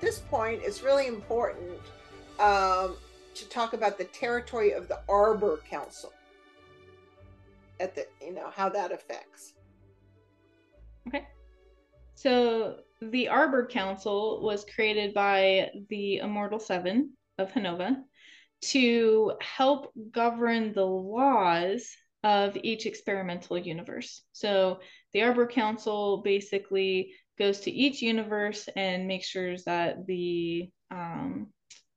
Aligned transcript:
at 0.00 0.06
this 0.06 0.18
point, 0.18 0.62
it's 0.64 0.82
really 0.82 1.08
important 1.08 1.78
um, 2.38 2.96
to 3.34 3.46
talk 3.50 3.74
about 3.74 3.98
the 3.98 4.04
territory 4.04 4.72
of 4.72 4.88
the 4.88 4.98
Arbor 5.10 5.60
Council. 5.68 6.10
At 7.80 7.94
the, 7.94 8.06
you 8.22 8.32
know, 8.32 8.48
how 8.50 8.70
that 8.70 8.92
affects. 8.92 9.52
Okay. 11.06 11.26
So 12.14 12.76
the 13.02 13.28
Arbor 13.28 13.66
Council 13.66 14.40
was 14.42 14.64
created 14.74 15.12
by 15.12 15.68
the 15.90 16.16
Immortal 16.18 16.60
Seven 16.60 17.12
of 17.36 17.52
Hanova 17.52 17.96
to 18.62 19.32
help 19.42 19.92
govern 20.12 20.72
the 20.72 20.86
laws 20.86 21.90
of 22.24 22.56
each 22.62 22.86
experimental 22.86 23.58
universe. 23.58 24.22
So 24.32 24.80
the 25.12 25.22
Arbor 25.22 25.46
Council 25.46 26.22
basically 26.22 27.12
goes 27.40 27.60
to 27.60 27.70
each 27.70 28.02
universe 28.02 28.68
and 28.76 29.08
makes 29.08 29.26
sure 29.26 29.56
that 29.64 30.06
the 30.06 30.70
um, 30.90 31.48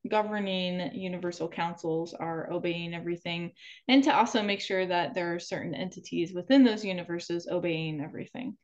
governing 0.09 0.91
universal 0.93 1.49
councils 1.49 2.13
are 2.13 2.51
obeying 2.51 2.93
everything 2.93 3.51
and 3.89 4.05
to 4.05 4.15
also 4.15 4.41
make 4.41 4.61
sure 4.61 4.85
that 4.85 5.13
there 5.13 5.35
are 5.35 5.39
certain 5.39 5.75
entities 5.75 6.33
within 6.33 6.63
those 6.63 6.85
universes 6.85 7.47
obeying 7.51 8.01
everything. 8.01 8.57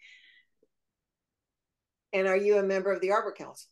And 2.14 2.28
are 2.28 2.38
you 2.38 2.58
a 2.58 2.64
member 2.64 2.92
of 2.92 3.02
the 3.02 3.12
Arbor 3.12 3.34
Council? 3.38 3.68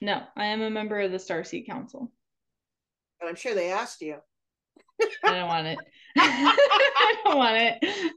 No, 0.00 0.22
I 0.36 0.46
am 0.46 0.62
a 0.62 0.70
member 0.70 1.00
of 1.00 1.10
the 1.10 1.18
Starseed 1.18 1.66
Council. 1.66 2.10
But 3.20 3.28
I'm 3.28 3.36
sure 3.36 3.54
they 3.54 3.72
asked 3.72 4.00
you. 4.00 4.16
I 5.24 5.34
don't 5.34 5.48
want 5.48 5.66
it. 5.66 5.78
I 6.16 7.16
don't 7.24 7.36
want 7.36 7.56
it. 7.56 8.14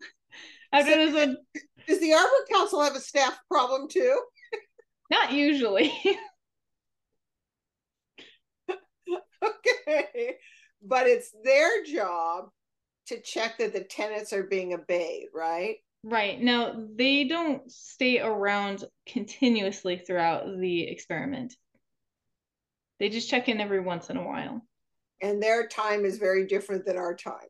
After 0.72 0.92
so, 0.92 0.98
this 0.98 1.14
one. 1.14 1.38
Does 1.88 2.00
the 2.00 2.14
Arbor 2.14 2.46
Council 2.52 2.82
have 2.82 2.96
a 2.96 3.00
staff 3.00 3.38
problem 3.50 3.88
too? 3.90 4.20
Not 5.10 5.32
usually. 5.34 5.92
okay. 9.44 10.36
But 10.82 11.08
it's 11.08 11.34
their 11.44 11.84
job 11.84 12.50
to 13.08 13.22
check 13.22 13.58
that 13.60 13.74
the 13.74 13.84
tenants 13.84 14.34
are 14.34 14.44
being 14.44 14.74
obeyed, 14.74 15.28
right? 15.34 15.78
Right. 16.04 16.40
Now, 16.40 16.76
they 16.96 17.24
don't 17.26 17.70
stay 17.72 18.20
around 18.20 18.84
continuously 19.08 19.98
throughout 19.98 20.46
the 20.60 20.84
experiment. 20.84 21.56
They 23.00 23.10
just 23.10 23.30
check 23.30 23.50
in 23.50 23.60
every 23.60 23.80
once 23.80 24.10
in 24.10 24.18
a 24.18 24.24
while. 24.24 24.62
And 25.22 25.42
their 25.42 25.68
time 25.68 26.06
is 26.06 26.18
very 26.18 26.46
different 26.46 26.86
than 26.86 26.98
our 26.98 27.16
time. 27.16 27.48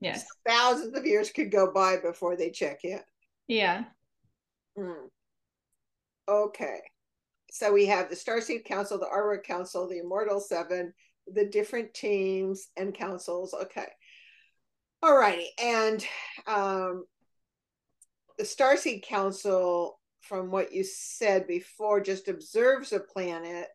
Yes. 0.00 0.26
Thousands 0.46 0.96
of 0.96 1.06
years 1.06 1.30
could 1.30 1.50
go 1.50 1.72
by 1.72 1.96
before 1.96 2.36
they 2.36 2.50
check 2.50 2.80
in. 2.84 3.00
Yeah. 3.48 3.84
Hmm. 4.76 5.06
Okay. 6.28 6.80
So 7.54 7.72
we 7.72 7.86
have 7.86 8.10
the 8.10 8.16
Starseed 8.16 8.64
Council, 8.64 8.98
the 8.98 9.06
Arbor 9.06 9.40
Council, 9.40 9.88
the 9.88 10.00
Immortal 10.00 10.40
Seven, 10.40 10.92
the 11.28 11.44
different 11.44 11.94
teams 11.94 12.66
and 12.76 12.92
councils. 12.92 13.54
Okay. 13.54 13.86
All 15.04 15.16
righty. 15.16 15.50
And 15.62 16.04
um, 16.48 17.04
the 18.38 18.42
Starseed 18.42 19.04
Council, 19.04 20.00
from 20.20 20.50
what 20.50 20.72
you 20.72 20.82
said 20.82 21.46
before, 21.46 22.00
just 22.00 22.26
observes 22.26 22.92
a 22.92 22.98
planet 22.98 23.68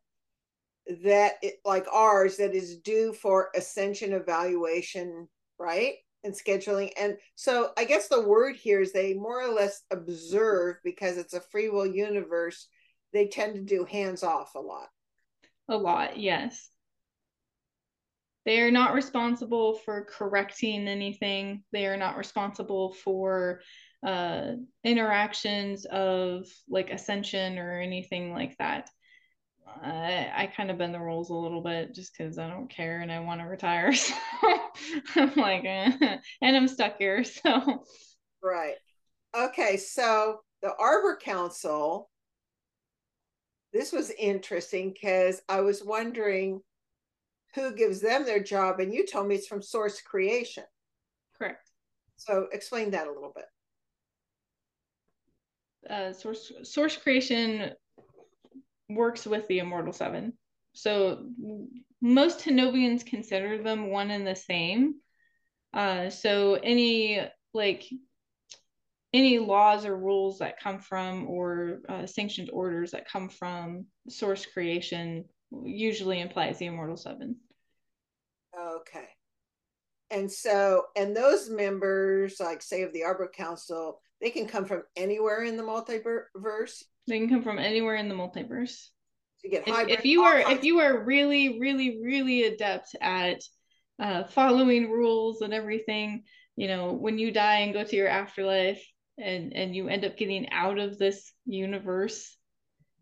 that, 1.05 1.35
it, 1.41 1.61
like 1.63 1.85
ours, 1.89 2.35
that 2.35 2.53
is 2.53 2.79
due 2.79 3.13
for 3.13 3.47
ascension 3.55 4.11
evaluation, 4.11 5.29
right? 5.57 5.93
And 6.25 6.33
scheduling. 6.33 6.91
And 6.99 7.15
so 7.35 7.69
I 7.77 7.85
guess 7.85 8.09
the 8.09 8.27
word 8.27 8.57
here 8.57 8.81
is 8.81 8.91
they 8.91 9.13
more 9.13 9.41
or 9.41 9.53
less 9.53 9.83
observe 9.89 10.75
because 10.83 11.15
it's 11.15 11.33
a 11.33 11.39
free 11.39 11.69
will 11.69 11.87
universe. 11.87 12.67
They 13.13 13.27
tend 13.27 13.55
to 13.55 13.61
do 13.61 13.85
hands 13.85 14.23
off 14.23 14.55
a 14.55 14.59
lot. 14.59 14.89
A 15.67 15.77
lot, 15.77 16.19
yes. 16.19 16.69
They 18.45 18.61
are 18.61 18.71
not 18.71 18.93
responsible 18.93 19.75
for 19.75 20.05
correcting 20.05 20.87
anything. 20.87 21.63
They 21.71 21.85
are 21.85 21.97
not 21.97 22.17
responsible 22.17 22.93
for 22.93 23.61
uh, 24.05 24.53
interactions 24.83 25.85
of 25.85 26.47
like 26.67 26.89
ascension 26.89 27.59
or 27.59 27.79
anything 27.79 28.33
like 28.33 28.57
that. 28.57 28.89
I, 29.83 30.31
I 30.35 30.47
kind 30.47 30.71
of 30.71 30.77
bend 30.77 30.93
the 30.93 30.99
rules 30.99 31.29
a 31.29 31.35
little 31.35 31.61
bit 31.61 31.93
just 31.93 32.17
because 32.17 32.39
I 32.39 32.49
don't 32.49 32.69
care 32.69 33.01
and 33.01 33.11
I 33.11 33.19
want 33.19 33.41
to 33.41 33.47
retire. 33.47 33.93
So 35.13 35.21
I'm 35.21 35.35
like, 35.35 35.63
eh. 35.65 35.91
and 36.41 36.55
I'm 36.55 36.67
stuck 36.67 36.97
here. 36.97 37.23
So, 37.43 37.83
right. 38.41 38.75
Okay. 39.35 39.77
So 39.77 40.39
the 40.61 40.73
Arbor 40.79 41.17
Council, 41.21 42.09
this 43.73 43.91
was 43.91 44.11
interesting 44.11 44.93
because 44.93 45.41
I 45.47 45.61
was 45.61 45.83
wondering 45.83 46.61
who 47.55 47.73
gives 47.75 48.01
them 48.01 48.25
their 48.25 48.43
job, 48.43 48.79
and 48.79 48.93
you 48.93 49.05
told 49.05 49.27
me 49.27 49.35
it's 49.35 49.47
from 49.47 49.61
Source 49.61 50.01
Creation. 50.01 50.63
Correct. 51.37 51.71
So 52.17 52.47
explain 52.51 52.91
that 52.91 53.07
a 53.07 53.11
little 53.11 53.31
bit 53.35 53.45
uh, 55.89 56.13
source 56.13 56.51
source 56.63 56.97
creation 56.97 57.71
works 58.89 59.25
with 59.25 59.47
the 59.47 59.59
immortal 59.59 59.93
seven 59.93 60.33
so 60.73 61.25
most 62.01 62.39
Hinovians 62.39 63.05
consider 63.05 63.61
them 63.61 63.89
one 63.89 64.11
and 64.11 64.25
the 64.25 64.35
same 64.35 64.95
uh, 65.73 66.09
so 66.09 66.55
any 66.55 67.21
like 67.53 67.85
any 69.13 69.39
laws 69.39 69.85
or 69.85 69.97
rules 69.97 70.39
that 70.39 70.59
come 70.59 70.79
from 70.79 71.27
or 71.27 71.79
uh, 71.89 72.05
sanctioned 72.05 72.49
orders 72.53 72.91
that 72.91 73.09
come 73.09 73.29
from 73.29 73.85
source 74.07 74.45
creation 74.45 75.25
usually 75.63 76.19
implies 76.19 76.59
the 76.59 76.67
immortal 76.67 76.97
seven 76.97 77.35
okay 78.57 79.07
and 80.11 80.31
so 80.31 80.83
and 80.95 81.15
those 81.15 81.49
members 81.49 82.39
like 82.39 82.61
say 82.61 82.83
of 82.83 82.93
the 82.93 83.03
arbor 83.03 83.31
council 83.35 83.99
they 84.21 84.29
can 84.29 84.47
come 84.47 84.65
from 84.65 84.83
anywhere 84.95 85.43
in 85.43 85.55
the 85.55 85.63
multiverse. 85.63 86.83
They 87.07 87.19
can 87.19 87.29
come 87.29 87.43
from 87.43 87.57
anywhere 87.57 87.95
in 87.95 88.09
the 88.09 88.15
multiverse. 88.15 88.87
To 89.41 89.49
get 89.49 89.67
if, 89.67 89.87
if 89.87 90.05
you 90.05 90.23
are 90.23 90.39
if 90.51 90.65
you 90.65 90.79
are 90.79 91.05
really 91.05 91.59
really 91.59 92.01
really 92.03 92.43
adept 92.43 92.93
at 92.99 93.41
uh, 93.97 94.25
following 94.25 94.91
rules 94.91 95.41
and 95.41 95.53
everything, 95.53 96.23
you 96.57 96.67
know, 96.67 96.91
when 96.93 97.17
you 97.17 97.31
die 97.31 97.59
and 97.59 97.73
go 97.73 97.83
to 97.83 97.95
your 97.95 98.09
afterlife 98.09 98.85
and 99.21 99.53
and 99.53 99.75
you 99.75 99.87
end 99.87 100.05
up 100.05 100.17
getting 100.17 100.49
out 100.51 100.79
of 100.79 100.97
this 100.97 101.31
universe, 101.45 102.37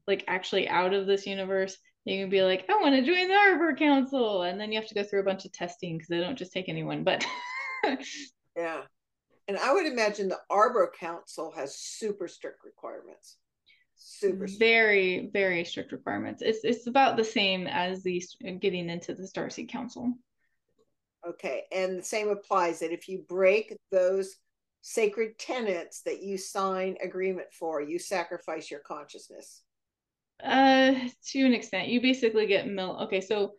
like 0.08 0.24
actually 0.28 0.68
out 0.68 0.94
of 0.94 1.08
this 1.08 1.26
universe, 1.26 1.78
you 2.06 2.24
can 2.24 2.30
be 2.30 2.42
like, 2.42 2.66
I 2.70 2.82
want 2.82 2.96
to 2.96 3.02
join 3.02 3.28
the 3.28 3.36
Arbor 3.36 3.76
Council, 3.76 4.44
and 4.44 4.60
then 4.60 4.72
you 4.72 4.80
have 4.80 4.88
to 4.90 4.96
go 4.96 5.04
through 5.04 5.22
a 5.22 5.26
bunch 5.26 5.46
of 5.46 5.52
testing 5.52 5.98
because 5.98 6.08
they 6.08 6.20
don't 6.20 6.38
just 6.38 6.54
take 6.54 6.70
anyone. 6.70 7.04
But 7.04 7.26
yeah, 8.56 8.82
and 9.48 9.58
I 9.58 9.74
would 9.74 9.86
imagine 9.86 10.30
the 10.30 10.40
Arbor 10.50 10.92
Council 11.00 11.52
has 11.56 11.78
super 11.78 12.28
strict 12.28 12.64
requirements. 12.64 13.38
Super 13.96 14.48
strict. 14.48 14.60
very, 14.60 15.30
very 15.34 15.64
strict 15.66 15.92
requirements. 15.92 16.42
It's 16.42 16.64
it's 16.64 16.88
about 16.88 17.18
the 17.18 17.24
same 17.24 17.68
as 17.68 18.04
the 18.04 18.24
getting 18.60 18.90
into 18.90 19.14
the 19.14 19.24
Starseed 19.24 19.70
Council. 19.70 20.14
Okay, 21.28 21.64
and 21.72 22.00
the 22.00 22.04
same 22.04 22.30
applies 22.30 22.80
that 22.80 22.94
if 22.94 23.10
you 23.10 23.26
break 23.28 23.76
those 23.92 24.38
sacred 24.88 25.38
tenets 25.38 26.02
that 26.04 26.24
you 26.24 26.38
sign 26.38 26.96
agreement 27.04 27.48
for, 27.52 27.82
you 27.82 28.00
sacrifice 28.00 28.72
your 28.72 28.80
consciousness. 28.80 29.62
Uh, 30.42 30.94
to 31.26 31.46
an 31.46 31.54
extent, 31.54 31.90
you 31.90 32.00
basically 32.00 32.46
get 32.46 32.70
mil. 32.70 32.98
Okay, 33.02 33.20
so 33.20 33.52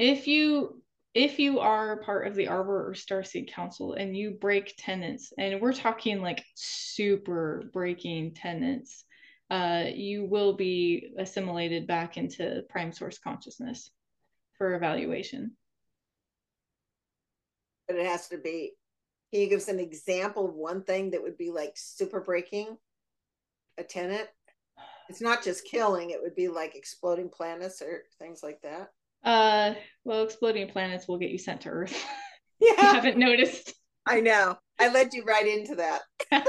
if 0.00 0.26
you 0.26 0.82
if 1.14 1.38
you 1.38 1.60
are 1.60 2.02
part 2.02 2.26
of 2.26 2.34
the 2.34 2.48
Arbor 2.48 2.88
or 2.88 2.94
Starseed 2.94 3.50
Council 3.52 3.92
and 3.92 4.16
you 4.16 4.32
break 4.32 4.74
tenants, 4.76 5.32
and 5.38 5.60
we're 5.60 5.72
talking 5.72 6.20
like 6.20 6.44
super 6.56 7.62
breaking 7.72 8.34
tenants, 8.34 9.04
uh, 9.50 9.84
you 9.94 10.24
will 10.24 10.54
be 10.54 11.12
assimilated 11.16 11.86
back 11.86 12.16
into 12.16 12.64
prime 12.68 12.92
source 12.92 13.18
consciousness 13.18 13.88
for 14.58 14.74
evaluation. 14.74 15.52
But 17.86 17.98
it 17.98 18.06
has 18.06 18.26
to 18.30 18.38
be. 18.38 18.72
Can 19.36 19.42
you 19.42 19.50
give 19.50 19.60
us 19.60 19.68
an 19.68 19.80
example 19.80 20.48
of 20.48 20.54
one 20.54 20.82
thing 20.82 21.10
that 21.10 21.22
would 21.22 21.36
be 21.36 21.50
like 21.50 21.72
super 21.74 22.22
breaking 22.22 22.78
a 23.76 23.84
tenant? 23.84 24.26
It's 25.10 25.20
not 25.20 25.44
just 25.44 25.66
killing; 25.66 26.08
it 26.08 26.22
would 26.22 26.34
be 26.34 26.48
like 26.48 26.74
exploding 26.74 27.28
planets 27.28 27.82
or 27.82 28.04
things 28.18 28.42
like 28.42 28.62
that. 28.62 28.92
Uh, 29.22 29.74
well, 30.04 30.24
exploding 30.24 30.70
planets 30.70 31.06
will 31.06 31.18
get 31.18 31.28
you 31.28 31.36
sent 31.36 31.60
to 31.60 31.68
Earth. 31.68 32.02
Yeah, 32.60 32.70
you 32.70 32.94
haven't 32.94 33.18
noticed. 33.18 33.74
I 34.06 34.20
know. 34.20 34.56
I 34.78 34.88
led 34.88 35.12
you 35.12 35.24
right 35.24 35.46
into 35.46 35.74
that. 35.74 36.00
uh, 36.32 36.40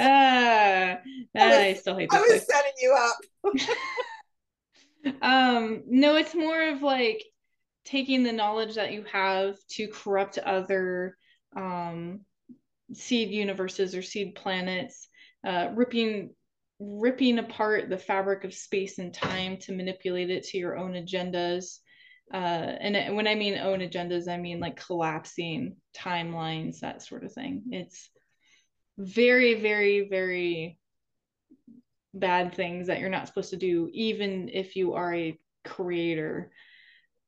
I, 0.00 0.98
was, 1.34 1.34
I 1.34 1.74
still 1.74 1.98
hate. 1.98 2.08
I 2.10 2.18
was 2.18 2.28
place. 2.28 2.46
setting 2.50 2.72
you 2.80 2.96
up. 2.96 3.18
um, 5.20 5.82
no, 5.86 6.16
it's 6.16 6.34
more 6.34 6.70
of 6.70 6.80
like 6.80 7.22
taking 7.84 8.22
the 8.22 8.32
knowledge 8.32 8.76
that 8.76 8.94
you 8.94 9.04
have 9.12 9.58
to 9.72 9.88
corrupt 9.88 10.38
other 10.38 11.18
um, 11.56 12.20
seed 12.92 13.30
universes 13.30 13.94
or 13.94 14.02
seed 14.02 14.34
planets, 14.34 15.08
uh, 15.46 15.68
ripping 15.74 16.34
ripping 16.78 17.38
apart 17.38 17.88
the 17.88 17.96
fabric 17.96 18.44
of 18.44 18.52
space 18.52 18.98
and 18.98 19.14
time 19.14 19.56
to 19.56 19.72
manipulate 19.72 20.28
it 20.28 20.44
to 20.44 20.58
your 20.58 20.76
own 20.76 20.92
agendas. 20.92 21.78
Uh, 22.32 22.36
and 22.36 23.16
when 23.16 23.26
I 23.26 23.34
mean 23.34 23.56
own 23.56 23.80
agendas, 23.80 24.28
I 24.28 24.36
mean 24.36 24.60
like 24.60 24.84
collapsing 24.84 25.76
timelines, 25.96 26.80
that 26.80 27.02
sort 27.02 27.24
of 27.24 27.32
thing. 27.32 27.62
It's 27.70 28.10
very, 28.98 29.60
very, 29.60 30.08
very 30.08 30.78
bad 32.12 32.54
things 32.54 32.88
that 32.88 33.00
you're 33.00 33.08
not 33.08 33.26
supposed 33.26 33.50
to 33.50 33.56
do, 33.56 33.88
even 33.92 34.50
if 34.52 34.76
you 34.76 34.94
are 34.94 35.14
a 35.14 35.38
creator 35.64 36.50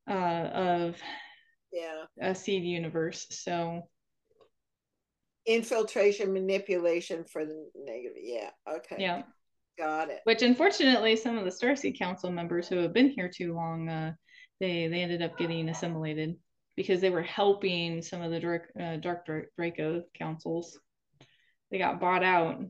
uh, 0.08 0.14
of 0.14 0.96
yeah 1.72 2.04
a 2.20 2.34
seed 2.34 2.64
universe. 2.64 3.26
So 3.30 3.88
infiltration, 5.48 6.32
manipulation 6.32 7.24
for 7.24 7.44
the 7.44 7.70
negative. 7.74 8.18
Yeah. 8.22 8.50
Okay. 8.70 8.96
Yeah. 8.98 9.22
Got 9.78 10.10
it. 10.10 10.20
Which 10.24 10.42
unfortunately, 10.42 11.16
some 11.16 11.38
of 11.38 11.44
the 11.44 11.50
Starseed 11.50 11.98
Council 11.98 12.30
members 12.30 12.68
who 12.68 12.76
have 12.76 12.92
been 12.92 13.10
here 13.10 13.30
too 13.34 13.54
long, 13.54 13.88
uh, 13.88 14.12
they 14.60 14.88
they 14.88 15.00
ended 15.00 15.22
up 15.22 15.38
getting 15.38 15.68
assimilated 15.68 16.36
because 16.76 17.00
they 17.00 17.10
were 17.10 17.22
helping 17.22 18.02
some 18.02 18.20
of 18.20 18.30
the 18.30 18.40
dark, 18.40 18.70
uh, 18.80 18.96
dark 18.96 19.26
Draco 19.56 20.02
councils. 20.16 20.78
They 21.70 21.78
got 21.78 22.00
bought 22.00 22.22
out. 22.22 22.60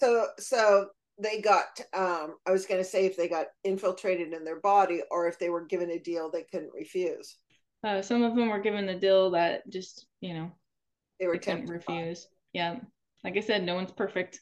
So 0.00 0.28
so 0.38 0.86
they 1.18 1.40
got 1.40 1.80
um 1.92 2.36
I 2.46 2.50
was 2.50 2.66
going 2.66 2.82
to 2.82 2.88
say 2.88 3.06
if 3.06 3.16
they 3.16 3.28
got 3.28 3.46
infiltrated 3.62 4.32
in 4.32 4.44
their 4.44 4.60
body 4.60 5.02
or 5.10 5.28
if 5.28 5.38
they 5.38 5.48
were 5.48 5.64
given 5.64 5.90
a 5.90 5.98
deal 5.98 6.30
they 6.30 6.42
couldn't 6.42 6.72
refuse. 6.74 7.36
Uh, 7.84 8.00
some 8.00 8.22
of 8.22 8.34
them 8.34 8.48
were 8.48 8.60
given 8.60 8.86
the 8.86 8.94
deal 8.94 9.30
that 9.30 9.68
just 9.68 10.06
you 10.20 10.34
know 10.34 10.50
they 11.20 11.26
were 11.26 11.38
couldn't 11.38 11.66
refuse. 11.66 12.28
Yeah, 12.52 12.76
like 13.22 13.36
I 13.36 13.40
said, 13.40 13.64
no 13.64 13.74
one's 13.74 13.92
perfect. 13.92 14.40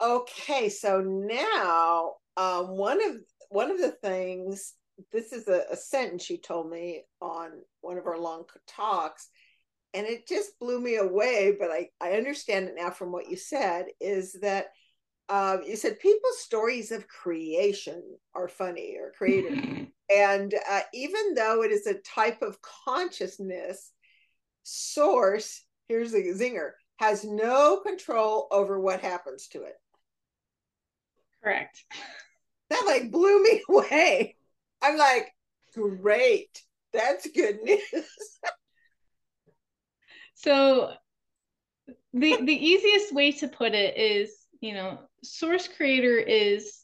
Okay, 0.00 0.68
so 0.68 1.00
now 1.00 2.14
um, 2.36 2.76
one 2.76 3.02
of 3.04 3.16
one 3.50 3.70
of 3.70 3.78
the 3.78 3.92
things 3.92 4.74
this 5.12 5.32
is 5.32 5.48
a, 5.48 5.64
a 5.70 5.76
sentence 5.76 6.28
you 6.30 6.38
told 6.38 6.70
me 6.70 7.02
on 7.20 7.50
one 7.80 7.98
of 7.98 8.06
our 8.06 8.18
long 8.18 8.44
talks 8.66 9.28
and 9.94 10.06
it 10.06 10.26
just 10.26 10.58
blew 10.58 10.80
me 10.80 10.96
away 10.96 11.54
but 11.58 11.70
i 11.70 11.88
i 12.00 12.12
understand 12.12 12.66
it 12.66 12.74
now 12.76 12.90
from 12.90 13.12
what 13.12 13.28
you 13.28 13.36
said 13.36 13.86
is 14.00 14.36
that 14.40 14.66
um, 15.28 15.62
you 15.66 15.74
said 15.74 15.98
people's 15.98 16.38
stories 16.38 16.92
of 16.92 17.08
creation 17.08 18.00
are 18.34 18.48
funny 18.48 18.96
or 18.98 19.12
creative 19.16 19.58
and 20.14 20.54
uh, 20.70 20.80
even 20.94 21.34
though 21.34 21.62
it 21.62 21.72
is 21.72 21.86
a 21.86 21.94
type 21.94 22.42
of 22.42 22.58
consciousness 22.62 23.92
source 24.68 25.62
here's 25.88 26.10
the 26.10 26.18
zinger 26.18 26.70
has 26.96 27.24
no 27.24 27.78
control 27.78 28.48
over 28.50 28.80
what 28.80 29.00
happens 29.00 29.48
to 29.48 29.62
it. 29.62 29.74
Correct. 31.42 31.84
That 32.70 32.82
like 32.86 33.10
blew 33.12 33.42
me 33.42 33.62
away. 33.68 34.36
I'm 34.82 34.96
like 34.96 35.32
great. 35.72 36.62
That's 36.92 37.28
good 37.30 37.62
news. 37.62 37.80
So 40.38 40.92
the 42.12 42.36
the 42.44 42.52
easiest 42.52 43.14
way 43.14 43.32
to 43.32 43.48
put 43.48 43.72
it 43.74 43.96
is 43.96 44.32
you 44.60 44.74
know 44.74 44.98
source 45.22 45.66
creator 45.66 46.18
is 46.18 46.80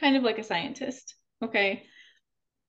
kind 0.00 0.16
of 0.16 0.22
like 0.22 0.38
a 0.38 0.42
scientist 0.42 1.14
okay 1.42 1.84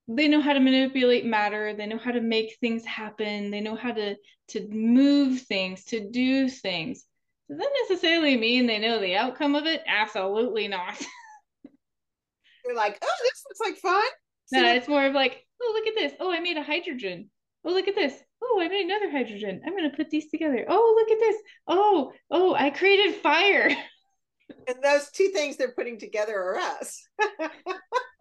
they 0.08 0.28
know 0.28 0.40
how 0.40 0.52
to 0.52 0.60
manipulate 0.60 1.24
matter. 1.24 1.74
They 1.74 1.86
know 1.86 1.98
how 1.98 2.12
to 2.12 2.20
make 2.20 2.56
things 2.60 2.84
happen. 2.84 3.50
They 3.50 3.60
know 3.60 3.74
how 3.74 3.92
to 3.92 4.16
to 4.48 4.68
move 4.68 5.42
things 5.42 5.84
to 5.86 6.08
do 6.08 6.48
things. 6.48 7.04
Does 7.48 7.58
that 7.58 7.70
necessarily 7.88 8.36
mean 8.36 8.66
they 8.66 8.78
know 8.78 9.00
the 9.00 9.16
outcome 9.16 9.54
of 9.54 9.66
it? 9.66 9.82
Absolutely 9.86 10.68
not. 10.68 10.96
They're 12.64 12.74
like 12.74 12.98
oh 13.02 13.16
this 13.22 13.44
looks 13.48 13.60
like 13.60 13.78
fun. 13.80 14.04
No 14.52 14.74
it's 14.74 14.88
more 14.88 15.06
of 15.06 15.14
like 15.14 15.44
oh 15.60 15.72
look 15.74 15.86
at 15.88 15.94
this. 15.94 16.12
Oh 16.20 16.32
i 16.32 16.40
made 16.40 16.56
a 16.56 16.62
hydrogen. 16.62 17.30
Oh 17.64 17.72
look 17.72 17.88
at 17.88 17.96
this. 17.96 18.14
Oh 18.42 18.60
i 18.62 18.68
made 18.68 18.84
another 18.84 19.10
hydrogen. 19.10 19.62
I'm 19.66 19.76
going 19.76 19.90
to 19.90 19.96
put 19.96 20.10
these 20.10 20.30
together. 20.30 20.64
Oh 20.68 20.94
look 20.96 21.10
at 21.10 21.18
this. 21.20 21.36
Oh 21.66 22.12
oh 22.30 22.54
i 22.54 22.70
created 22.70 23.16
fire. 23.16 23.70
And 24.68 24.78
those 24.82 25.10
two 25.10 25.28
things 25.28 25.56
they're 25.56 25.72
putting 25.72 25.98
together 25.98 26.36
are 26.36 26.56
us 26.58 27.04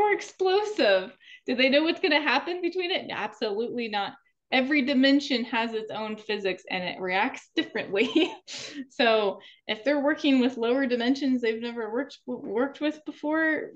more 0.00 0.12
explosive. 0.12 1.16
Do 1.46 1.54
they 1.54 1.68
know 1.68 1.84
what's 1.84 2.00
going 2.00 2.12
to 2.12 2.20
happen 2.20 2.60
between 2.62 2.90
it? 2.90 3.06
Absolutely 3.10 3.88
not. 3.88 4.14
Every 4.52 4.82
dimension 4.82 5.44
has 5.44 5.74
its 5.74 5.92
own 5.92 6.16
physics 6.16 6.64
and 6.68 6.82
it 6.82 7.00
reacts 7.00 7.50
differently. 7.54 8.32
so 8.90 9.40
if 9.68 9.84
they're 9.84 10.02
working 10.02 10.40
with 10.40 10.56
lower 10.56 10.86
dimensions 10.86 11.40
they've 11.40 11.62
never 11.62 11.92
worked 11.92 12.18
worked 12.26 12.80
with 12.80 13.00
before, 13.04 13.70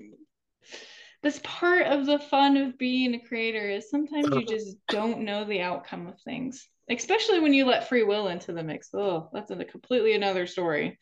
this 1.23 1.39
part 1.43 1.87
of 1.87 2.05
the 2.05 2.19
fun 2.19 2.57
of 2.57 2.77
being 2.77 3.15
a 3.15 3.19
creator 3.19 3.69
is 3.69 3.89
sometimes 3.89 4.27
you 4.35 4.45
just 4.45 4.77
don't 4.89 5.21
know 5.21 5.45
the 5.45 5.61
outcome 5.61 6.07
of 6.07 6.19
things, 6.21 6.67
especially 6.89 7.39
when 7.39 7.53
you 7.53 7.65
let 7.65 7.87
free 7.87 8.03
will 8.03 8.27
into 8.27 8.51
the 8.51 8.63
mix. 8.63 8.89
Oh, 8.93 9.29
that's 9.31 9.51
a 9.51 9.65
completely 9.65 10.13
another 10.13 10.45
story. 10.45 10.99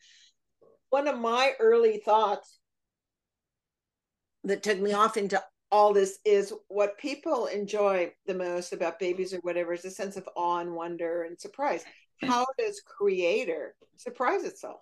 One 0.90 1.08
of 1.08 1.18
my 1.18 1.52
early 1.58 2.00
thoughts 2.04 2.60
that 4.44 4.62
took 4.62 4.78
me 4.78 4.92
off 4.92 5.16
into 5.16 5.42
all 5.72 5.92
this 5.92 6.18
is 6.24 6.52
what 6.68 6.98
people 6.98 7.46
enjoy 7.46 8.12
the 8.26 8.34
most 8.34 8.72
about 8.72 8.98
babies 8.98 9.34
or 9.34 9.38
whatever 9.38 9.72
is 9.72 9.84
a 9.84 9.90
sense 9.90 10.16
of 10.16 10.28
awe 10.36 10.60
and 10.60 10.72
wonder 10.72 11.24
and 11.24 11.40
surprise. 11.40 11.82
How 12.22 12.46
does 12.58 12.80
creator 12.86 13.74
surprise 13.96 14.44
itself? 14.44 14.80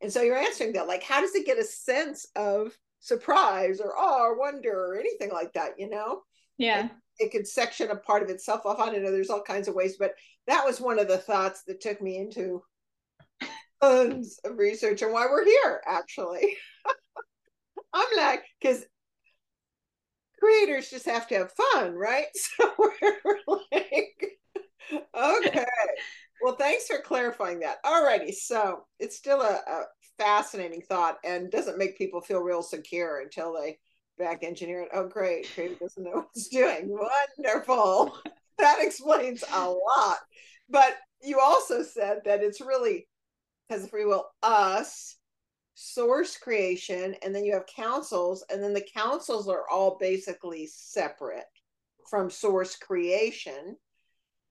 And 0.00 0.12
so 0.12 0.22
you're 0.22 0.36
answering 0.36 0.74
that, 0.74 0.86
like, 0.86 1.02
how 1.02 1.20
does 1.20 1.34
it 1.34 1.46
get 1.46 1.58
a 1.58 1.64
sense 1.64 2.26
of 2.36 2.78
surprise 3.00 3.80
or 3.80 3.98
awe 3.98 4.20
or 4.20 4.38
wonder 4.38 4.72
or 4.72 4.98
anything 4.98 5.30
like 5.30 5.52
that, 5.54 5.78
you 5.78 5.90
know? 5.90 6.22
Yeah. 6.56 6.86
It, 6.86 6.92
it 7.26 7.32
could 7.32 7.46
section 7.48 7.90
a 7.90 7.96
part 7.96 8.22
of 8.22 8.30
itself 8.30 8.64
off. 8.64 8.78
I 8.78 8.90
don't 8.90 9.02
know, 9.02 9.10
there's 9.10 9.30
all 9.30 9.42
kinds 9.42 9.68
of 9.68 9.74
ways, 9.74 9.96
but 9.98 10.14
that 10.46 10.64
was 10.64 10.80
one 10.80 10.98
of 10.98 11.08
the 11.08 11.18
thoughts 11.18 11.64
that 11.64 11.80
took 11.80 12.00
me 12.00 12.18
into 12.18 12.62
tons 13.82 14.38
of 14.44 14.58
research 14.58 15.02
and 15.02 15.12
why 15.12 15.26
we're 15.26 15.44
here, 15.44 15.80
actually. 15.86 16.56
I'm 17.92 18.06
like, 18.16 18.42
because 18.60 18.84
creators 20.38 20.90
just 20.90 21.06
have 21.06 21.28
to 21.28 21.36
have 21.36 21.52
fun, 21.52 21.94
right? 21.94 22.26
So 22.58 22.72
we're 22.78 23.38
like, 23.46 24.38
okay. 24.92 25.66
Well, 26.42 26.56
thanks 26.56 26.86
for 26.86 26.98
clarifying 27.00 27.60
that. 27.60 27.82
Alrighty, 27.84 28.32
so 28.32 28.84
it's 28.98 29.16
still 29.16 29.42
a, 29.42 29.60
a, 29.66 29.82
fascinating 30.18 30.82
thought 30.82 31.16
and 31.24 31.50
doesn't 31.50 31.78
make 31.78 31.96
people 31.96 32.20
feel 32.20 32.40
real 32.40 32.62
secure 32.62 33.20
until 33.20 33.54
they 33.54 33.78
back 34.18 34.42
engineer 34.42 34.82
it. 34.82 34.88
Oh, 34.92 35.08
great, 35.08 35.48
creator 35.54 35.76
doesn't 35.80 36.04
know 36.04 36.10
what 36.10 36.28
it's 36.34 36.48
doing. 36.48 36.94
Wonderful. 37.38 38.18
that 38.58 38.78
explains 38.80 39.42
a 39.50 39.70
lot. 39.70 40.18
But 40.68 40.96
you 41.22 41.40
also 41.40 41.82
said 41.82 42.18
that 42.26 42.42
it's 42.42 42.60
really 42.60 43.08
has 43.70 43.88
free 43.88 44.04
will 44.04 44.26
us 44.42 45.16
source 45.82 46.36
creation 46.36 47.16
and 47.22 47.34
then 47.34 47.42
you 47.42 47.54
have 47.54 47.64
councils 47.64 48.44
and 48.50 48.62
then 48.62 48.74
the 48.74 48.86
councils 48.94 49.48
are 49.48 49.64
all 49.70 49.96
basically 49.98 50.66
separate 50.66 51.46
from 52.10 52.28
source 52.28 52.76
creation. 52.76 53.76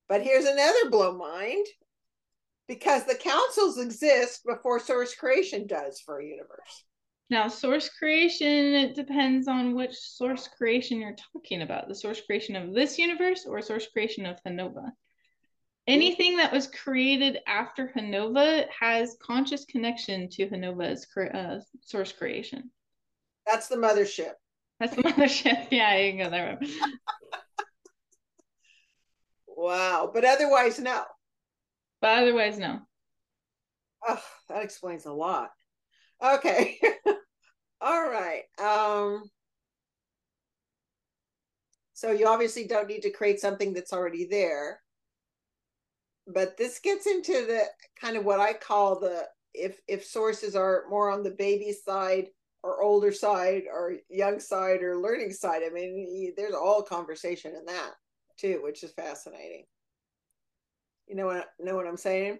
But 0.08 0.22
here's 0.22 0.44
another 0.44 0.90
blow 0.90 1.16
mind 1.16 1.66
because 2.66 3.04
the 3.04 3.14
councils 3.14 3.78
exist 3.78 4.40
before 4.44 4.80
source 4.80 5.14
creation 5.14 5.68
does 5.68 6.00
for 6.00 6.18
a 6.18 6.26
universe. 6.26 6.84
Now 7.30 7.46
source 7.46 7.88
creation 7.88 8.74
it 8.74 8.96
depends 8.96 9.46
on 9.46 9.76
which 9.76 9.94
source 9.94 10.48
creation 10.48 10.98
you're 10.98 11.14
talking 11.32 11.62
about 11.62 11.86
the 11.86 11.94
source 11.94 12.20
creation 12.20 12.56
of 12.56 12.74
this 12.74 12.98
universe 12.98 13.46
or 13.46 13.62
source 13.62 13.86
creation 13.92 14.26
of 14.26 14.42
hanova 14.42 14.90
anything 15.86 16.36
that 16.36 16.52
was 16.52 16.66
created 16.66 17.38
after 17.46 17.92
Hanova 17.96 18.66
has 18.68 19.16
conscious 19.20 19.64
connection 19.64 20.28
to 20.30 20.48
Hanova's 20.48 21.06
uh, 21.16 21.60
source 21.82 22.12
creation. 22.12 22.70
That's 23.46 23.68
the 23.68 23.76
mothership. 23.76 24.32
That's 24.78 24.94
the 24.94 25.02
mothership. 25.02 25.68
Yeah, 25.70 25.96
you 25.96 26.12
can 26.12 26.24
go 26.24 26.30
there. 26.30 26.58
wow. 29.46 30.10
But 30.12 30.24
otherwise, 30.24 30.78
no. 30.78 31.04
But 32.00 32.18
otherwise, 32.18 32.58
no. 32.58 32.80
Oh, 34.06 34.22
that 34.48 34.62
explains 34.62 35.04
a 35.06 35.12
lot. 35.12 35.50
Okay. 36.22 36.80
All 37.80 38.02
right. 38.08 38.42
Um, 38.58 39.24
so 41.92 42.12
you 42.12 42.26
obviously 42.26 42.66
don't 42.66 42.88
need 42.88 43.02
to 43.02 43.10
create 43.10 43.40
something 43.40 43.74
that's 43.74 43.92
already 43.92 44.26
there 44.26 44.80
but 46.26 46.56
this 46.56 46.78
gets 46.78 47.06
into 47.06 47.46
the 47.46 47.62
kind 48.00 48.16
of 48.16 48.24
what 48.24 48.40
I 48.40 48.52
call 48.52 49.00
the 49.00 49.26
if 49.54 49.80
if 49.88 50.04
sources 50.04 50.54
are 50.54 50.84
more 50.88 51.10
on 51.10 51.22
the 51.22 51.32
baby 51.32 51.72
side 51.72 52.26
or 52.62 52.82
older 52.82 53.12
side 53.12 53.62
or 53.72 53.96
young 54.08 54.38
side 54.38 54.82
or 54.82 54.98
learning 54.98 55.32
side. 55.32 55.62
I 55.64 55.70
mean, 55.70 56.32
there's 56.36 56.54
all 56.54 56.82
conversation 56.82 57.54
in 57.56 57.64
that 57.66 57.90
too, 58.38 58.60
which 58.62 58.82
is 58.82 58.92
fascinating. 58.92 59.64
You 61.08 61.16
know 61.16 61.26
what 61.26 61.48
know 61.58 61.74
what 61.74 61.86
I'm 61.86 61.96
saying? 61.96 62.38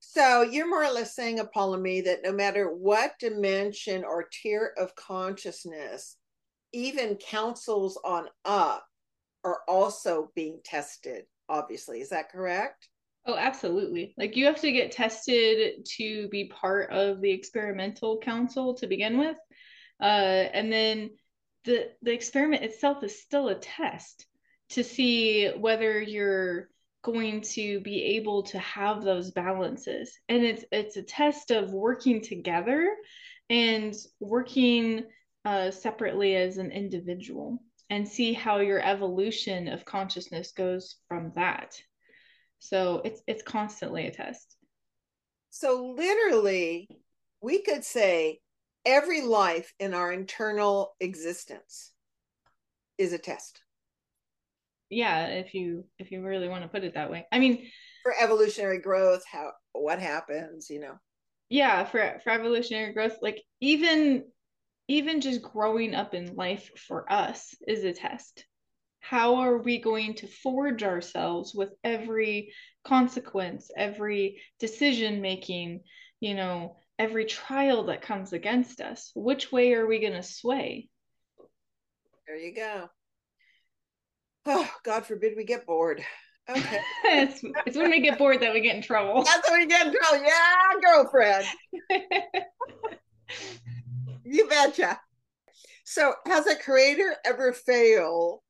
So 0.00 0.42
you're 0.42 0.68
more 0.68 0.84
or 0.84 0.92
less 0.92 1.14
saying, 1.14 1.38
Apollymi, 1.38 2.04
that 2.04 2.20
no 2.24 2.32
matter 2.32 2.66
what 2.66 3.18
dimension 3.20 4.02
or 4.02 4.28
tier 4.32 4.72
of 4.78 4.94
consciousness, 4.96 6.16
even 6.72 7.16
councils 7.16 7.98
on 8.04 8.26
up 8.44 8.86
are 9.44 9.60
also 9.68 10.30
being 10.34 10.60
tested, 10.64 11.24
obviously. 11.50 12.00
Is 12.00 12.10
that 12.10 12.30
correct? 12.30 12.88
Oh, 13.26 13.36
absolutely. 13.36 14.14
Like 14.16 14.36
you 14.36 14.46
have 14.46 14.60
to 14.62 14.72
get 14.72 14.92
tested 14.92 15.84
to 15.96 16.28
be 16.28 16.48
part 16.48 16.90
of 16.90 17.20
the 17.20 17.30
experimental 17.30 18.18
council 18.18 18.74
to 18.74 18.86
begin 18.86 19.18
with. 19.18 19.36
Uh, 20.00 20.48
and 20.54 20.72
then 20.72 21.10
the 21.64 21.90
the 22.00 22.12
experiment 22.12 22.62
itself 22.62 23.04
is 23.04 23.20
still 23.20 23.48
a 23.48 23.54
test 23.54 24.26
to 24.70 24.82
see 24.82 25.48
whether 25.48 26.00
you're 26.00 26.70
going 27.02 27.40
to 27.40 27.80
be 27.80 28.16
able 28.16 28.44
to 28.44 28.58
have 28.58 29.02
those 29.02 29.30
balances. 29.30 30.18
And 30.28 30.42
it's 30.42 30.64
it's 30.72 30.96
a 30.96 31.02
test 31.02 31.50
of 31.50 31.72
working 31.72 32.22
together 32.22 32.88
and 33.50 33.94
working 34.20 35.04
uh, 35.44 35.70
separately 35.70 36.36
as 36.36 36.56
an 36.56 36.70
individual 36.70 37.62
and 37.90 38.08
see 38.08 38.32
how 38.32 38.58
your 38.58 38.80
evolution 38.80 39.68
of 39.68 39.84
consciousness 39.84 40.52
goes 40.52 40.96
from 41.08 41.32
that. 41.34 41.76
So 42.60 43.02
it's 43.04 43.20
it's 43.26 43.42
constantly 43.42 44.06
a 44.06 44.10
test. 44.12 44.56
So 45.50 45.94
literally, 45.96 46.88
we 47.42 47.62
could 47.62 47.84
say 47.84 48.38
every 48.86 49.22
life 49.22 49.74
in 49.80 49.92
our 49.92 50.12
internal 50.12 50.94
existence 51.00 51.92
is 52.96 53.12
a 53.12 53.18
test. 53.18 53.60
Yeah, 54.88 55.26
if 55.26 55.54
you 55.54 55.84
if 55.98 56.12
you 56.12 56.22
really 56.22 56.48
want 56.48 56.62
to 56.62 56.68
put 56.68 56.84
it 56.84 56.94
that 56.94 57.10
way. 57.10 57.26
I 57.32 57.38
mean, 57.38 57.68
for 58.02 58.14
evolutionary 58.20 58.80
growth, 58.80 59.22
how 59.30 59.52
what 59.72 59.98
happens, 59.98 60.70
you 60.70 60.80
know. 60.80 60.94
Yeah, 61.48 61.84
for 61.84 62.20
for 62.22 62.30
evolutionary 62.30 62.92
growth, 62.92 63.16
like 63.20 63.42
even 63.60 64.24
even 64.90 65.20
just 65.20 65.42
growing 65.42 65.94
up 65.94 66.14
in 66.14 66.34
life 66.34 66.70
for 66.76 67.10
us 67.10 67.54
is 67.66 67.84
a 67.84 67.92
test 67.92 68.44
how 69.00 69.36
are 69.36 69.58
we 69.58 69.80
going 69.80 70.14
to 70.14 70.28
forge 70.28 70.82
ourselves 70.82 71.54
with 71.54 71.70
every 71.82 72.52
consequence, 72.84 73.70
every 73.76 74.40
decision 74.60 75.20
making, 75.20 75.80
you 76.20 76.34
know, 76.34 76.76
every 76.98 77.24
trial 77.24 77.86
that 77.86 78.02
comes 78.02 78.32
against 78.32 78.80
us? 78.80 79.10
Which 79.14 79.50
way 79.50 79.72
are 79.72 79.86
we 79.86 80.00
going 80.00 80.12
to 80.12 80.22
sway? 80.22 80.88
There 82.26 82.36
you 82.36 82.54
go. 82.54 82.88
Oh, 84.46 84.70
God 84.84 85.06
forbid 85.06 85.32
we 85.36 85.44
get 85.44 85.66
bored. 85.66 86.04
Okay. 86.48 86.80
it's, 87.04 87.42
it's 87.66 87.76
when 87.76 87.90
we 87.90 88.00
get 88.00 88.18
bored 88.18 88.40
that 88.42 88.52
we 88.52 88.60
get 88.60 88.76
in 88.76 88.82
trouble. 88.82 89.24
That's 89.24 89.50
when 89.50 89.60
we 89.60 89.66
get 89.66 89.88
in 89.88 89.94
trouble. 89.94 90.24
Yeah, 90.24 90.80
girlfriend. 90.84 91.46
you 94.30 94.48
betcha. 94.48 95.00
So, 95.84 96.14
has 96.26 96.46
a 96.46 96.56
creator 96.56 97.14
ever 97.24 97.52
failed? 97.52 98.40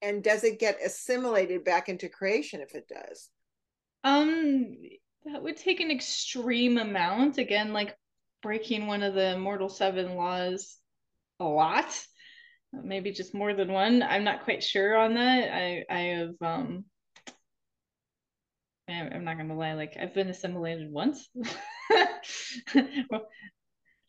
And 0.00 0.22
does 0.22 0.42
it 0.42 0.58
get 0.58 0.78
assimilated 0.84 1.64
back 1.64 1.88
into 1.88 2.08
creation 2.08 2.60
if 2.60 2.74
it 2.74 2.88
does? 2.88 3.28
Um 4.04 4.76
that 5.24 5.42
would 5.42 5.56
take 5.56 5.78
an 5.78 5.92
extreme 5.92 6.78
amount. 6.78 7.38
Again 7.38 7.72
like 7.72 7.96
breaking 8.42 8.88
one 8.88 9.04
of 9.04 9.14
the 9.14 9.38
mortal 9.38 9.68
seven 9.68 10.16
laws 10.16 10.76
a 11.38 11.44
lot 11.44 11.86
maybe 12.72 13.12
just 13.12 13.34
more 13.34 13.54
than 13.54 13.70
one. 13.70 14.02
I'm 14.02 14.24
not 14.24 14.44
quite 14.44 14.62
sure 14.62 14.96
on 14.96 15.14
that. 15.14 15.54
I 15.54 15.84
i 15.90 15.98
have 15.98 16.34
um 16.40 16.84
i'm 18.88 19.24
not 19.24 19.38
gonna 19.38 19.56
lie 19.56 19.72
like 19.72 19.96
i've 19.98 20.12
been 20.12 20.28
assimilated 20.28 20.90
once 20.90 21.30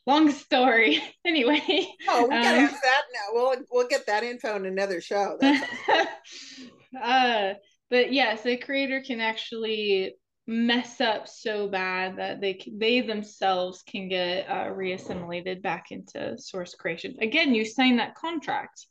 long 0.06 0.32
story. 0.32 1.02
anyway. 1.26 1.88
Oh, 2.08 2.24
we 2.24 2.30
gotta 2.30 2.60
um, 2.60 2.68
that 2.68 3.02
now. 3.14 3.34
We'll 3.34 3.56
we'll 3.72 3.88
get 3.88 4.06
that 4.08 4.24
info 4.24 4.56
in 4.56 4.66
another 4.66 5.02
show. 5.02 5.38
uh, 7.02 7.54
but 7.90 8.12
yes, 8.12 8.44
the 8.44 8.58
creator 8.58 9.02
can 9.06 9.22
actually 9.22 10.16
mess 10.46 11.00
up 11.00 11.28
so 11.28 11.70
bad 11.70 12.18
that 12.18 12.42
they 12.42 12.60
they 12.78 13.02
themselves 13.02 13.82
can 13.84 14.10
get 14.10 14.50
uh, 14.50 14.66
reassimilated 14.66 15.62
back 15.62 15.88
into 15.92 16.38
source 16.38 16.76
creation. 16.76 17.16
Again, 17.22 17.56
you 17.56 17.66
sign 17.66 17.98
that 17.98 18.16
contract, 18.16 18.88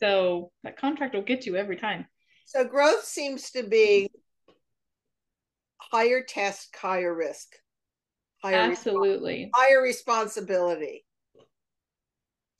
so 0.00 0.50
that 0.64 0.78
contract 0.78 1.14
will 1.14 1.22
get 1.22 1.46
you 1.46 1.56
every 1.56 1.76
time. 1.76 2.06
So 2.46 2.64
growth 2.64 3.04
seems 3.04 3.50
to 3.52 3.62
be 3.62 4.10
higher 5.78 6.22
test, 6.26 6.74
higher 6.74 7.14
risk 7.14 7.48
higher 8.42 8.56
absolutely. 8.56 9.50
higher 9.54 9.82
responsibility. 9.82 11.04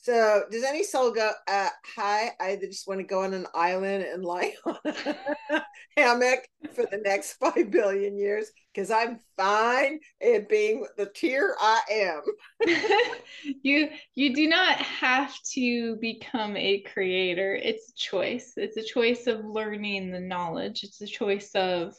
So 0.03 0.43
does 0.51 0.65
any 0.65 0.83
soul 0.83 1.13
go 1.13 1.31
uh, 1.47 1.69
hi 1.95 2.33
i 2.41 2.57
just 2.61 2.89
want 2.89 2.99
to 2.99 3.07
go 3.07 3.23
on 3.23 3.35
an 3.35 3.47
island 3.55 4.03
and 4.03 4.25
lie 4.25 4.53
on 4.67 4.77
a 4.85 5.63
hammock 5.97 6.41
for 6.75 6.87
the 6.91 7.01
next 7.05 7.35
five 7.41 7.71
billion 7.71 8.19
years 8.19 8.51
because 8.75 8.91
i'm 8.91 9.21
fine 9.37 10.01
at 10.21 10.49
being 10.49 10.85
the 10.97 11.07
tier 11.07 11.55
i 11.61 11.81
am. 11.91 12.23
You 13.63 13.91
you 14.15 14.35
do 14.35 14.49
not 14.49 14.77
have 14.77 15.35
to 15.55 15.97
become 15.97 16.57
a 16.57 16.81
creator. 16.83 17.55
It's 17.55 17.91
a 17.91 17.97
choice. 17.97 18.53
It's 18.57 18.77
a 18.77 18.85
choice 18.85 19.27
of 19.27 19.45
learning 19.45 20.11
the 20.11 20.21
knowledge. 20.21 20.85
It's 20.85 21.01
a 21.01 21.07
choice 21.07 21.51
of 21.55 21.95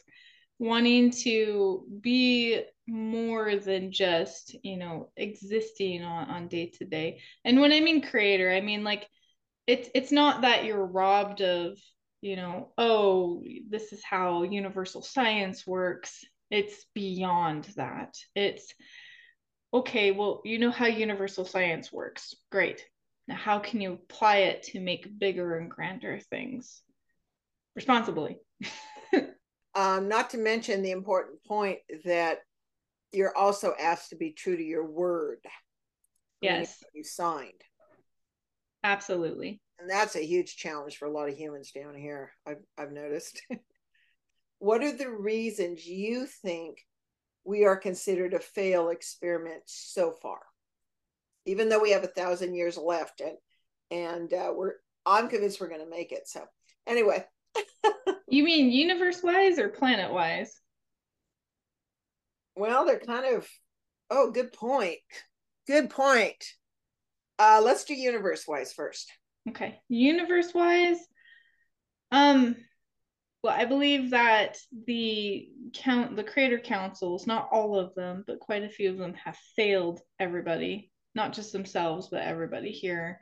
wanting 0.58 1.10
to 1.10 1.86
be 2.00 2.62
more 2.86 3.56
than 3.56 3.90
just 3.92 4.56
you 4.62 4.76
know 4.76 5.10
existing 5.16 6.02
on 6.02 6.28
on 6.28 6.48
day 6.48 6.66
to 6.66 6.84
day 6.84 7.18
and 7.44 7.60
when 7.60 7.72
i 7.72 7.80
mean 7.80 8.02
creator 8.02 8.52
i 8.52 8.60
mean 8.60 8.84
like 8.84 9.08
it's 9.66 9.88
it's 9.94 10.12
not 10.12 10.42
that 10.42 10.64
you're 10.64 10.84
robbed 10.84 11.40
of 11.40 11.78
you 12.20 12.36
know 12.36 12.72
oh 12.78 13.42
this 13.68 13.92
is 13.92 14.02
how 14.02 14.42
universal 14.42 15.02
science 15.02 15.66
works. 15.66 16.24
It's 16.50 16.86
beyond 16.94 17.64
that. 17.76 18.14
It's 18.34 18.72
okay 19.72 20.10
well 20.12 20.40
you 20.44 20.58
know 20.58 20.70
how 20.70 20.86
universal 20.86 21.44
science 21.44 21.92
works. 21.92 22.34
Great. 22.50 22.84
Now 23.28 23.36
how 23.36 23.58
can 23.58 23.80
you 23.80 23.92
apply 23.92 24.36
it 24.38 24.64
to 24.64 24.80
make 24.80 25.18
bigger 25.18 25.58
and 25.58 25.70
grander 25.70 26.18
things? 26.30 26.82
Responsibly. 27.76 28.38
Um, 29.76 30.06
not 30.06 30.30
to 30.30 30.38
mention 30.38 30.82
the 30.82 30.92
important 30.92 31.42
point 31.42 31.80
that 32.04 32.38
you're 33.14 33.36
also 33.36 33.74
asked 33.78 34.10
to 34.10 34.16
be 34.16 34.32
true 34.32 34.56
to 34.56 34.62
your 34.62 34.84
word. 34.84 35.38
Yes. 36.40 36.82
You 36.94 37.04
signed. 37.04 37.62
Absolutely. 38.82 39.60
And 39.78 39.88
that's 39.88 40.14
a 40.14 40.24
huge 40.24 40.56
challenge 40.56 40.98
for 40.98 41.06
a 41.06 41.10
lot 41.10 41.28
of 41.28 41.36
humans 41.36 41.72
down 41.72 41.94
here. 41.94 42.32
I've, 42.46 42.62
I've 42.78 42.92
noticed. 42.92 43.42
what 44.58 44.82
are 44.82 44.96
the 44.96 45.10
reasons 45.10 45.86
you 45.86 46.26
think 46.26 46.78
we 47.44 47.64
are 47.64 47.76
considered 47.76 48.34
a 48.34 48.40
fail 48.40 48.90
experiment 48.90 49.62
so 49.66 50.12
far? 50.22 50.38
Even 51.46 51.68
though 51.68 51.80
we 51.80 51.92
have 51.92 52.04
a 52.04 52.08
thousand 52.08 52.54
years 52.54 52.76
left 52.76 53.20
and 53.20 53.36
and 53.90 54.32
uh, 54.32 54.52
we're 54.54 54.74
I'm 55.06 55.28
convinced 55.28 55.60
we're 55.60 55.68
going 55.68 55.84
to 55.84 55.90
make 55.90 56.12
it. 56.12 56.26
So 56.28 56.44
anyway. 56.86 57.24
you 58.28 58.44
mean 58.44 58.70
universe 58.70 59.22
wise 59.22 59.58
or 59.58 59.68
planet 59.68 60.12
wise? 60.12 60.60
Well, 62.56 62.86
they're 62.86 63.00
kind 63.00 63.36
of. 63.36 63.48
Oh, 64.10 64.30
good 64.30 64.52
point. 64.52 64.98
Good 65.66 65.90
point. 65.90 66.44
Uh, 67.38 67.60
let's 67.64 67.84
do 67.84 67.94
universe 67.94 68.44
wise 68.46 68.72
first. 68.72 69.10
Okay, 69.48 69.80
universe 69.88 70.54
wise. 70.54 70.98
Um, 72.12 72.56
well, 73.42 73.54
I 73.54 73.64
believe 73.64 74.10
that 74.10 74.56
the 74.86 75.48
count, 75.74 76.16
the 76.16 76.24
creator 76.24 76.58
councils, 76.58 77.26
not 77.26 77.48
all 77.50 77.78
of 77.78 77.94
them, 77.94 78.24
but 78.26 78.40
quite 78.40 78.62
a 78.62 78.68
few 78.68 78.90
of 78.90 78.98
them 78.98 79.14
have 79.14 79.36
failed 79.56 80.00
everybody, 80.18 80.90
not 81.14 81.32
just 81.32 81.52
themselves, 81.52 82.08
but 82.10 82.22
everybody 82.22 82.70
here. 82.70 83.20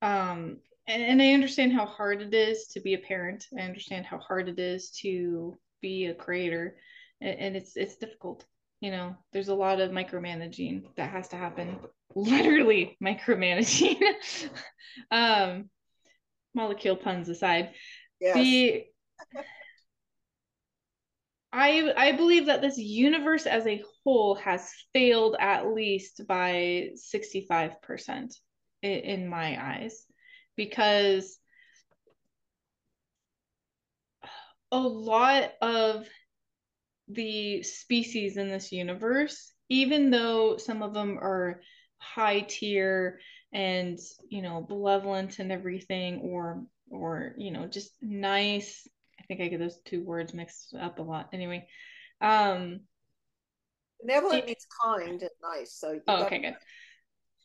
Um, 0.00 0.60
and, 0.86 1.02
and 1.02 1.20
I 1.20 1.32
understand 1.32 1.72
how 1.72 1.84
hard 1.84 2.22
it 2.22 2.32
is 2.32 2.68
to 2.68 2.80
be 2.80 2.94
a 2.94 2.98
parent. 2.98 3.44
I 3.58 3.62
understand 3.62 4.06
how 4.06 4.18
hard 4.18 4.48
it 4.48 4.58
is 4.58 4.90
to 5.02 5.58
be 5.82 6.06
a 6.06 6.14
creator, 6.14 6.76
and, 7.20 7.38
and 7.38 7.56
it's 7.56 7.76
it's 7.76 7.96
difficult 7.96 8.46
you 8.80 8.90
know, 8.90 9.16
there's 9.32 9.48
a 9.48 9.54
lot 9.54 9.80
of 9.80 9.90
micromanaging 9.90 10.84
that 10.96 11.10
has 11.10 11.28
to 11.28 11.36
happen. 11.36 11.78
Literally 12.14 12.96
micromanaging. 13.02 14.00
um, 15.10 15.68
molecule 16.54 16.96
puns 16.96 17.28
aside, 17.28 17.72
yes. 18.20 18.34
the 18.34 18.84
I 21.52 21.92
I 21.96 22.12
believe 22.12 22.46
that 22.46 22.60
this 22.60 22.78
universe 22.78 23.46
as 23.46 23.66
a 23.66 23.82
whole 24.04 24.34
has 24.36 24.70
failed 24.92 25.36
at 25.40 25.72
least 25.72 26.22
by 26.26 26.90
65% 26.96 28.34
in, 28.82 28.90
in 28.90 29.28
my 29.28 29.58
eyes 29.60 30.04
because 30.56 31.38
a 34.70 34.78
lot 34.78 35.52
of 35.62 36.06
the 37.08 37.62
species 37.62 38.36
in 38.36 38.48
this 38.48 38.72
universe, 38.72 39.52
even 39.68 40.10
though 40.10 40.56
some 40.56 40.82
of 40.82 40.94
them 40.94 41.18
are 41.18 41.60
high 41.98 42.40
tier 42.40 43.18
and 43.52 43.98
you 44.28 44.42
know 44.42 44.64
benevolent 44.68 45.38
and 45.38 45.50
everything 45.50 46.20
or 46.20 46.64
or 46.90 47.34
you 47.38 47.50
know 47.50 47.66
just 47.66 47.92
nice. 48.02 48.86
I 49.20 49.24
think 49.24 49.40
i 49.40 49.48
get 49.48 49.58
those 49.58 49.80
two 49.84 50.02
words 50.04 50.32
mixed 50.32 50.74
up 50.74 50.98
a 50.98 51.02
lot. 51.02 51.30
Anyway 51.32 51.66
um 52.20 52.80
benevolent 54.00 54.46
means 54.46 54.66
kind 54.82 55.22
and 55.22 55.30
nice 55.42 55.72
so 55.74 56.00
oh, 56.08 56.24
okay 56.24 56.38
good. 56.38 56.56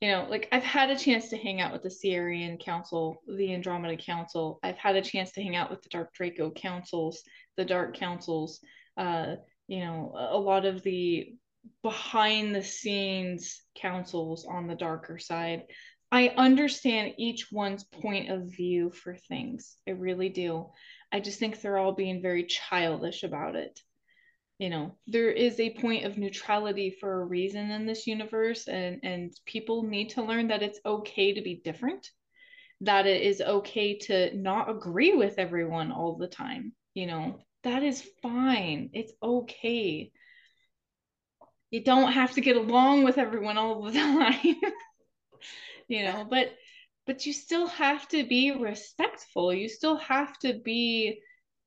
You 0.01 0.11
know 0.11 0.27
like 0.29 0.49
i've 0.51 0.63
had 0.63 0.89
a 0.89 0.97
chance 0.97 1.29
to 1.29 1.37
hang 1.37 1.61
out 1.61 1.71
with 1.71 1.83
the 1.83 1.89
Sirian 1.89 2.59
council 2.59 3.21
the 3.27 3.53
andromeda 3.53 3.97
council. 3.97 4.59
I've 4.63 4.77
had 4.77 4.95
a 4.95 5.01
chance 5.01 5.31
to 5.33 5.43
hang 5.43 5.55
out 5.55 5.69
with 5.69 5.81
the 5.81 5.89
dark 5.89 6.13
draco 6.13 6.51
councils 6.51 7.23
the 7.57 7.65
dark 7.65 7.95
councils 7.95 8.59
uh 8.97 9.35
you 9.73 9.79
know 9.79 10.13
a 10.15 10.37
lot 10.37 10.65
of 10.65 10.83
the 10.83 11.33
behind 11.81 12.53
the 12.53 12.61
scenes 12.61 13.63
councils 13.75 14.45
on 14.45 14.67
the 14.67 14.75
darker 14.75 15.17
side. 15.17 15.63
I 16.11 16.27
understand 16.37 17.15
each 17.17 17.51
one's 17.51 17.83
point 17.83 18.29
of 18.29 18.55
view 18.55 18.91
for 18.91 19.15
things. 19.15 19.75
I 19.87 19.91
really 19.91 20.29
do. 20.29 20.67
I 21.11 21.21
just 21.21 21.39
think 21.39 21.59
they're 21.59 21.79
all 21.79 21.93
being 21.93 22.21
very 22.21 22.43
childish 22.43 23.23
about 23.23 23.55
it. 23.55 23.79
You 24.59 24.69
know, 24.69 24.95
there 25.07 25.31
is 25.31 25.59
a 25.59 25.73
point 25.73 26.05
of 26.05 26.19
neutrality 26.19 26.95
for 26.99 27.21
a 27.21 27.25
reason 27.25 27.71
in 27.71 27.87
this 27.87 28.05
universe, 28.05 28.67
and, 28.67 28.99
and 29.01 29.31
people 29.47 29.81
need 29.81 30.09
to 30.09 30.23
learn 30.23 30.49
that 30.49 30.61
it's 30.61 30.79
okay 30.85 31.33
to 31.33 31.41
be 31.41 31.61
different, 31.65 32.07
that 32.81 33.07
it 33.07 33.23
is 33.23 33.41
okay 33.41 33.97
to 33.97 34.37
not 34.37 34.69
agree 34.69 35.15
with 35.15 35.39
everyone 35.39 35.91
all 35.91 36.15
the 36.15 36.27
time. 36.27 36.73
You 36.93 37.07
know, 37.07 37.39
that 37.63 37.83
is 37.83 38.03
fine. 38.21 38.89
It's 38.93 39.13
okay. 39.21 40.11
You 41.71 41.83
don't 41.83 42.11
have 42.11 42.33
to 42.33 42.41
get 42.41 42.55
along 42.55 43.03
with 43.03 43.17
everyone 43.17 43.57
all 43.57 43.83
the 43.83 43.91
time 43.99 44.55
you 45.87 46.03
know 46.03 46.25
but 46.29 46.53
but 47.05 47.25
you 47.25 47.33
still 47.33 47.67
have 47.67 48.07
to 48.09 48.23
be 48.25 48.51
respectful. 48.51 49.53
You 49.53 49.67
still 49.67 49.97
have 49.97 50.37
to 50.39 50.53
be 50.63 51.19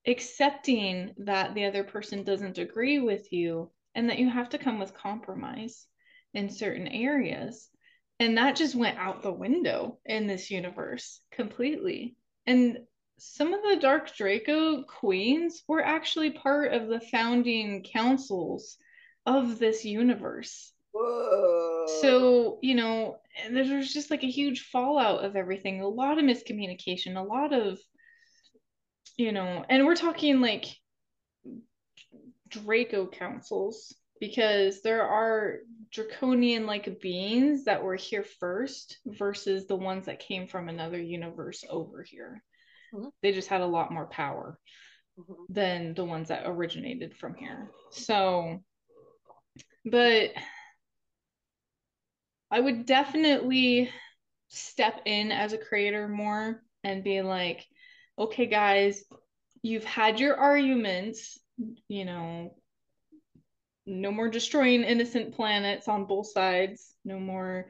accepting 0.05 1.13
that 1.17 1.53
the 1.53 1.65
other 1.65 1.83
person 1.83 2.23
doesn't 2.23 2.57
agree 2.57 2.99
with 2.99 3.31
you 3.31 3.71
and 3.93 4.09
that 4.09 4.19
you 4.19 4.29
have 4.29 4.49
to 4.49 4.57
come 4.57 4.79
with 4.79 4.93
compromise 4.93 5.85
in 6.33 6.49
certain 6.49 6.87
areas. 6.87 7.69
And 8.19 8.37
that 8.37 8.55
just 8.55 8.73
went 8.73 8.97
out 8.97 9.21
the 9.21 9.31
window 9.31 9.99
in 10.05 10.25
this 10.25 10.49
universe 10.49 11.21
completely. 11.31 12.15
And 12.47 12.79
some 13.17 13.53
of 13.53 13.61
the 13.61 13.77
dark 13.79 14.15
draco 14.15 14.83
queens 14.83 15.63
were 15.67 15.83
actually 15.83 16.31
part 16.31 16.73
of 16.73 16.87
the 16.87 16.99
founding 16.99 17.83
councils 17.83 18.77
of 19.25 19.59
this 19.59 19.83
universe. 19.83 20.71
Whoa. 20.91 21.85
So, 22.01 22.59
you 22.61 22.75
know, 22.75 23.17
there's 23.49 23.93
just 23.93 24.11
like 24.11 24.23
a 24.23 24.29
huge 24.29 24.61
fallout 24.61 25.23
of 25.23 25.35
everything, 25.35 25.81
a 25.81 25.87
lot 25.87 26.17
of 26.17 26.25
miscommunication, 26.25 27.17
a 27.17 27.21
lot 27.21 27.53
of, 27.53 27.79
you 29.17 29.31
know, 29.31 29.65
and 29.69 29.85
we're 29.85 29.95
talking 29.95 30.41
like 30.41 30.65
Draco 32.49 33.07
councils 33.07 33.93
because 34.19 34.81
there 34.81 35.03
are 35.03 35.59
draconian 35.91 36.65
like 36.65 36.99
beings 37.01 37.65
that 37.65 37.83
were 37.83 37.95
here 37.95 38.23
first 38.39 38.97
versus 39.05 39.67
the 39.67 39.75
ones 39.75 40.05
that 40.05 40.19
came 40.19 40.47
from 40.47 40.69
another 40.69 40.99
universe 40.99 41.63
over 41.69 42.03
here. 42.03 42.43
Mm-hmm. 42.93 43.07
They 43.21 43.31
just 43.31 43.47
had 43.47 43.61
a 43.61 43.65
lot 43.65 43.91
more 43.91 44.05
power 44.05 44.59
mm-hmm. 45.19 45.33
than 45.49 45.93
the 45.93 46.05
ones 46.05 46.29
that 46.29 46.43
originated 46.45 47.15
from 47.15 47.35
here. 47.35 47.71
So, 47.91 48.63
but 49.85 50.31
I 52.49 52.59
would 52.59 52.85
definitely 52.85 53.89
step 54.49 55.01
in 55.05 55.31
as 55.31 55.53
a 55.53 55.57
creator 55.57 56.07
more 56.07 56.63
and 56.83 57.03
be 57.03 57.21
like, 57.21 57.65
okay, 58.17 58.45
guys, 58.45 59.03
you've 59.61 59.83
had 59.83 60.19
your 60.19 60.35
arguments, 60.37 61.37
you 61.87 62.05
know, 62.05 62.55
no 63.85 64.11
more 64.11 64.29
destroying 64.29 64.83
innocent 64.83 65.35
planets 65.35 65.87
on 65.87 66.05
both 66.05 66.27
sides, 66.27 66.93
no 67.05 67.19
more 67.19 67.67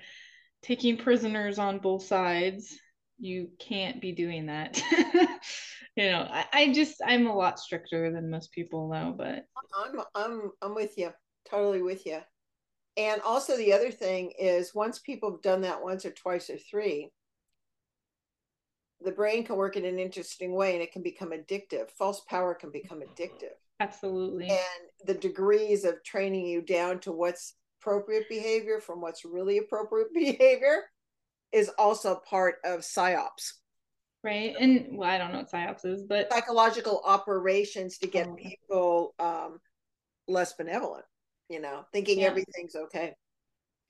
taking 0.62 0.98
prisoners 0.98 1.60
on 1.60 1.80
both 1.80 2.04
sides. 2.04 2.78
You 3.20 3.50
can't 3.60 4.02
be 4.02 4.12
doing 4.12 4.46
that. 4.48 4.82
you 5.96 6.10
know, 6.12 6.28
I, 6.30 6.46
I 6.54 6.74
just 6.74 7.02
I'm 7.06 7.28
a 7.28 7.36
lot 7.36 7.60
stricter 7.60 8.12
than 8.12 8.30
most 8.30 8.52
people 8.52 8.90
though, 8.90 9.14
but 9.18 9.46
I'm 9.76 10.02
I'm 10.16 10.52
I'm 10.62 10.76
with 10.76 10.98
you 10.98 11.12
totally 11.50 11.82
with 11.82 12.06
you. 12.06 12.20
And 12.98 13.22
also, 13.22 13.56
the 13.56 13.74
other 13.74 13.92
thing 13.92 14.34
is 14.40 14.74
once 14.74 15.00
people 15.00 15.32
have 15.32 15.42
done 15.42 15.62
that 15.62 15.84
once 15.84 16.04
or 16.06 16.12
twice 16.12 16.50
or 16.50 16.58
three, 16.58 17.12
the 19.02 19.12
brain 19.12 19.44
can 19.44 19.56
work 19.56 19.78
in 19.78 19.86
an 19.86 20.00
interesting 20.00 20.54
way 20.56 20.74
and 20.74 20.82
it 20.82 20.92
can 20.92 21.04
become 21.04 21.30
addictive. 21.30 21.92
False 21.92 22.22
power 22.22 22.56
can 22.56 22.72
become 22.72 23.02
addictive. 23.02 23.54
Absolutely. 23.80 24.50
And 24.50 24.60
the 25.06 25.14
degrees 25.14 25.86
of 25.86 26.04
training 26.04 26.48
you 26.48 26.64
down 26.64 27.00
to 27.02 27.12
what's 27.12 27.54
appropriate 27.80 28.28
behavior 28.28 28.80
from 28.80 29.00
what's 29.00 29.24
really 29.24 29.60
appropriate 29.60 30.12
behavior 30.14 30.86
is 31.52 31.70
also 31.78 32.22
part 32.30 32.56
of 32.64 32.82
psyops. 32.82 33.54
Right. 34.24 34.56
And 34.60 34.98
well, 34.98 35.10
I 35.10 35.18
don't 35.18 35.32
know 35.32 35.40
what 35.40 35.52
psyops 35.52 35.86
is, 35.86 36.04
but 36.04 36.32
psychological 36.32 37.02
operations 37.06 38.00
to 38.00 38.08
get 38.08 38.28
oh. 38.28 38.36
people 38.36 39.16
um, 39.20 39.60
less 40.28 40.54
benevolent 40.54 41.06
you 41.50 41.62
know, 41.62 41.86
thinking 41.94 42.20
yeah. 42.20 42.28
everything's 42.28 42.76
okay. 42.76 43.16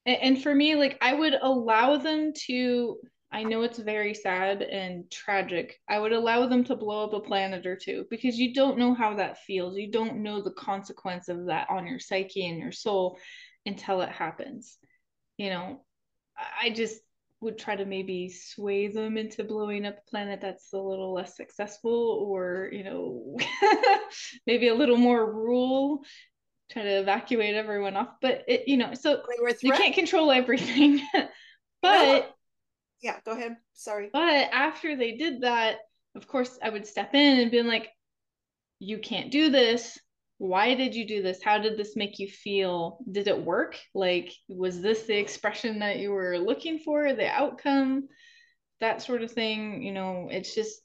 And, 0.05 0.17
and 0.21 0.43
for 0.43 0.53
me, 0.53 0.75
like 0.75 0.97
I 1.01 1.13
would 1.13 1.35
allow 1.41 1.97
them 1.97 2.33
to 2.47 2.97
I 3.29 3.43
know 3.43 3.63
it's 3.63 3.79
very 3.79 4.13
sad 4.13 4.61
and 4.61 5.11
tragic. 5.11 5.77
I 5.89 5.99
would 5.99 6.13
allow 6.13 6.47
them 6.47 6.63
to 6.65 6.77
blow 6.77 7.03
up 7.03 7.13
a 7.13 7.19
planet 7.19 7.65
or 7.65 7.75
two 7.75 8.05
because 8.09 8.37
you 8.37 8.53
don't 8.53 8.77
know 8.77 8.93
how 8.93 9.15
that 9.15 9.39
feels. 9.39 9.75
You 9.75 9.91
don't 9.91 10.23
know 10.23 10.41
the 10.41 10.53
consequence 10.53 11.27
of 11.27 11.47
that 11.47 11.67
on 11.69 11.87
your 11.87 11.99
psyche 11.99 12.47
and 12.47 12.57
your 12.57 12.71
soul 12.71 13.19
until 13.65 13.99
it 13.99 14.09
happens. 14.09 14.77
You 15.37 15.49
know, 15.49 15.81
I 16.61 16.69
just 16.69 17.01
would 17.39 17.58
try 17.58 17.76
to 17.76 17.86
maybe 17.86 18.30
sway 18.30 18.88
them 18.88 19.17
into 19.17 19.43
blowing 19.43 19.86
up 19.86 19.97
a 19.97 20.10
planet 20.10 20.41
that's 20.41 20.73
a 20.73 20.78
little 20.78 21.13
less 21.13 21.36
successful 21.36 22.26
or, 22.28 22.69
you 22.71 22.84
know, 22.84 23.38
maybe 24.47 24.69
a 24.69 24.76
little 24.76 24.97
more 24.97 25.32
rule 25.32 26.04
try 26.69 26.84
to 26.84 27.00
evacuate 27.00 27.56
everyone 27.56 27.95
off. 27.95 28.10
But 28.21 28.43
it, 28.47 28.67
you 28.67 28.78
know, 28.78 28.93
so 28.93 29.21
you 29.62 29.71
can't 29.71 29.95
control 29.95 30.32
everything. 30.32 31.02
but 31.82 32.36
yeah, 33.02 33.19
go 33.26 33.32
ahead. 33.32 33.58
Sorry. 33.73 34.10
But 34.12 34.50
after 34.52 34.95
they 34.95 35.15
did 35.15 35.41
that, 35.41 35.78
of 36.15 36.28
course, 36.28 36.58
I 36.62 36.69
would 36.69 36.88
step 36.88 37.13
in 37.13 37.39
and 37.39 37.52
be 37.52 37.62
like, 37.62 37.89
"You 38.80 38.97
can't 38.97 39.32
do 39.32 39.50
this. 39.50 39.97
Why 40.38 40.76
did 40.76 40.95
you 40.95 41.08
do 41.08 41.21
this? 41.21 41.41
How 41.41 41.58
did 41.58 41.78
this 41.78 41.95
make 41.95 42.19
you 42.19 42.28
feel? 42.28 43.00
Did 43.12 43.28
it 43.28 43.43
work? 43.43 43.80
Like, 43.93 44.32
was 44.47 44.82
this 44.82 45.04
the 45.04 45.17
expression 45.17 45.80
that 45.80 45.97
you 45.97 46.12
were 46.12 46.38
looking 46.38 46.80
for? 46.80 47.13
The 47.13 47.28
outcome?" 47.28 48.08
That 48.80 49.02
sort 49.02 49.23
of 49.23 49.32
thing. 49.32 49.82
You 49.82 49.91
know, 49.93 50.30
it's 50.32 50.54
just 50.54 50.82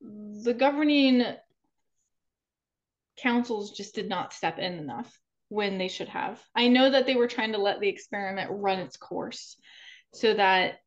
the 0.00 0.54
governing 0.54 1.24
councils 3.16 3.72
just 3.72 3.94
did 3.94 4.08
not 4.08 4.32
step 4.32 4.58
in 4.58 4.74
enough 4.74 5.18
when 5.48 5.78
they 5.78 5.88
should 5.88 6.08
have. 6.08 6.42
I 6.54 6.68
know 6.68 6.90
that 6.90 7.06
they 7.06 7.14
were 7.14 7.28
trying 7.28 7.52
to 7.52 7.58
let 7.58 7.80
the 7.80 7.88
experiment 7.88 8.50
run 8.52 8.78
its 8.78 8.96
course 8.96 9.56
so 10.14 10.34
that 10.34 10.78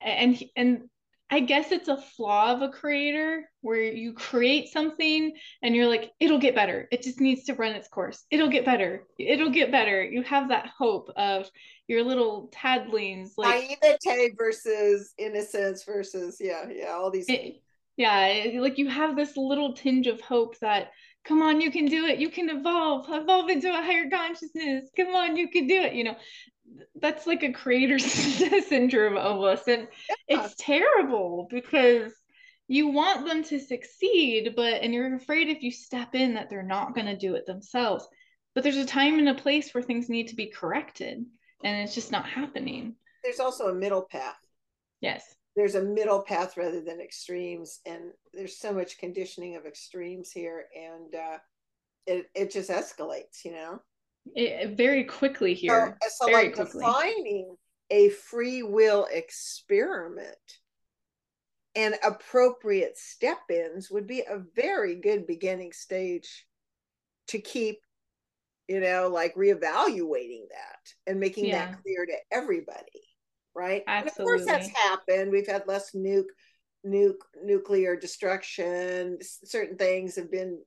and 0.00 0.40
and 0.56 0.90
I 1.30 1.40
guess 1.40 1.72
it's 1.72 1.88
a 1.88 1.96
flaw 1.96 2.52
of 2.54 2.62
a 2.62 2.70
creator 2.70 3.50
where 3.60 3.82
you 3.82 4.14
create 4.14 4.68
something 4.68 5.32
and 5.62 5.74
you're 5.74 5.88
like, 5.88 6.10
it'll 6.20 6.38
get 6.38 6.54
better. 6.54 6.88
It 6.90 7.02
just 7.02 7.20
needs 7.20 7.44
to 7.44 7.54
run 7.54 7.72
its 7.72 7.88
course. 7.88 8.24
It'll 8.30 8.48
get 8.48 8.64
better. 8.64 9.04
It'll 9.18 9.50
get 9.50 9.70
better. 9.70 10.02
You 10.02 10.22
have 10.22 10.48
that 10.48 10.70
hope 10.78 11.10
of 11.16 11.50
your 11.86 12.02
little 12.02 12.50
tadlings 12.54 13.32
like 13.36 13.78
naivete 13.82 14.34
versus 14.38 15.12
innocence 15.18 15.84
versus 15.84 16.38
yeah, 16.40 16.64
yeah, 16.70 16.92
all 16.92 17.10
these 17.10 17.28
it, 17.28 17.60
yeah, 17.96 18.60
like 18.60 18.78
you 18.78 18.88
have 18.88 19.16
this 19.16 19.36
little 19.36 19.74
tinge 19.74 20.06
of 20.06 20.20
hope 20.20 20.58
that 20.60 20.92
come 21.24 21.42
on 21.42 21.60
you 21.60 21.70
can 21.70 21.84
do 21.84 22.06
it 22.06 22.18
you 22.18 22.30
can 22.30 22.48
evolve 22.48 23.06
evolve 23.08 23.50
into 23.50 23.68
a 23.68 23.82
higher 23.82 24.08
consciousness 24.08 24.88
come 24.96 25.08
on 25.08 25.36
you 25.36 25.48
can 25.48 25.66
do 25.66 25.74
it 25.74 25.92
you 25.92 26.04
know 26.04 26.16
that's 27.00 27.26
like 27.26 27.42
a 27.42 27.52
creator 27.52 27.98
syndrome 27.98 29.16
almost. 29.16 29.68
And 29.68 29.88
yeah. 30.08 30.44
it's 30.44 30.54
terrible 30.58 31.48
because 31.50 32.12
you 32.66 32.88
want 32.88 33.26
them 33.26 33.42
to 33.42 33.58
succeed 33.58 34.52
but 34.54 34.82
and 34.82 34.92
you're 34.92 35.14
afraid 35.14 35.48
if 35.48 35.62
you 35.62 35.70
step 35.70 36.14
in 36.14 36.34
that 36.34 36.50
they're 36.50 36.62
not 36.62 36.94
going 36.94 37.06
to 37.06 37.16
do 37.16 37.34
it 37.34 37.46
themselves. 37.46 38.06
But 38.54 38.64
there's 38.64 38.76
a 38.76 38.86
time 38.86 39.18
and 39.18 39.28
a 39.28 39.34
place 39.34 39.72
where 39.72 39.82
things 39.82 40.08
need 40.08 40.28
to 40.28 40.36
be 40.36 40.46
corrected 40.46 41.24
and 41.64 41.76
it's 41.76 41.94
just 41.94 42.12
not 42.12 42.26
happening. 42.26 42.96
There's 43.24 43.40
also 43.40 43.68
a 43.68 43.74
middle 43.74 44.02
path. 44.02 44.38
Yes. 45.00 45.34
There's 45.56 45.74
a 45.74 45.82
middle 45.82 46.22
path 46.22 46.56
rather 46.56 46.80
than 46.80 47.00
extremes 47.00 47.80
and 47.86 48.12
there's 48.32 48.58
so 48.58 48.72
much 48.72 48.98
conditioning 48.98 49.56
of 49.56 49.66
extremes 49.66 50.30
here 50.30 50.66
and 50.76 51.14
uh, 51.14 51.38
it 52.06 52.26
it 52.34 52.50
just 52.50 52.70
escalates, 52.70 53.44
you 53.44 53.52
know. 53.52 53.80
It, 54.34 54.76
very 54.76 55.04
quickly 55.04 55.54
here. 55.54 55.96
So, 56.02 56.26
so 56.26 56.26
very 56.26 56.46
like 56.46 56.54
quickly. 56.54 56.84
defining 56.84 57.56
a 57.90 58.10
free 58.10 58.62
will 58.62 59.06
experiment 59.10 60.36
and 61.74 61.94
appropriate 62.02 62.98
step 62.98 63.38
ins 63.50 63.90
would 63.90 64.06
be 64.06 64.20
a 64.20 64.42
very 64.56 64.96
good 64.96 65.26
beginning 65.26 65.72
stage 65.72 66.46
to 67.28 67.38
keep 67.38 67.78
you 68.66 68.80
know 68.80 69.08
like 69.08 69.34
reevaluating 69.34 70.42
that 70.50 70.92
and 71.06 71.20
making 71.20 71.46
Yeah. 71.46 71.66
that 71.66 71.82
clear 71.82 72.04
to 72.06 72.16
everybody 72.32 73.02
right 73.54 73.82
and 73.86 74.06
of 74.06 74.14
course 74.14 74.44
that's 74.44 74.68
happened 74.68 75.30
we've 75.30 75.46
had 75.46 75.66
less 75.66 75.92
nuke 75.92 76.30
nuke 76.86 77.22
nuclear 77.42 77.96
destruction 77.96 79.18
certain 79.22 79.76
things 79.76 80.16
have 80.16 80.30
been 80.30 80.60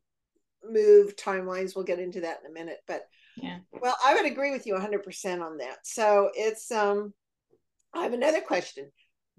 moved 0.64 1.20
timelines 1.20 1.76
we'll 1.76 1.86
get 1.86 2.00
into 2.00 2.22
that 2.22 2.40
in 2.44 2.50
a 2.50 2.54
minute 2.54 2.80
but 2.88 3.04
Yeah. 3.38 3.60
well 3.72 3.96
i 4.04 4.14
would 4.14 4.26
agree 4.26 4.52
with 4.52 4.68
you 4.68 4.76
100% 4.76 5.42
on 5.42 5.58
that. 5.58 5.78
So 5.84 6.30
it's 6.34 6.72
um 6.72 7.14
i 7.94 8.04
have 8.04 8.14
another 8.14 8.42
question. 8.42 8.92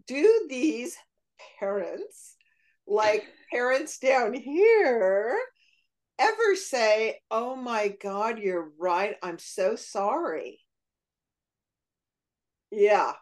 Do 0.07 0.47
these 0.49 0.97
parents 1.59 2.37
like 2.87 3.25
parents 3.53 3.99
down 3.99 4.35
here 4.35 5.39
ever 6.19 6.57
say 6.57 7.21
oh 7.31 7.57
my 7.57 7.95
god 8.03 8.39
you're 8.39 8.71
right. 8.79 9.17
I'm 9.23 9.39
so 9.39 9.77
sorry 9.77 10.61
yeah. 12.73 13.13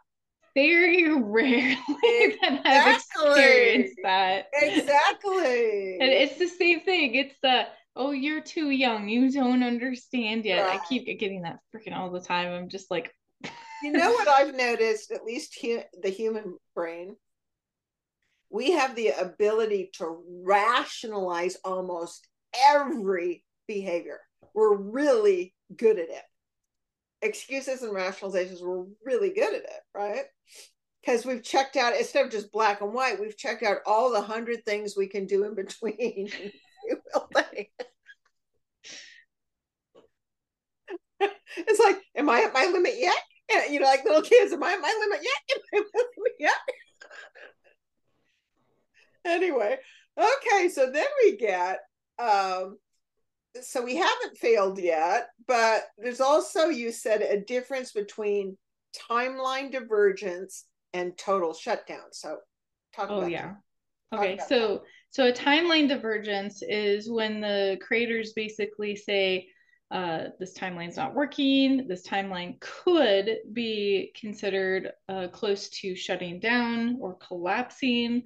Very 0.55 1.13
rarely 1.13 1.77
that 2.41 2.63
I've 2.65 2.97
experienced 2.97 3.97
that. 4.03 4.47
exactly. 4.55 5.99
And 6.01 6.11
it's 6.11 6.39
the 6.39 6.49
same 6.49 6.81
thing. 6.81 7.15
It's 7.15 7.35
the 7.43 7.67
oh, 7.97 8.13
you're 8.13 8.41
too 8.41 8.71
young. 8.71 9.09
You 9.09 9.31
don't 9.31 9.63
understand 9.63 10.45
yet. 10.45 10.69
I 10.69 10.79
keep 10.89 11.07
getting 11.19 11.43
that 11.43 11.59
freaking 11.75 11.97
all 11.97 12.11
the 12.11 12.21
time. 12.21 12.53
I'm 12.53 12.69
just 12.69 12.91
like, 12.91 13.13
You 13.83 13.93
know 13.93 14.11
what 14.13 14.29
I've 14.29 14.55
noticed, 14.55 15.11
at 15.11 15.25
least 15.25 15.59
hu- 15.61 15.83
the 16.03 16.11
human 16.11 16.57
brain, 16.75 17.17
we 18.51 18.73
have 18.73 18.97
the 18.97 19.09
ability 19.09 19.91
to 19.95 20.23
rationalize 20.45 21.57
almost 21.65 22.27
every 22.69 23.45
behavior. 23.69 24.19
We're 24.55 24.77
really 24.77 25.55
good 25.77 25.99
at 25.99 26.09
it. 26.09 26.23
Excuses 27.23 27.83
and 27.83 27.95
rationalizations, 27.95 28.63
we're 28.63 28.87
really 29.05 29.31
good 29.31 29.55
at 29.55 29.63
it, 29.63 29.81
right? 29.95 30.25
Because 31.01 31.25
we've 31.25 31.43
checked 31.43 31.77
out, 31.77 31.97
instead 31.97 32.27
of 32.27 32.33
just 32.33 32.51
black 32.51 32.81
and 32.81 32.93
white, 32.93 33.21
we've 33.21 33.37
checked 33.37 33.63
out 33.63 33.79
all 33.87 34.11
the 34.11 34.21
hundred 34.21 34.65
things 34.65 34.95
we 34.97 35.07
can 35.07 35.27
do 35.27 35.45
in 35.45 35.55
between. 35.55 36.31
Will 37.15 37.29
think. 37.35 37.71
it's 41.21 41.81
like, 41.81 41.99
am 42.17 42.31
I 42.31 42.43
at 42.43 42.55
my 42.55 42.67
limit 42.67 42.95
yet? 42.97 43.17
Yeah, 43.51 43.67
you 43.67 43.81
know, 43.81 43.87
like 43.87 44.05
little 44.05 44.23
kids, 44.23 44.53
am 44.53 44.63
I 44.63 44.73
at 44.73 44.81
my 44.81 44.97
limit 45.01 45.21
yet? 45.23 45.57
Am 45.57 45.61
I 45.75 45.79
at 45.79 45.87
my 45.95 46.03
limit 46.17 46.33
yet? 46.39 46.55
anyway, 49.25 49.77
okay, 50.19 50.69
so 50.69 50.91
then 50.91 51.07
we 51.23 51.37
get 51.37 51.81
um 52.19 52.77
so 53.63 53.83
we 53.83 53.97
haven't 53.97 54.39
failed 54.39 54.79
yet, 54.79 55.29
but 55.47 55.85
there's 55.99 56.21
also 56.21 56.67
you 56.67 56.93
said 56.93 57.23
a 57.23 57.41
difference 57.41 57.93
between 57.93 58.57
timeline 59.11 59.73
divergence 59.73 60.67
and 60.93 61.17
total 61.19 61.53
shutdown. 61.53 62.13
So 62.13 62.39
talk 62.95 63.09
oh 63.11 63.19
about 63.19 63.31
yeah. 63.31 63.55
that. 64.13 64.19
Okay, 64.19 64.39
so 64.49 64.83
so 65.11 65.27
a 65.27 65.33
timeline 65.33 65.89
divergence 65.89 66.63
is 66.63 67.11
when 67.11 67.41
the 67.41 67.79
creators 67.81 68.33
basically 68.33 68.95
say 68.97 69.49
uh, 69.91 70.29
this 70.39 70.57
timeline's 70.57 70.97
not 70.97 71.15
working. 71.15 71.89
This 71.89 72.07
timeline 72.07 72.61
could 72.61 73.39
be 73.53 74.13
considered 74.19 74.93
uh, 75.09 75.29
close 75.29 75.69
to 75.81 75.97
shutting 75.97 76.39
down 76.39 76.99
or 77.01 77.17
collapsing. 77.17 78.23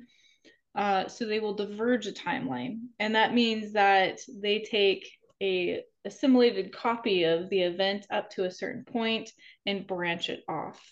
Uh, 0.74 1.08
so 1.08 1.24
they 1.24 1.40
will 1.40 1.54
diverge 1.54 2.06
a 2.06 2.12
timeline, 2.12 2.80
and 2.98 3.14
that 3.14 3.32
means 3.32 3.72
that 3.74 4.18
they 4.42 4.58
take 4.58 5.08
a 5.40 5.82
assimilated 6.04 6.74
copy 6.74 7.24
of 7.24 7.48
the 7.48 7.62
event 7.62 8.06
up 8.10 8.28
to 8.28 8.44
a 8.44 8.50
certain 8.50 8.84
point 8.84 9.30
and 9.66 9.86
branch 9.86 10.28
it 10.28 10.42
off, 10.48 10.82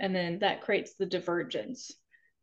and 0.00 0.14
then 0.14 0.40
that 0.40 0.60
creates 0.60 0.94
the 0.94 1.06
divergence. 1.06 1.92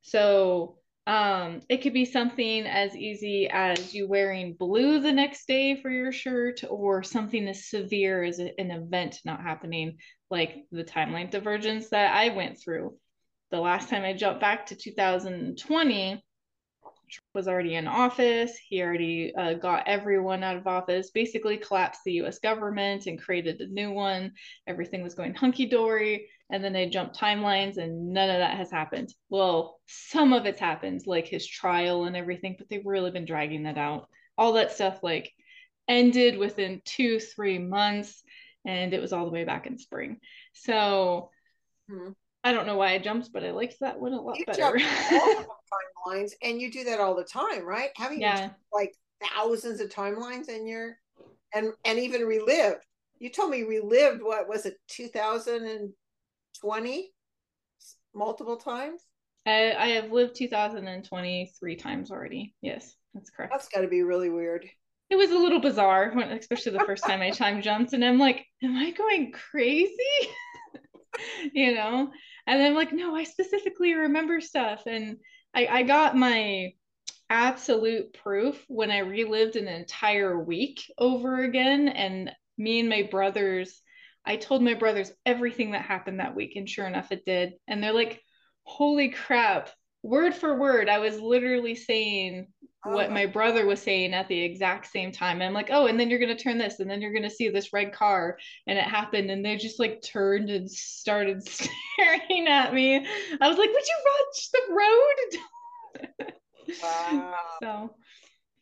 So 0.01 0.79
um, 1.05 1.61
it 1.67 1.81
could 1.81 1.93
be 1.93 2.05
something 2.05 2.65
as 2.65 2.95
easy 2.95 3.49
as 3.49 3.93
you 3.93 4.07
wearing 4.07 4.53
blue 4.53 4.99
the 4.99 5.11
next 5.11 5.47
day 5.47 5.75
for 5.75 5.89
your 5.89 6.11
shirt, 6.11 6.63
or 6.69 7.03
something 7.03 7.47
as 7.47 7.69
severe 7.69 8.23
as 8.23 8.39
an 8.39 8.53
event 8.57 9.19
not 9.25 9.41
happening, 9.41 9.97
like 10.29 10.65
the 10.71 10.83
timeline 10.83 11.29
divergence 11.29 11.89
that 11.89 12.15
I 12.15 12.29
went 12.29 12.59
through. 12.59 12.97
The 13.51 13.59
last 13.59 13.89
time 13.89 14.03
I 14.03 14.13
jumped 14.13 14.39
back 14.39 14.67
to 14.67 14.75
2020, 14.75 16.23
was 17.33 17.47
already 17.47 17.75
in 17.75 17.87
office. 17.87 18.57
He 18.57 18.81
already 18.81 19.33
uh, 19.35 19.53
got 19.55 19.87
everyone 19.87 20.43
out 20.43 20.57
of 20.57 20.67
office, 20.67 21.11
basically 21.11 21.57
collapsed 21.57 22.01
the 22.05 22.13
US 22.23 22.39
government 22.39 23.05
and 23.07 23.21
created 23.21 23.61
a 23.61 23.67
new 23.67 23.91
one. 23.91 24.33
Everything 24.67 25.03
was 25.03 25.15
going 25.15 25.33
hunky 25.33 25.65
dory. 25.65 26.27
And 26.53 26.63
then 26.63 26.71
they 26.71 26.87
jump 26.87 27.13
timelines, 27.13 27.77
and 27.77 28.13
none 28.13 28.29
of 28.29 28.37
that 28.37 28.57
has 28.57 28.69
happened. 28.69 29.11
Well, 29.27 29.79
some 29.87 30.33
of 30.33 30.45
it's 30.45 30.59
happened, 30.59 31.01
like 31.07 31.27
his 31.27 31.47
trial 31.47 32.03
and 32.03 32.15
everything, 32.15 32.55
but 32.59 32.69
they've 32.69 32.85
really 32.85 33.09
been 33.09 33.25
dragging 33.25 33.63
that 33.63 33.79
out. 33.79 34.07
All 34.37 34.53
that 34.53 34.71
stuff, 34.71 34.99
like, 35.01 35.33
ended 35.87 36.37
within 36.37 36.79
two, 36.85 37.19
three 37.19 37.57
months, 37.57 38.21
and 38.65 38.93
it 38.93 39.01
was 39.01 39.13
all 39.13 39.25
the 39.25 39.31
way 39.31 39.45
back 39.45 39.65
in 39.65 39.79
spring. 39.79 40.19
So 40.53 41.31
Mhm. 41.89 42.15
I 42.43 42.53
don't 42.53 42.67
know 42.67 42.77
why 42.77 42.93
I 42.93 42.99
jumped, 42.99 43.33
but 43.33 43.43
I 43.43 43.49
liked 43.49 43.79
that 43.79 43.99
one 43.99 44.13
a 44.13 44.21
lot 44.21 44.37
You 44.37 44.45
better. 44.45 44.77
timelines, 46.05 46.33
and 46.43 46.61
you 46.61 46.71
do 46.71 46.83
that 46.83 46.99
all 46.99 47.15
the 47.15 47.23
time, 47.23 47.65
right? 47.65 47.89
Haven't 47.95 48.21
yeah. 48.21 48.51
like 48.71 48.93
thousands 49.23 49.81
of 49.81 49.89
timelines 49.89 50.49
in 50.49 50.67
your 50.67 50.99
and 51.55 51.73
and 51.83 51.97
even 51.97 52.21
relived? 52.21 52.85
You 53.17 53.29
told 53.29 53.49
me 53.49 53.63
relived. 53.63 54.21
What 54.21 54.47
was 54.47 54.67
it? 54.67 54.77
2020 56.63 57.11
multiple 58.15 58.57
times. 58.57 59.01
I, 59.45 59.73
I 59.73 59.87
have 59.89 60.11
lived 60.11 60.35
2020 60.35 61.51
three 61.59 61.75
times 61.75 62.11
already. 62.11 62.55
Yes, 62.61 62.95
that's 63.13 63.29
correct. 63.29 63.51
That's 63.51 63.67
got 63.67 63.81
to 63.81 63.87
be 63.87 64.03
really 64.03 64.29
weird. 64.29 64.69
It 65.09 65.17
was 65.17 65.31
a 65.31 65.37
little 65.37 65.59
bizarre, 65.59 66.11
when, 66.13 66.31
especially 66.31 66.71
the 66.71 66.85
first 66.85 67.03
time 67.03 67.21
I 67.21 67.29
time 67.31 67.61
jumped, 67.61 67.93
and 67.93 68.03
I'm 68.03 68.17
like, 68.17 68.45
"Am 68.63 68.75
I 68.77 68.91
going 68.91 69.31
crazy?" 69.31 69.93
you 71.53 71.75
know. 71.75 72.11
And 72.47 72.63
I'm 72.63 72.73
like, 72.73 72.93
"No, 72.93 73.13
I 73.13 73.25
specifically 73.25 73.93
remember 73.93 74.39
stuff." 74.39 74.83
And 74.87 75.17
I 75.53 75.67
I 75.67 75.83
got 75.83 76.15
my 76.15 76.71
absolute 77.29 78.13
proof 78.13 78.63
when 78.69 78.91
I 78.91 78.99
relived 78.99 79.57
an 79.57 79.67
entire 79.67 80.39
week 80.39 80.81
over 80.97 81.43
again, 81.43 81.89
and 81.89 82.31
me 82.57 82.79
and 82.79 82.89
my 82.89 83.03
brothers. 83.03 83.81
I 84.25 84.37
told 84.37 84.63
my 84.63 84.73
brothers 84.73 85.11
everything 85.25 85.71
that 85.71 85.83
happened 85.83 86.19
that 86.19 86.35
week, 86.35 86.55
and 86.55 86.69
sure 86.69 86.87
enough, 86.87 87.11
it 87.11 87.25
did. 87.25 87.53
And 87.67 87.83
they're 87.83 87.93
like, 87.93 88.21
holy 88.63 89.09
crap. 89.09 89.69
Word 90.05 90.33
for 90.35 90.59
word 90.59 90.89
i 90.89 90.99
was 90.99 91.17
literally 91.21 91.75
saying 91.75 92.47
Oh 92.85 92.91
what 92.91 93.09
my 93.09 93.13
my 93.13 93.25
brother 93.25 93.65
was 93.65 93.81
saying 93.81 94.13
at 94.13 94.27
the 94.27 94.41
exact 94.41 94.87
same 94.87 95.13
time. 95.13 95.41
I'm 95.41 95.53
like 95.53 95.69
oh 95.71 95.87
and 95.87 95.97
then 95.97 96.09
you're 96.09 96.19
going 96.19 96.35
to 96.35 96.43
turn 96.43 96.57
this 96.57 96.79
and 96.81 96.89
then 96.89 97.01
you're 97.01 97.13
going 97.13 97.23
to 97.23 97.29
see 97.29 97.47
this 97.49 97.71
red 97.71 97.93
car 97.93 98.37
and 98.67 98.77
it 98.77 98.83
happened 98.83 99.31
and 99.31 99.45
they 99.45 99.55
just 99.55 99.79
like 99.79 100.01
turned 100.01 100.49
and 100.49 100.69
started 100.69 101.41
staring 101.47 102.47
at 102.47 102.73
me. 102.73 102.97
I 103.39 103.47
was 103.47 103.57
like 103.57 103.69
would 103.69 103.87
you 103.87 103.97
watch 104.05 104.51
the 104.51 104.61
road? 104.73 106.27
Wow. 106.81 107.45
so 107.63 107.95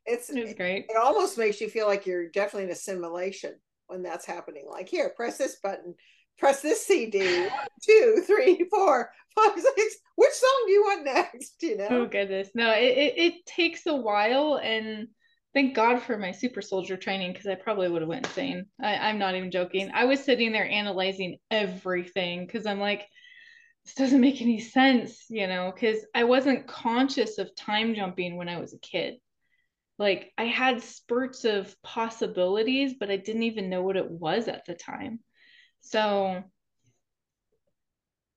It's 0.06 0.30
it 0.30 0.40
was 0.40 0.54
great. 0.54 0.88
it 0.90 0.98
almost 0.98 1.38
makes 1.38 1.62
you 1.62 1.70
feel 1.70 1.88
like 1.88 2.06
you're 2.06 2.30
definitely 2.30 2.66
in 2.66 2.72
a 2.72 2.76
simulation 2.76 3.56
when 3.92 4.04
that's 4.04 4.26
happening. 4.26 4.66
Like 4.70 4.90
here, 4.90 5.12
press 5.16 5.38
this 5.38 5.58
button, 5.62 5.96
press 6.40 6.62
this 6.62 6.86
CD. 6.86 7.48
Two, 7.84 8.24
three, 8.26 8.66
four, 8.72 9.12
five, 9.36 9.60
six. 9.60 9.98
Which 10.16 10.34
song 10.34 10.64
do 10.66 10.72
you 10.72 10.82
want 10.84 11.06
next? 11.06 11.56
You 11.62 11.78
know. 11.78 11.88
oh 11.90 12.06
goodness 12.06 12.50
no 12.56 12.72
it, 12.72 12.98
it, 12.98 13.14
it 13.18 13.46
takes 13.46 13.86
a 13.86 13.96
while 13.96 14.60
and 14.62 15.08
thank 15.54 15.76
god 15.76 16.02
for 16.02 16.18
my 16.18 16.32
super 16.32 16.62
soldier 16.62 16.98
training 16.98 17.34
because 17.34 17.48
i 17.48 17.56
probably 17.56 17.90
would 17.90 18.02
have 18.02 18.10
went 18.10 18.26
insane 18.26 18.66
I, 18.82 18.96
i'm 18.96 19.20
not 19.20 19.36
even 19.36 19.52
joking 19.52 19.92
i 19.94 20.06
was 20.06 20.24
sitting 20.24 20.52
there 20.52 20.70
analyzing 20.70 21.38
everything 21.50 22.46
because 22.46 22.66
i'm 22.66 22.80
like 22.80 23.08
this 23.86 23.96
doesn't 23.96 24.22
make 24.22 24.42
any 24.42 24.60
sense 24.60 25.26
you 25.30 25.48
know 25.48 25.72
because 25.74 26.06
i 26.14 26.24
wasn't 26.24 26.68
conscious 26.68 27.38
of 27.38 27.56
time 27.56 27.96
jumping 27.96 28.38
when 28.38 28.50
i 28.50 28.60
was 28.60 28.74
a 28.74 28.80
kid 28.80 29.16
like 30.02 30.34
i 30.38 30.44
had 30.44 30.82
spurts 30.82 31.46
of 31.46 31.76
possibilities 31.84 32.96
but 33.00 33.12
i 33.12 33.16
didn't 33.18 33.44
even 33.44 33.70
know 33.70 33.84
what 33.84 33.98
it 33.98 34.10
was 34.10 34.48
at 34.48 34.66
the 34.66 34.74
time 34.74 35.20
so 35.82 36.44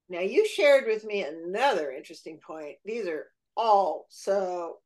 Now 0.09 0.21
you 0.21 0.47
shared 0.47 0.85
with 0.87 1.05
me 1.05 1.25
another 1.25 1.91
interesting 1.91 2.39
point. 2.47 2.77
These 2.85 3.07
are 3.07 3.27
all 3.57 4.07
so 4.11 4.77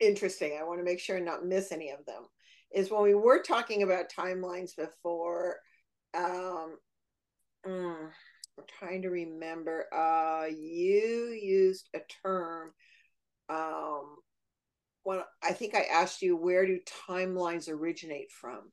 interesting. 0.00 0.56
I 0.58 0.64
want 0.64 0.78
to 0.78 0.84
make 0.84 1.00
sure 1.00 1.16
and 1.16 1.26
not 1.26 1.44
miss 1.44 1.72
any 1.72 1.90
of 1.90 2.04
them. 2.06 2.22
is 2.72 2.90
when 2.90 3.02
we 3.02 3.14
were 3.14 3.42
talking 3.42 3.82
about 3.82 4.12
timelines 4.16 4.76
before. 4.76 5.56
Um, 6.14 6.78
mm, 7.66 8.08
I'm 8.58 8.64
trying 8.78 9.02
to 9.02 9.10
remember. 9.10 9.86
Uh, 9.92 10.46
you 10.46 11.36
used 11.42 11.88
a 11.94 12.00
term. 12.22 12.72
Um, 13.48 14.16
when 15.06 15.20
I 15.40 15.52
think 15.52 15.76
I 15.76 15.82
asked 15.82 16.20
you 16.20 16.36
where 16.36 16.66
do 16.66 16.80
timelines 17.08 17.70
originate 17.70 18.32
from, 18.32 18.72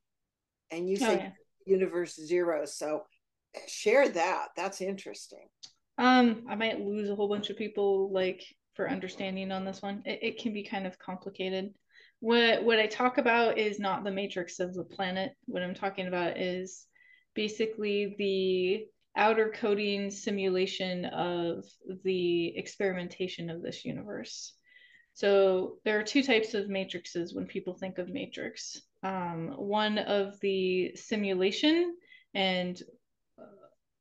and 0.71 0.89
you 0.89 0.97
oh, 0.99 1.05
said 1.05 1.19
yeah. 1.19 1.73
universe 1.75 2.15
zero. 2.15 2.65
So 2.65 3.03
share 3.67 4.09
that. 4.09 4.47
That's 4.57 4.81
interesting. 4.81 5.47
Um, 5.99 6.45
I 6.49 6.55
might 6.55 6.81
lose 6.81 7.07
a 7.07 7.15
whole 7.15 7.29
bunch 7.29 7.51
of 7.51 7.57
people 7.57 8.11
like 8.11 8.43
for 8.73 8.89
understanding 8.89 9.51
on 9.51 9.63
this 9.63 9.83
one. 9.83 10.01
It, 10.05 10.19
it 10.23 10.41
can 10.41 10.53
be 10.53 10.63
kind 10.63 10.87
of 10.87 10.97
complicated. 10.97 11.69
What 12.19 12.63
what 12.63 12.79
I 12.79 12.87
talk 12.87 13.19
about 13.19 13.59
is 13.59 13.79
not 13.79 14.03
the 14.03 14.09
matrix 14.09 14.59
of 14.59 14.73
the 14.73 14.85
planet. 14.85 15.33
What 15.45 15.61
I'm 15.61 15.75
talking 15.75 16.07
about 16.07 16.39
is 16.39 16.87
basically 17.35 18.15
the 18.17 18.87
outer 19.15 19.53
coding 19.55 20.09
simulation 20.09 21.05
of 21.05 21.63
the 22.03 22.57
experimentation 22.57 23.51
of 23.51 23.61
this 23.61 23.85
universe. 23.85 24.55
So 25.13 25.77
there 25.85 25.99
are 25.99 26.03
two 26.03 26.23
types 26.23 26.53
of 26.53 26.69
matrices 26.69 27.33
when 27.33 27.45
people 27.45 27.75
think 27.75 27.99
of 27.99 28.09
matrix. 28.09 28.81
Um, 29.03 29.53
one 29.57 29.99
of 29.99 30.39
the 30.39 30.95
simulation 30.95 31.95
and 32.33 32.81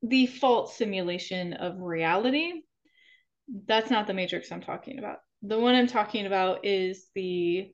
default 0.06 0.72
simulation 0.72 1.52
of 1.52 1.80
reality. 1.80 2.62
That's 3.66 3.90
not 3.90 4.06
the 4.06 4.14
matrix 4.14 4.50
I'm 4.50 4.62
talking 4.62 4.98
about. 4.98 5.18
The 5.42 5.58
one 5.58 5.74
I'm 5.74 5.86
talking 5.86 6.26
about 6.26 6.64
is 6.64 7.08
the 7.14 7.72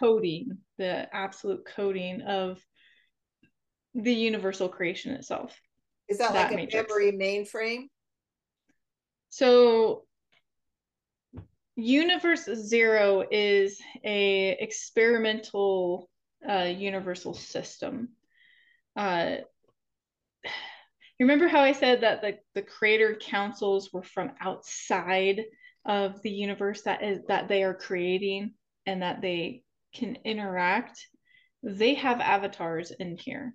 coding, 0.00 0.58
the 0.78 1.14
absolute 1.14 1.64
coding 1.66 2.22
of 2.22 2.60
the 3.94 4.12
universal 4.12 4.68
creation 4.68 5.12
itself. 5.12 5.56
Is 6.08 6.18
that, 6.18 6.32
that 6.32 6.44
like 6.44 6.52
a 6.52 6.56
matrix. 6.56 6.88
memory 6.88 7.12
mainframe? 7.12 7.84
So 9.28 10.04
universe 11.76 12.44
zero 12.44 13.24
is 13.30 13.80
a 14.04 14.50
experimental 14.50 16.08
uh, 16.48 16.72
universal 16.76 17.34
system. 17.34 18.10
Uh, 18.96 19.36
you 21.18 21.26
remember 21.26 21.48
how 21.48 21.60
I 21.60 21.72
said 21.72 22.02
that 22.02 22.22
the, 22.22 22.38
the 22.54 22.62
creator 22.62 23.16
councils 23.20 23.92
were 23.92 24.02
from 24.02 24.32
outside 24.40 25.44
of 25.84 26.22
the 26.22 26.30
universe 26.30 26.82
that 26.82 27.02
is 27.02 27.20
that 27.28 27.48
they 27.48 27.62
are 27.62 27.74
creating 27.74 28.54
and 28.86 29.02
that 29.02 29.20
they 29.20 29.62
can 29.94 30.18
interact? 30.24 31.06
They 31.62 31.94
have 31.94 32.20
avatars 32.20 32.90
in 32.90 33.16
here 33.16 33.54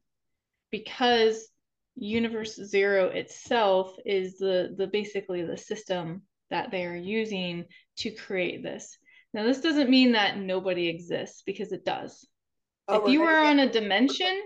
because 0.72 1.48
universe 1.96 2.56
zero 2.56 3.08
itself 3.08 3.96
is 4.06 4.38
the 4.38 4.74
the 4.78 4.88
basically 4.88 5.44
the 5.44 5.58
system 5.58 6.22
that 6.50 6.72
they 6.72 6.86
are 6.86 6.96
using 6.96 7.66
to 7.98 8.12
create 8.12 8.64
this. 8.64 8.98
Now 9.34 9.44
this 9.44 9.62
doesn't 9.62 9.90
mean 9.90 10.14
that 10.14 10.38
nobody 10.38 10.88
exists 10.88 11.44
because 11.46 11.72
it 11.72 11.86
does. 11.86 12.28
Oh, 12.88 13.06
if 13.06 13.12
you 13.12 13.24
are 13.24 13.46
on 13.46 13.60
a 13.60 13.72
dimension 13.72 14.42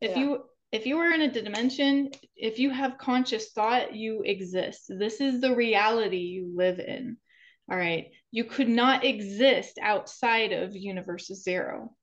if 0.00 0.16
you 0.16 0.44
if 0.72 0.86
you 0.86 0.98
are 0.98 1.12
in 1.12 1.22
a 1.22 1.32
dimension 1.32 2.10
if 2.36 2.58
you 2.58 2.70
have 2.70 2.98
conscious 2.98 3.50
thought 3.52 3.94
you 3.94 4.22
exist. 4.24 4.86
This 4.88 5.20
is 5.20 5.40
the 5.40 5.54
reality 5.54 6.18
you 6.18 6.52
live 6.54 6.78
in. 6.78 7.16
All 7.70 7.76
right? 7.76 8.10
You 8.30 8.44
could 8.44 8.68
not 8.68 9.04
exist 9.04 9.78
outside 9.80 10.52
of 10.52 10.76
universe 10.76 11.26
zero 11.26 11.94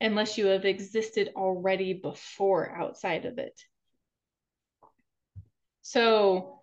unless 0.00 0.36
you 0.36 0.46
have 0.46 0.64
existed 0.64 1.30
already 1.36 1.94
before 1.94 2.70
outside 2.76 3.24
of 3.24 3.38
it. 3.38 3.58
So 5.82 6.55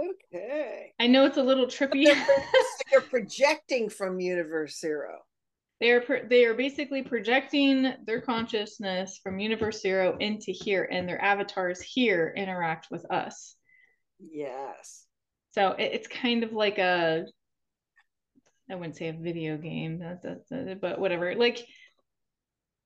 okay. 0.00 0.92
I 0.98 1.06
know 1.06 1.26
it's 1.26 1.36
a 1.36 1.42
little 1.42 1.66
trippy. 1.66 2.04
They're, 2.90 3.00
projecting 3.10 3.88
from 3.88 4.20
universe 4.20 4.78
zero. 4.80 5.18
They 5.80 5.92
are 5.92 6.26
they 6.28 6.44
are 6.44 6.54
basically 6.54 7.02
projecting 7.02 7.94
their 8.04 8.20
consciousness 8.20 9.18
from 9.22 9.38
universe 9.38 9.80
zero 9.80 10.16
into 10.18 10.52
here, 10.52 10.88
and 10.90 11.08
their 11.08 11.22
avatars 11.22 11.80
here 11.80 12.32
interact 12.36 12.88
with 12.90 13.10
us. 13.10 13.56
Yes. 14.18 15.06
So 15.52 15.72
it, 15.72 15.92
it's 15.94 16.08
kind 16.08 16.44
of 16.44 16.52
like 16.52 16.78
a 16.78 17.24
I 18.70 18.74
wouldn't 18.74 18.96
say 18.96 19.08
a 19.08 19.12
video 19.12 19.56
game, 19.56 20.02
but 20.80 21.00
whatever. 21.00 21.34
Like 21.34 21.66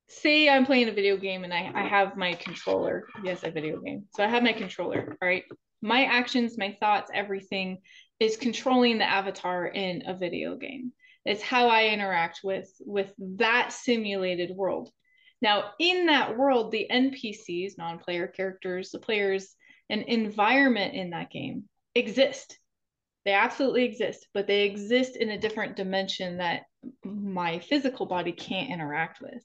say 0.08 0.48
I'm 0.48 0.66
playing 0.66 0.88
a 0.88 0.92
video 0.92 1.16
game 1.16 1.44
and 1.44 1.52
I, 1.52 1.70
I 1.74 1.86
have 1.86 2.16
my 2.16 2.34
controller. 2.34 3.06
Yes, 3.22 3.42
a 3.42 3.50
video 3.50 3.80
game. 3.80 4.04
So 4.14 4.24
I 4.24 4.28
have 4.28 4.42
my 4.42 4.52
controller. 4.52 5.16
All 5.20 5.28
right. 5.28 5.44
My 5.84 6.04
actions, 6.04 6.58
my 6.58 6.76
thoughts, 6.80 7.10
everything 7.14 7.78
is 8.18 8.36
controlling 8.36 8.98
the 8.98 9.08
avatar 9.08 9.66
in 9.66 10.02
a 10.06 10.16
video 10.16 10.56
game. 10.56 10.92
It's 11.24 11.42
how 11.42 11.68
I 11.68 11.88
interact 11.88 12.40
with 12.42 12.68
with 12.80 13.12
that 13.36 13.72
simulated 13.72 14.50
world. 14.50 14.90
Now, 15.40 15.72
in 15.78 16.06
that 16.06 16.36
world, 16.36 16.72
the 16.72 16.86
NPCs, 16.90 17.78
non-player 17.78 18.28
characters, 18.28 18.90
the 18.90 18.98
players, 18.98 19.54
an 19.90 20.02
environment 20.02 20.94
in 20.94 21.10
that 21.10 21.30
game 21.30 21.64
exist. 21.94 22.58
They 23.24 23.32
absolutely 23.32 23.84
exist, 23.84 24.26
but 24.34 24.46
they 24.46 24.64
exist 24.64 25.16
in 25.16 25.30
a 25.30 25.38
different 25.38 25.76
dimension 25.76 26.38
that 26.38 26.62
my 27.04 27.58
physical 27.58 28.06
body 28.06 28.32
can't 28.32 28.70
interact 28.70 29.20
with 29.20 29.42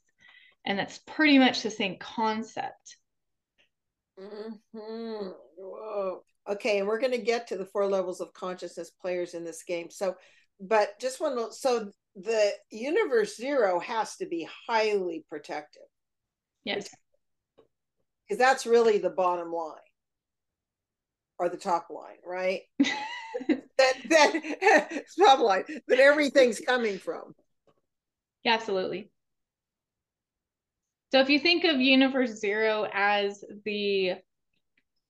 and 0.65 0.77
that's 0.77 0.99
pretty 1.07 1.39
much 1.39 1.61
the 1.61 1.71
same 1.71 1.97
concept 1.99 2.97
mm-hmm. 4.19 5.29
Okay 6.49 6.79
and 6.79 6.87
we're 6.87 6.99
going 6.99 7.11
to 7.11 7.17
get 7.17 7.47
to 7.47 7.57
the 7.57 7.65
four 7.65 7.87
levels 7.87 8.21
of 8.21 8.33
consciousness 8.33 8.91
players 9.01 9.33
in 9.33 9.43
this 9.43 9.63
game. 9.63 9.89
So 9.89 10.15
but 10.59 10.99
just 10.99 11.21
one 11.21 11.51
so 11.51 11.91
the 12.15 12.51
universe 12.71 13.37
zero 13.37 13.79
has 13.79 14.15
to 14.17 14.25
be 14.25 14.47
highly 14.67 15.23
protective. 15.29 15.83
Yes. 16.63 16.89
Because 18.27 18.39
that's 18.39 18.65
really 18.65 18.97
the 18.97 19.09
bottom 19.09 19.51
line. 19.51 19.75
Or 21.37 21.49
the 21.49 21.57
top 21.57 21.87
line 21.89 22.17
right? 22.25 22.61
That 23.47 23.93
that 24.09 25.03
top 25.17 25.39
line 25.39 25.63
that 25.87 25.99
everything's 25.99 26.59
coming 26.59 26.97
from. 26.97 27.33
Yeah, 28.43 28.53
absolutely. 28.55 29.11
So 31.11 31.19
if 31.19 31.29
you 31.29 31.39
think 31.39 31.63
of 31.63 31.79
Universe 31.79 32.39
Zero 32.39 32.87
as 32.91 33.43
the 33.65 34.15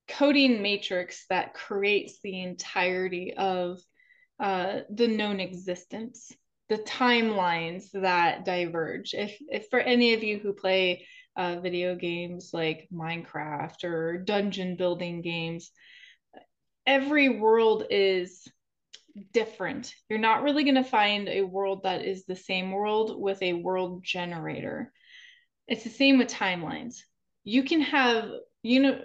coding 0.09 0.61
matrix 0.61 1.25
that 1.29 1.53
creates 1.53 2.19
the 2.23 2.41
entirety 2.41 3.33
of 3.35 3.79
uh, 4.39 4.79
the 4.89 5.07
known 5.07 5.39
existence, 5.39 6.31
the 6.69 6.77
timelines 6.79 7.91
that 7.93 8.45
diverge. 8.45 9.13
If, 9.13 9.37
if 9.49 9.67
for 9.69 9.79
any 9.79 10.13
of 10.13 10.23
you 10.23 10.39
who 10.39 10.53
play 10.53 11.05
uh, 11.35 11.59
video 11.59 11.95
games 11.95 12.51
like 12.53 12.87
Minecraft 12.93 13.83
or 13.83 14.17
dungeon 14.17 14.75
building 14.75 15.21
games, 15.21 15.71
every 16.85 17.29
world 17.29 17.85
is 17.89 18.47
different. 19.33 19.93
You're 20.09 20.19
not 20.19 20.43
really 20.43 20.63
going 20.63 20.75
to 20.75 20.83
find 20.83 21.27
a 21.27 21.41
world 21.41 21.83
that 21.83 22.05
is 22.05 22.25
the 22.25 22.35
same 22.35 22.71
world 22.71 23.19
with 23.19 23.41
a 23.41 23.53
world 23.53 24.03
generator. 24.03 24.91
It's 25.67 25.83
the 25.83 25.89
same 25.89 26.17
with 26.17 26.29
timelines. 26.29 26.97
You 27.43 27.63
can 27.63 27.81
have, 27.81 28.29
you 28.63 28.81
know, 28.81 28.99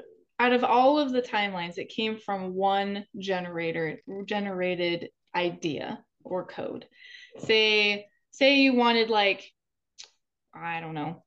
out 0.44 0.52
of 0.52 0.62
all 0.62 0.98
of 0.98 1.11
the 1.11 1.22
timelines, 1.22 1.78
it 1.78 1.88
came 1.88 2.18
from 2.18 2.52
one 2.54 3.07
generator 3.18 4.02
generated 4.26 5.09
idea 5.35 6.04
or 6.22 6.44
code. 6.44 6.85
Say, 7.38 8.07
say 8.30 8.57
you 8.59 8.74
wanted 8.74 9.09
like, 9.09 9.50
I 10.54 10.80
don't 10.80 10.94
know, 10.94 11.24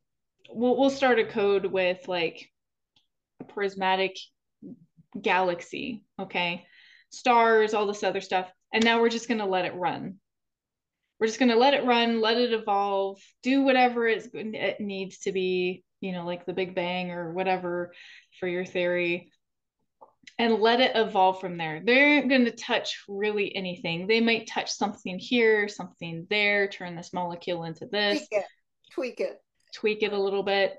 we'll 0.51 0.77
we'll 0.77 0.91
start 0.91 1.17
a 1.17 1.25
code 1.25 1.65
with 1.65 2.07
like 2.07 2.47
a 3.39 3.43
prismatic 3.43 4.15
galaxy, 5.19 6.03
okay, 6.19 6.67
stars, 7.09 7.73
all 7.73 7.87
this 7.87 8.03
other 8.03 8.21
stuff, 8.21 8.51
and 8.71 8.83
now 8.83 9.01
we're 9.01 9.09
just 9.09 9.27
gonna 9.27 9.47
let 9.47 9.65
it 9.65 9.73
run 9.73 10.19
we're 11.19 11.25
just 11.25 11.39
going 11.39 11.49
to 11.49 11.57
let 11.57 11.73
it 11.73 11.83
run, 11.83 12.21
let 12.21 12.37
it 12.37 12.53
evolve, 12.53 13.19
do 13.41 13.63
whatever 13.63 14.07
it 14.07 14.79
needs 14.79 15.17
to 15.21 15.31
be, 15.31 15.83
you 16.01 16.11
know, 16.11 16.25
like 16.25 16.45
the 16.45 16.53
Big 16.53 16.75
Bang 16.75 17.11
or 17.11 17.31
whatever 17.31 17.93
for 18.39 18.47
your 18.47 18.65
theory, 18.65 19.31
and 20.39 20.55
let 20.55 20.79
it 20.79 20.95
evolve 20.95 21.39
from 21.41 21.57
there. 21.57 21.81
They're 21.83 22.27
going 22.27 22.45
to 22.45 22.51
touch 22.51 23.03
really 23.07 23.55
anything. 23.55 24.07
They 24.07 24.21
might 24.21 24.47
touch 24.47 24.71
something 24.71 25.17
here, 25.17 25.67
something 25.67 26.27
there, 26.29 26.67
turn 26.67 26.95
this 26.95 27.13
molecule 27.13 27.63
into 27.63 27.87
this, 27.87 28.19
tweak 28.19 28.27
it, 28.31 28.45
tweak 28.91 29.19
it, 29.19 29.41
tweak 29.73 30.03
it 30.03 30.13
a 30.13 30.21
little 30.21 30.43
bit. 30.43 30.75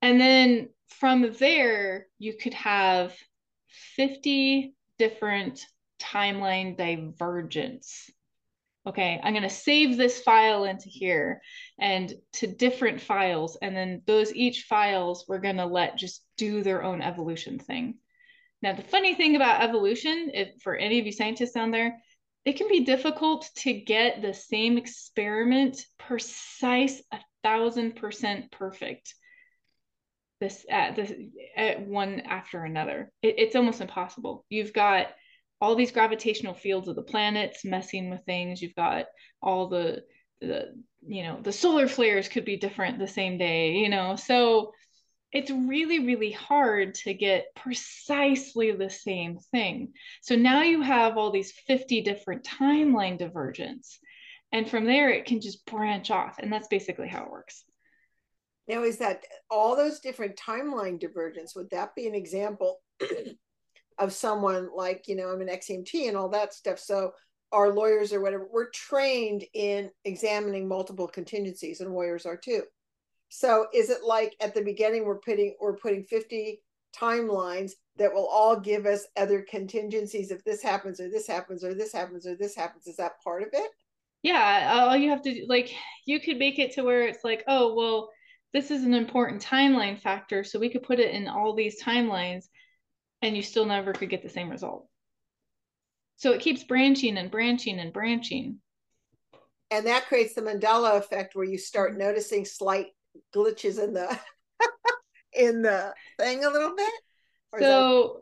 And 0.00 0.20
then 0.20 0.68
from 0.88 1.32
there, 1.38 2.06
you 2.18 2.34
could 2.36 2.54
have 2.54 3.14
50 3.96 4.74
different 4.98 5.64
timeline 6.00 6.76
divergence 6.76 8.10
okay 8.86 9.20
i'm 9.22 9.32
going 9.32 9.42
to 9.42 9.50
save 9.50 9.96
this 9.96 10.20
file 10.20 10.64
into 10.64 10.88
here 10.88 11.40
and 11.78 12.14
to 12.32 12.46
different 12.46 13.00
files 13.00 13.56
and 13.62 13.76
then 13.76 14.02
those 14.06 14.34
each 14.34 14.62
files 14.62 15.24
we're 15.28 15.38
going 15.38 15.56
to 15.56 15.66
let 15.66 15.96
just 15.96 16.24
do 16.36 16.62
their 16.62 16.82
own 16.82 17.02
evolution 17.02 17.58
thing. 17.58 17.94
Now 18.62 18.74
the 18.74 18.82
funny 18.82 19.14
thing 19.14 19.36
about 19.36 19.62
evolution 19.62 20.30
if 20.34 20.48
for 20.62 20.74
any 20.74 20.98
of 20.98 21.06
you 21.06 21.12
scientists 21.12 21.52
down 21.52 21.70
there 21.70 21.98
it 22.44 22.54
can 22.54 22.68
be 22.68 22.84
difficult 22.84 23.48
to 23.58 23.72
get 23.72 24.22
the 24.22 24.34
same 24.34 24.76
experiment 24.76 25.84
precise 25.98 27.00
a 27.12 27.18
thousand 27.42 27.96
percent 27.96 28.50
perfect 28.50 29.14
this 30.40 30.66
at 30.68 30.96
this 30.96 31.12
at 31.56 31.86
one 31.86 32.20
after 32.20 32.64
another. 32.64 33.12
It, 33.22 33.36
it's 33.38 33.56
almost 33.56 33.80
impossible. 33.80 34.44
You've 34.48 34.72
got 34.72 35.06
all 35.62 35.76
these 35.76 35.92
gravitational 35.92 36.54
fields 36.54 36.88
of 36.88 36.96
the 36.96 37.02
planets 37.02 37.64
messing 37.64 38.10
with 38.10 38.20
things. 38.24 38.60
You've 38.60 38.74
got 38.74 39.06
all 39.40 39.68
the 39.68 40.02
the 40.40 40.74
you 41.06 41.22
know 41.22 41.38
the 41.40 41.52
solar 41.52 41.86
flares 41.86 42.28
could 42.28 42.44
be 42.44 42.56
different 42.56 42.98
the 42.98 43.06
same 43.06 43.38
day. 43.38 43.70
You 43.76 43.88
know, 43.88 44.16
so 44.16 44.72
it's 45.30 45.52
really 45.52 46.04
really 46.04 46.32
hard 46.32 46.94
to 46.96 47.14
get 47.14 47.46
precisely 47.54 48.72
the 48.72 48.90
same 48.90 49.38
thing. 49.52 49.92
So 50.20 50.34
now 50.34 50.62
you 50.62 50.82
have 50.82 51.16
all 51.16 51.30
these 51.30 51.52
50 51.68 52.02
different 52.02 52.42
timeline 52.44 53.16
divergence. 53.16 54.00
And 54.50 54.68
from 54.68 54.84
there, 54.84 55.10
it 55.10 55.26
can 55.26 55.40
just 55.40 55.64
branch 55.64 56.10
off. 56.10 56.38
And 56.38 56.52
that's 56.52 56.68
basically 56.68 57.08
how 57.08 57.22
it 57.24 57.30
works. 57.30 57.64
Now, 58.68 58.82
is 58.82 58.98
that 58.98 59.24
all 59.48 59.76
those 59.76 60.00
different 60.00 60.36
timeline 60.36 60.98
divergence? 60.98 61.54
Would 61.54 61.70
that 61.70 61.94
be 61.94 62.06
an 62.06 62.14
example 62.14 62.80
of 63.98 64.12
someone 64.12 64.68
like 64.74 65.08
you 65.08 65.16
know 65.16 65.28
i'm 65.28 65.40
an 65.40 65.48
ex-EMT 65.48 66.08
and 66.08 66.16
all 66.16 66.28
that 66.28 66.54
stuff. 66.54 66.78
So 66.78 67.12
our 67.52 67.72
lawyers 67.72 68.12
or 68.12 68.20
whatever 68.20 68.48
we're 68.50 68.70
trained 68.70 69.44
in 69.52 69.90
examining 70.04 70.66
multiple 70.66 71.06
contingencies 71.06 71.80
and 71.80 71.92
lawyers 71.92 72.24
are 72.24 72.36
too. 72.36 72.62
So 73.28 73.66
is 73.74 73.90
it 73.90 74.02
like 74.04 74.34
at 74.40 74.54
the 74.54 74.62
beginning 74.62 75.04
we're 75.04 75.18
putting 75.18 75.54
we're 75.60 75.76
putting 75.76 76.04
50 76.04 76.60
timelines 76.98 77.72
that 77.96 78.12
will 78.12 78.26
all 78.26 78.58
give 78.58 78.86
us 78.86 79.06
other 79.16 79.44
contingencies 79.48 80.30
if 80.30 80.44
this 80.44 80.62
happens 80.62 81.00
or 81.00 81.08
this 81.08 81.26
happens 81.26 81.64
or 81.64 81.74
this 81.74 81.92
happens 81.92 82.26
or 82.26 82.36
this 82.36 82.54
happens? 82.54 82.86
Is 82.86 82.96
that 82.96 83.22
part 83.22 83.42
of 83.42 83.48
it? 83.52 83.70
Yeah 84.22 84.86
all 84.88 84.96
you 84.96 85.10
have 85.10 85.22
to 85.22 85.34
do 85.34 85.46
like 85.48 85.74
you 86.06 86.20
could 86.20 86.38
make 86.38 86.58
it 86.58 86.72
to 86.72 86.82
where 86.82 87.06
it's 87.06 87.24
like 87.24 87.44
oh 87.48 87.74
well 87.74 88.10
this 88.52 88.70
is 88.70 88.84
an 88.84 88.94
important 88.94 89.42
timeline 89.42 89.98
factor. 89.98 90.44
So 90.44 90.58
we 90.58 90.68
could 90.70 90.82
put 90.82 91.00
it 91.00 91.14
in 91.14 91.26
all 91.26 91.54
these 91.54 91.82
timelines 91.82 92.48
and 93.22 93.36
you 93.36 93.42
still 93.42 93.64
never 93.64 93.92
could 93.92 94.10
get 94.10 94.22
the 94.22 94.28
same 94.28 94.50
result. 94.50 94.86
So 96.16 96.32
it 96.32 96.40
keeps 96.40 96.64
branching 96.64 97.16
and 97.16 97.30
branching 97.30 97.78
and 97.78 97.92
branching. 97.92 98.58
And 99.70 99.86
that 99.86 100.06
creates 100.06 100.34
the 100.34 100.42
Mandela 100.42 100.98
effect 100.98 101.34
where 101.34 101.44
you 101.44 101.56
start 101.56 101.92
mm-hmm. 101.92 102.00
noticing 102.00 102.44
slight 102.44 102.88
glitches 103.34 103.82
in 103.82 103.94
the 103.94 104.18
in 105.32 105.62
the 105.62 105.94
thing 106.18 106.44
a 106.44 106.50
little 106.50 106.74
bit. 106.76 106.92
so 107.58 108.20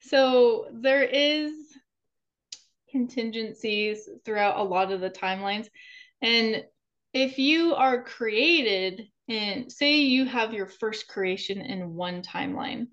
that... 0.00 0.08
so 0.08 0.66
there 0.72 1.02
is 1.02 1.52
contingencies 2.90 4.08
throughout 4.24 4.58
a 4.58 4.62
lot 4.62 4.92
of 4.92 5.00
the 5.00 5.10
timelines. 5.10 5.66
And 6.20 6.64
if 7.12 7.38
you 7.38 7.74
are 7.74 8.04
created 8.04 9.08
in 9.28 9.70
say 9.70 9.96
you 9.96 10.24
have 10.26 10.54
your 10.54 10.66
first 10.66 11.08
creation 11.08 11.60
in 11.60 11.94
one 11.94 12.22
timeline, 12.22 12.88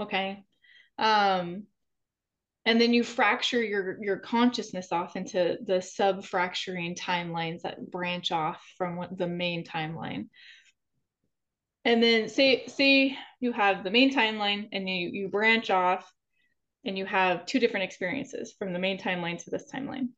okay? 0.00 0.44
Um, 0.98 1.64
and 2.66 2.80
then 2.80 2.94
you 2.94 3.04
fracture 3.04 3.62
your 3.62 4.02
your 4.02 4.16
consciousness 4.18 4.90
off 4.90 5.16
into 5.16 5.58
the 5.64 5.82
sub 5.82 6.24
fracturing 6.24 6.94
timelines 6.94 7.62
that 7.62 7.90
branch 7.90 8.32
off 8.32 8.62
from 8.78 9.06
the 9.16 9.26
main 9.26 9.64
timeline. 9.64 10.28
And 11.84 12.02
then 12.02 12.28
say 12.28 12.66
say 12.66 13.18
you 13.40 13.52
have 13.52 13.84
the 13.84 13.90
main 13.90 14.14
timeline 14.14 14.68
and 14.72 14.88
you 14.88 15.10
you 15.12 15.28
branch 15.28 15.70
off 15.70 16.10
and 16.86 16.96
you 16.96 17.04
have 17.04 17.44
two 17.44 17.58
different 17.58 17.84
experiences 17.84 18.54
from 18.58 18.72
the 18.72 18.78
main 18.78 18.98
timeline 18.98 19.42
to 19.42 19.50
this 19.50 19.70
timeline. 19.72 20.08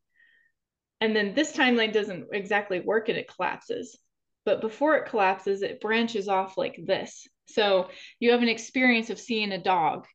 And 1.00 1.14
then 1.14 1.34
this 1.34 1.52
timeline 1.52 1.92
doesn't 1.92 2.28
exactly 2.32 2.80
work 2.80 3.08
and 3.08 3.18
it 3.18 3.32
collapses. 3.34 3.98
But 4.44 4.60
before 4.60 4.96
it 4.96 5.08
collapses 5.08 5.62
it 5.62 5.80
branches 5.80 6.28
off 6.28 6.56
like 6.56 6.78
this. 6.84 7.26
So 7.46 7.90
you 8.20 8.30
have 8.30 8.42
an 8.42 8.48
experience 8.48 9.10
of 9.10 9.18
seeing 9.18 9.50
a 9.50 9.62
dog 9.62 10.06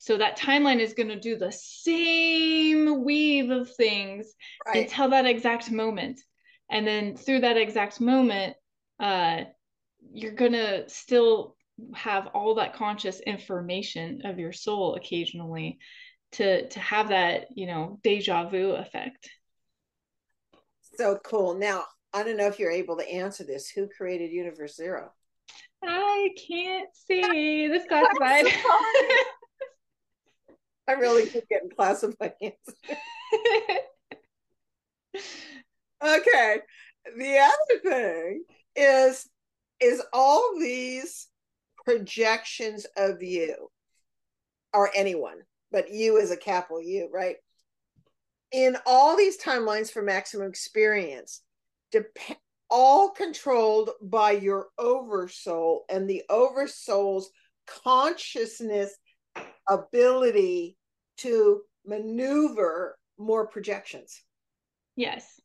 so 0.00 0.16
that 0.16 0.38
timeline 0.38 0.80
is 0.80 0.94
going 0.94 1.10
to 1.10 1.20
do 1.20 1.36
the 1.36 1.52
same 1.52 3.04
weave 3.04 3.50
of 3.50 3.70
things 3.74 4.32
right. 4.66 4.78
until 4.84 5.10
that 5.10 5.26
exact 5.26 5.70
moment. 5.70 6.18
And 6.70 6.86
then 6.86 7.18
through 7.18 7.40
that 7.40 7.58
exact 7.58 8.00
moment, 8.00 8.56
uh, 8.98 9.42
you're 10.10 10.32
going 10.32 10.52
to 10.52 10.88
still 10.88 11.54
have 11.94 12.28
all 12.28 12.54
that 12.54 12.72
conscious 12.72 13.20
information 13.20 14.22
of 14.24 14.38
your 14.38 14.52
soul 14.52 14.94
occasionally 14.94 15.78
to 16.32 16.66
to 16.68 16.80
have 16.80 17.08
that 17.08 17.48
you 17.54 17.66
know 17.66 17.98
deja 18.02 18.48
vu 18.48 18.70
effect. 18.70 19.28
So 20.94 21.18
cool. 21.22 21.54
Now 21.54 21.84
i 22.14 22.22
don't 22.22 22.38
know 22.38 22.46
if 22.46 22.58
you're 22.58 22.70
able 22.70 22.96
to 22.96 23.06
answer 23.06 23.44
this. 23.44 23.68
Who 23.68 23.86
created 23.86 24.30
universe 24.30 24.76
zero? 24.76 25.12
I 25.82 26.30
can't 26.48 26.88
see. 26.94 27.68
This 27.68 27.84
classified 27.88 28.46
I 30.90 30.94
really 30.94 31.26
keep 31.26 31.48
getting 31.48 31.70
classified 31.70 32.32
okay. 36.04 36.56
The 37.16 37.38
other 37.38 37.80
thing 37.82 38.44
is 38.74 39.28
is 39.80 40.02
all 40.12 40.58
these 40.58 41.28
projections 41.84 42.86
of 42.96 43.22
you 43.22 43.68
or 44.74 44.90
anyone, 44.94 45.38
but 45.70 45.92
you 45.92 46.20
as 46.20 46.32
a 46.32 46.36
capital 46.36 46.82
U, 46.82 47.08
right? 47.12 47.36
In 48.50 48.76
all 48.84 49.16
these 49.16 49.40
timelines 49.40 49.92
for 49.92 50.02
maximum 50.02 50.48
experience, 50.48 51.42
dep- 51.92 52.18
all 52.68 53.10
controlled 53.10 53.90
by 54.02 54.32
your 54.32 54.66
oversoul 54.76 55.84
and 55.88 56.10
the 56.10 56.24
oversoul's 56.28 57.30
consciousness 57.84 58.92
ability 59.68 60.76
to 61.20 61.62
maneuver 61.84 62.98
more 63.18 63.46
projections. 63.46 64.22
Yes. 64.96 65.40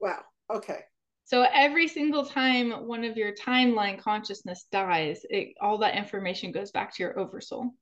Wow. 0.00 0.20
Okay. 0.52 0.80
So 1.24 1.44
every 1.52 1.88
single 1.88 2.24
time 2.24 2.70
one 2.86 3.04
of 3.04 3.16
your 3.16 3.34
timeline 3.34 4.00
consciousness 4.00 4.66
dies, 4.72 5.20
it, 5.28 5.54
all 5.60 5.78
that 5.78 5.96
information 5.96 6.52
goes 6.52 6.70
back 6.70 6.94
to 6.94 7.02
your 7.02 7.18
oversoul. 7.18 7.74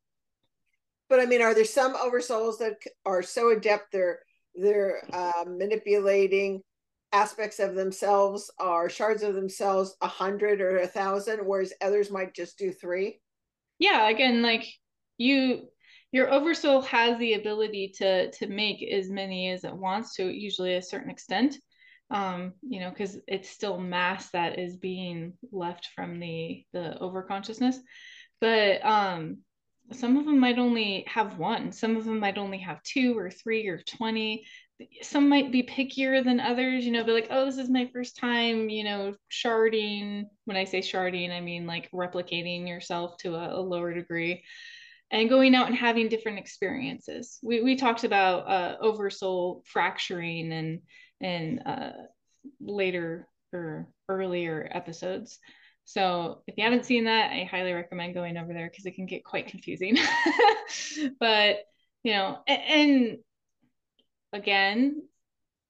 But 1.09 1.21
I 1.21 1.27
mean, 1.27 1.43
are 1.43 1.55
there 1.55 1.65
some 1.65 1.95
oversouls 1.95 2.59
that 2.59 2.75
are 3.05 3.23
so 3.23 3.51
adept 3.51 3.93
they're 3.93 4.19
they're 4.57 5.03
uh, 5.13 5.45
manipulating 5.47 6.63
aspects 7.13 7.61
of 7.61 7.75
themselves 7.75 8.51
or 8.59 8.89
shards 8.89 9.23
of 9.23 9.35
themselves 9.35 9.97
a 10.01 10.09
hundred 10.09 10.61
or 10.61 10.79
a 10.79 10.87
thousand, 10.89 11.39
whereas 11.39 11.73
others 11.81 12.11
might 12.11 12.35
just 12.35 12.59
do 12.59 12.73
three? 12.73 13.21
Yeah, 13.79 14.09
again, 14.09 14.43
like 14.43 14.67
you 15.19 15.69
your 16.17 16.33
oversoul 16.33 16.81
has 16.81 17.19
the 17.19 17.35
ability 17.35 17.93
to 17.99 18.31
to 18.31 18.47
make 18.47 18.83
as 18.83 19.11
many 19.11 19.51
as 19.51 19.65
it 19.65 19.77
wants 19.77 20.15
to 20.15 20.25
usually 20.27 20.75
a 20.77 20.83
certain 20.83 21.11
extent. 21.11 21.59
Um 22.11 22.55
you 22.63 22.81
know 22.81 22.89
because 22.89 23.19
it's 23.29 23.51
still 23.51 23.79
mass 23.79 24.31
that 24.31 24.59
is 24.59 24.79
being 24.79 25.35
left 25.53 25.91
from 25.95 26.19
the 26.19 26.65
the 26.73 26.97
overconsciousness. 27.03 27.77
But 28.41 28.83
um 28.83 29.39
some 29.93 30.17
of 30.17 30.25
them 30.25 30.41
might 30.41 30.59
only 30.59 31.05
have 31.07 31.39
one. 31.39 31.71
Some 31.71 31.97
of 31.97 32.07
them 32.07 32.19
might 32.19 32.39
only 32.39 32.59
have 32.59 32.83
two 32.83 33.17
or 33.19 33.31
three 33.31 33.69
or 33.69 33.83
20 33.87 34.47
some 35.01 35.29
might 35.29 35.51
be 35.53 35.63
pickier 35.63 36.23
than 36.23 36.39
others 36.39 36.85
you 36.85 36.93
know 36.93 37.03
be 37.03 37.13
like 37.13 37.29
oh 37.31 37.47
this 37.47 37.57
is 37.57 37.71
my 37.71 37.89
first 37.95 38.17
time 38.17 38.69
you 38.69 38.85
know 38.85 39.15
sharding. 39.31 40.25
When 40.47 40.57
i 40.57 40.65
say 40.65 40.81
sharding 40.81 41.31
i 41.31 41.41
mean 41.41 41.67
like 41.67 41.91
replicating 41.93 42.69
yourself 42.69 43.17
to 43.19 43.35
a, 43.37 43.59
a 43.59 43.63
lower 43.73 43.95
degree 43.95 44.45
and 45.11 45.29
going 45.29 45.55
out 45.55 45.69
and 45.69 45.77
having 45.77 46.09
different 46.09 46.39
experiences. 46.39 47.39
We, 47.43 47.63
we 47.63 47.77
talked 47.77 48.05
about 48.05 48.49
uh, 48.49 48.77
oversoul 48.81 49.63
fracturing 49.67 50.53
and 50.53 50.81
and 51.21 51.63
uh, 51.65 51.93
later 52.61 53.29
or 53.53 53.89
earlier 54.09 54.69
episodes. 54.71 55.39
So 55.85 56.43
if 56.47 56.57
you 56.59 56.65
haven't 56.65 56.85
seen 56.85 57.05
that, 57.05 57.31
I 57.31 57.45
highly 57.45 57.73
recommend 57.73 58.15
going 58.15 58.37
over 58.37 58.53
there 58.53 58.69
because 58.69 58.87
it 58.87 58.97
can 58.97 59.07
get 59.07 59.25
quite 59.25 59.47
confusing. 59.47 59.97
but 61.21 61.59
you 62.03 62.13
know, 62.13 62.39
and, 62.47 62.63
and 62.63 63.19
again, 64.33 65.03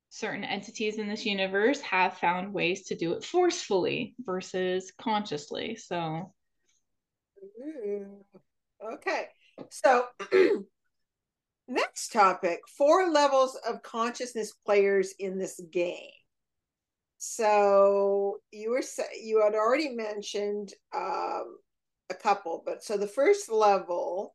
certain 0.08 0.44
entities 0.44 0.96
in 0.96 1.08
this 1.08 1.26
universe 1.26 1.80
have 1.82 2.16
found 2.16 2.54
ways 2.54 2.86
to 2.86 2.96
do 2.96 3.12
it 3.12 3.24
forcefully 3.24 4.14
versus 4.18 4.92
consciously. 4.98 5.76
So. 5.76 6.32
Mm-hmm. 7.62 8.38
Okay. 8.94 9.26
So 9.70 10.04
next 11.68 12.12
topic 12.12 12.60
four 12.76 13.10
levels 13.10 13.58
of 13.68 13.82
consciousness 13.82 14.52
players 14.64 15.14
in 15.18 15.38
this 15.38 15.60
game. 15.70 16.10
So 17.18 18.38
you 18.52 18.70
were 18.70 18.82
you 19.22 19.42
had 19.42 19.54
already 19.54 19.88
mentioned 19.90 20.72
um, 20.94 21.56
a 22.10 22.14
couple, 22.14 22.62
but 22.64 22.84
so 22.84 22.96
the 22.96 23.06
first 23.06 23.50
level. 23.50 24.34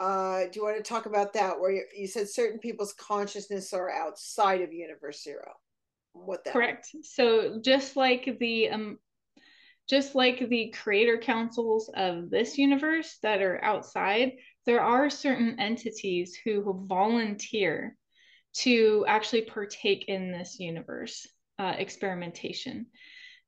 Uh, 0.00 0.46
do 0.50 0.58
you 0.58 0.64
want 0.64 0.76
to 0.76 0.82
talk 0.82 1.06
about 1.06 1.32
that? 1.32 1.60
Where 1.60 1.70
you, 1.70 1.84
you 1.96 2.08
said 2.08 2.28
certain 2.28 2.58
people's 2.58 2.92
consciousness 2.94 3.72
are 3.72 3.88
outside 3.88 4.60
of 4.60 4.72
Universe 4.72 5.22
Zero. 5.22 5.52
What 6.12 6.44
that? 6.44 6.54
Correct. 6.54 6.88
Means? 6.92 7.12
So 7.14 7.60
just 7.62 7.94
like 7.94 8.36
the 8.40 8.70
um, 8.70 8.98
just 9.92 10.14
like 10.14 10.48
the 10.48 10.70
creator 10.70 11.18
councils 11.18 11.90
of 11.94 12.30
this 12.30 12.56
universe 12.56 13.18
that 13.22 13.42
are 13.42 13.62
outside, 13.62 14.32
there 14.64 14.80
are 14.80 15.10
certain 15.10 15.60
entities 15.60 16.34
who 16.42 16.86
volunteer 16.88 17.94
to 18.54 19.04
actually 19.06 19.42
partake 19.42 20.06
in 20.08 20.32
this 20.32 20.58
universe 20.58 21.26
uh, 21.58 21.74
experimentation. 21.76 22.86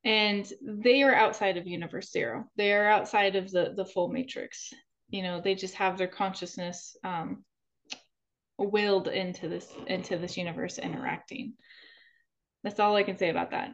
And 0.05 0.47
they 0.61 1.03
are 1.03 1.15
outside 1.15 1.57
of 1.57 1.67
Universe 1.67 2.13
Zero. 2.13 2.45
They 2.57 2.75
are 2.75 2.91
outside 2.91 3.37
of 3.37 3.51
the, 3.51 3.73
the 3.75 3.87
full 3.87 4.09
matrix. 4.09 4.71
You 5.09 5.23
know, 5.23 5.41
they 5.41 5.55
just 5.55 5.77
have 5.77 5.97
their 5.97 6.09
consciousness 6.09 6.95
um, 7.03 7.43
willed 8.59 9.09
into 9.09 9.49
this 9.49 9.73
into 9.87 10.19
this 10.19 10.37
universe 10.37 10.79
interacting. 10.79 11.55
That's 12.63 12.81
all 12.81 12.97
I 12.97 13.03
can 13.03 13.17
say 13.17 13.31
about 13.31 13.53
that. 13.53 13.71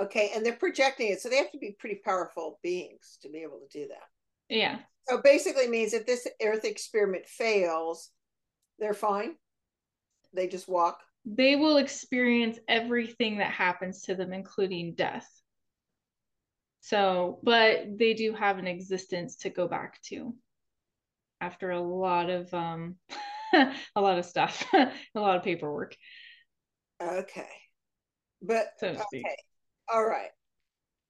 Okay, 0.00 0.30
and 0.34 0.44
they're 0.44 0.54
projecting 0.54 1.12
it, 1.12 1.20
so 1.20 1.28
they 1.28 1.36
have 1.36 1.52
to 1.52 1.58
be 1.58 1.76
pretty 1.78 2.00
powerful 2.04 2.58
beings 2.62 3.18
to 3.22 3.28
be 3.28 3.38
able 3.38 3.58
to 3.58 3.78
do 3.78 3.88
that. 3.88 4.08
Yeah. 4.48 4.78
So 5.08 5.20
basically 5.20 5.68
means 5.68 5.92
if 5.92 6.06
this 6.06 6.26
Earth 6.42 6.64
experiment 6.64 7.26
fails, 7.26 8.10
they're 8.78 8.94
fine. 8.94 9.34
They 10.32 10.46
just 10.46 10.68
walk. 10.68 11.00
They 11.24 11.56
will 11.56 11.76
experience 11.76 12.58
everything 12.68 13.38
that 13.38 13.52
happens 13.52 14.02
to 14.02 14.14
them, 14.14 14.32
including 14.32 14.94
death. 14.94 15.28
So, 16.80 17.38
but 17.42 17.96
they 17.96 18.14
do 18.14 18.32
have 18.32 18.58
an 18.58 18.66
existence 18.66 19.36
to 19.36 19.50
go 19.50 19.68
back 19.68 20.00
to 20.04 20.34
after 21.40 21.70
a 21.70 21.80
lot 21.80 22.30
of 22.30 22.52
um 22.54 22.96
a 23.52 24.00
lot 24.00 24.18
of 24.18 24.24
stuff, 24.24 24.64
a 24.74 24.90
lot 25.14 25.36
of 25.36 25.42
paperwork. 25.42 25.96
Okay. 27.00 27.48
But 28.40 28.66
so 28.78 28.88
okay. 28.88 29.36
All 29.88 30.04
right. 30.04 30.30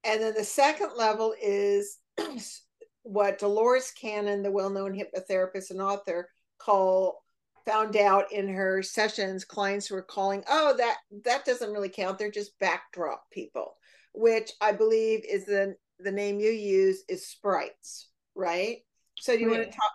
And 0.03 0.21
then 0.21 0.33
the 0.33 0.43
second 0.43 0.91
level 0.97 1.33
is 1.41 1.99
what 3.03 3.39
Dolores 3.39 3.91
Cannon, 3.91 4.43
the 4.43 4.51
well-known 4.51 4.93
hypnotherapist 4.93 5.71
and 5.71 5.81
author, 5.81 6.29
call 6.57 7.23
found 7.65 7.95
out 7.95 8.31
in 8.31 8.47
her 8.47 8.81
sessions 8.81 9.45
clients 9.45 9.89
were 9.89 10.01
calling 10.01 10.43
oh 10.49 10.75
that 10.77 10.97
that 11.23 11.45
doesn't 11.45 11.71
really 11.71 11.89
count 11.89 12.17
they're 12.17 12.31
just 12.31 12.57
backdrop 12.59 13.23
people 13.31 13.77
which 14.13 14.51
i 14.59 14.71
believe 14.71 15.23
is 15.29 15.45
the 15.45 15.73
the 15.99 16.11
name 16.11 16.39
you 16.39 16.49
use 16.49 17.03
is 17.07 17.25
sprites 17.25 18.09
right 18.35 18.79
so 19.19 19.33
do 19.33 19.41
you 19.41 19.49
right. 19.49 19.59
want 19.59 19.71
to 19.71 19.77
talk 19.77 19.91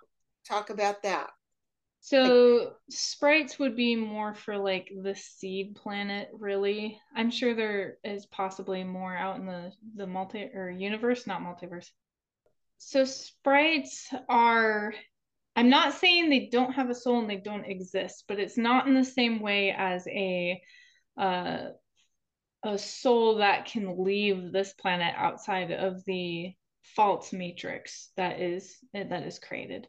talk 0.46 0.70
about 0.70 1.02
that 1.02 1.28
so 2.08 2.72
sprites 2.88 3.58
would 3.58 3.76
be 3.76 3.94
more 3.96 4.34
for 4.34 4.56
like 4.56 4.90
the 5.02 5.14
seed 5.14 5.74
planet 5.76 6.28
really 6.32 6.98
i'm 7.14 7.30
sure 7.30 7.54
there 7.54 7.98
is 8.04 8.26
possibly 8.26 8.84
more 8.84 9.14
out 9.14 9.38
in 9.38 9.46
the 9.46 9.72
the 9.96 10.06
multi 10.06 10.50
or 10.54 10.70
universe 10.70 11.26
not 11.26 11.42
multiverse 11.42 11.88
so 12.78 13.04
sprites 13.04 14.08
are 14.28 14.94
I'm 15.58 15.70
not 15.70 15.94
saying 15.94 16.30
they 16.30 16.48
don't 16.52 16.74
have 16.74 16.88
a 16.88 16.94
soul 16.94 17.18
and 17.18 17.28
they 17.28 17.38
don't 17.38 17.64
exist, 17.64 18.26
but 18.28 18.38
it's 18.38 18.56
not 18.56 18.86
in 18.86 18.94
the 18.94 19.04
same 19.04 19.40
way 19.40 19.74
as 19.76 20.06
a 20.06 20.62
uh, 21.20 21.70
a 22.64 22.78
soul 22.78 23.38
that 23.38 23.64
can 23.66 24.04
leave 24.04 24.52
this 24.52 24.72
planet 24.74 25.14
outside 25.16 25.72
of 25.72 26.04
the 26.04 26.52
false 26.94 27.32
matrix 27.32 28.10
that 28.16 28.40
is 28.40 28.76
that 28.94 29.24
is 29.24 29.40
created. 29.40 29.88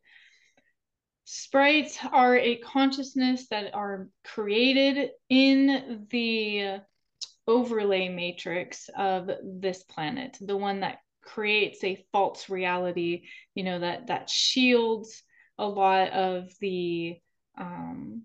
Sprites 1.32 2.00
are 2.12 2.36
a 2.38 2.58
consciousness 2.58 3.48
that 3.50 3.76
are 3.76 4.10
created 4.24 5.12
in 5.30 6.08
the 6.10 6.80
overlay 7.48 8.10
matrix 8.10 8.90
of 8.98 9.30
this 9.44 9.84
planet, 9.84 10.40
the 10.42 10.58
one 10.58 10.80
that 10.80 11.02
creates 11.22 11.84
a 11.84 12.04
false 12.12 12.50
reality 12.50 13.28
you 13.54 13.64
know 13.64 13.78
that 13.78 14.08
that 14.08 14.28
shields 14.28 15.22
a 15.60 15.68
lot 15.68 16.10
of 16.14 16.50
the 16.62 17.20
um 17.60 18.24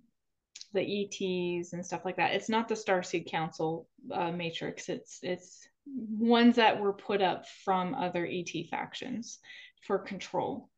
the 0.73 0.81
ets 0.81 1.75
and 1.75 1.85
stuff 1.85 2.07
like 2.07 2.17
that. 2.17 2.33
It's 2.33 2.49
not 2.49 2.71
the 2.71 2.75
starseed 2.75 3.27
council 3.31 3.87
uh, 4.11 4.33
matrix. 4.33 4.89
It's 4.89 5.19
it's 5.21 5.69
ones 5.87 6.57
that 6.57 6.81
were 6.81 6.95
put 6.95 7.21
up 7.21 7.47
from 7.67 7.95
other 7.95 8.27
et 8.27 8.67
factions 8.71 9.41
for 9.83 9.99
control 9.99 10.71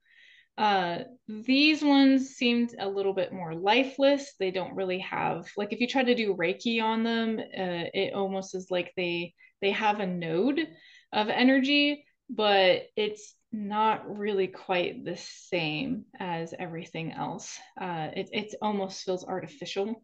uh, 0.59 1.01
these 1.29 1.83
ones 1.83 2.31
seemed 2.31 2.75
a 2.79 2.89
little 2.89 3.13
bit 3.13 3.33
more 3.33 3.55
lifeless. 3.55 4.35
They 4.39 4.51
don't 4.51 4.75
really 4.75 5.01
have 5.01 5.47
like 5.57 5.73
if 5.73 5.81
you 5.81 5.87
try 5.87 6.03
to 6.03 6.15
do 6.15 6.35
Reiki 6.35 6.83
on 6.83 7.03
them, 7.03 7.39
uh, 7.39 7.89
it 7.93 8.15
almost 8.15 8.55
is 8.55 8.71
like 8.71 8.93
they 8.97 9.35
they 9.61 9.73
have 9.73 10.01
a 10.01 10.07
node 10.07 10.67
of 11.13 11.29
energy, 11.29 12.05
but 12.31 12.85
it's 12.97 13.35
not 13.53 14.19
really 14.19 14.47
quite 14.49 15.05
the 15.05 15.17
same 15.17 16.05
as 16.19 16.55
everything 16.59 17.13
else. 17.13 17.59
Uh, 17.79 18.09
it 18.15 18.31
it 18.33 18.55
almost 18.63 19.05
feels 19.05 19.27
artificial 19.27 20.03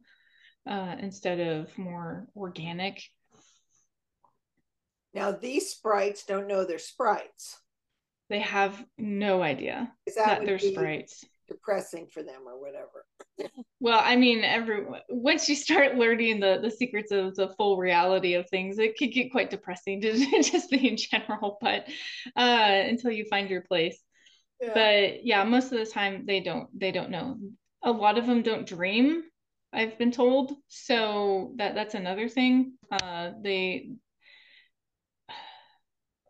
uh, 0.69 0.97
instead 0.99 1.41
of 1.41 1.77
more 1.79 2.27
organic. 2.37 3.03
Now 5.15 5.33
these 5.33 5.71
sprites 5.71 6.27
don't 6.27 6.47
know 6.47 6.65
they're 6.65 6.79
sprites. 6.79 7.62
They 8.33 8.41
have 8.41 8.83
no 8.97 9.43
idea 9.43 9.93
that, 10.07 10.15
that 10.17 10.47
they're 10.47 10.59
sprites. 10.59 11.23
Depressing 11.49 12.07
for 12.07 12.23
them 12.23 12.41
or 12.47 12.59
whatever. 12.59 13.05
Well 13.79 14.01
i 14.03 14.17
mean 14.17 14.43
every 14.43 14.87
once 15.11 15.51
you 15.51 15.55
start 15.55 15.97
learning 15.97 16.41
the 16.41 16.59
the 16.63 16.71
secrets 16.71 17.13
of 17.13 17.35
the 17.35 17.51
full 17.59 17.77
reality 17.77 18.33
of 18.33 18.49
things 18.49 18.79
it 18.79 18.97
could 18.97 19.13
get 19.13 19.33
quite 19.33 19.51
depressing 19.51 20.01
to 20.01 20.13
just 20.43 20.71
be 20.71 20.89
in 20.89 20.97
general 20.97 21.59
but 21.61 21.87
uh 22.37 22.83
until 22.89 23.11
you 23.11 23.27
find 23.27 23.51
your 23.51 23.61
place. 23.63 23.99
Yeah. 24.63 24.71
but 24.73 25.27
yeah 25.27 25.45
most 25.45 25.73
of 25.73 25.79
the 25.79 25.85
time 25.85 26.25
they 26.25 26.41
don't 26.41 26.69
they 26.79 26.91
don't 26.91 27.11
know. 27.11 27.37
A 27.83 27.93
lot 27.93 28.17
of 28.17 28.27
them 28.27 28.43
don't 28.43 28.67
dream 28.67 29.25
i've 29.75 29.99
been 29.99 30.13
told. 30.13 30.55
So 30.69 31.53
that 31.57 31.75
that's 31.75 31.95
another 31.95 32.31
thing. 32.31 32.79
Uh 32.91 33.33
they 33.43 33.91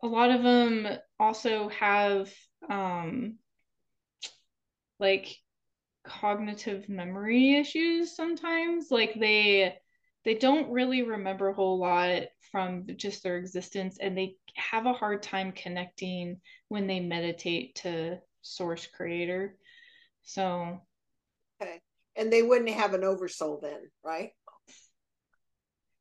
a 0.03 0.09
lot 0.09 0.31
of 0.31 0.43
them 0.43 0.89
also 1.23 1.69
have 1.69 2.33
um 2.69 3.39
like 4.99 5.37
cognitive 6.05 6.89
memory 6.89 7.55
issues 7.55 8.17
sometimes. 8.17 8.91
Like 8.91 9.15
they 9.19 9.77
they 10.25 10.35
don't 10.35 10.71
really 10.71 11.03
remember 11.03 11.49
a 11.49 11.55
whole 11.55 11.79
lot 11.79 12.23
from 12.51 12.87
just 12.97 13.23
their 13.23 13.39
existence 13.39 13.99
and 14.01 14.19
they 14.19 14.37
have 14.55 14.87
a 14.87 14.93
hard 14.93 15.23
time 15.23 15.53
connecting 15.53 16.41
when 16.69 16.87
they 16.87 17.01
meditate 17.01 17.77
to 17.77 18.19
source 18.43 18.87
creator. 18.87 19.57
So. 20.23 20.81
Okay. 21.63 21.81
And 22.17 22.33
they 22.33 22.43
wouldn't 22.43 22.71
have 22.71 22.95
an 22.95 23.05
oversoul 23.05 23.61
then 23.63 23.91
right? 24.05 24.31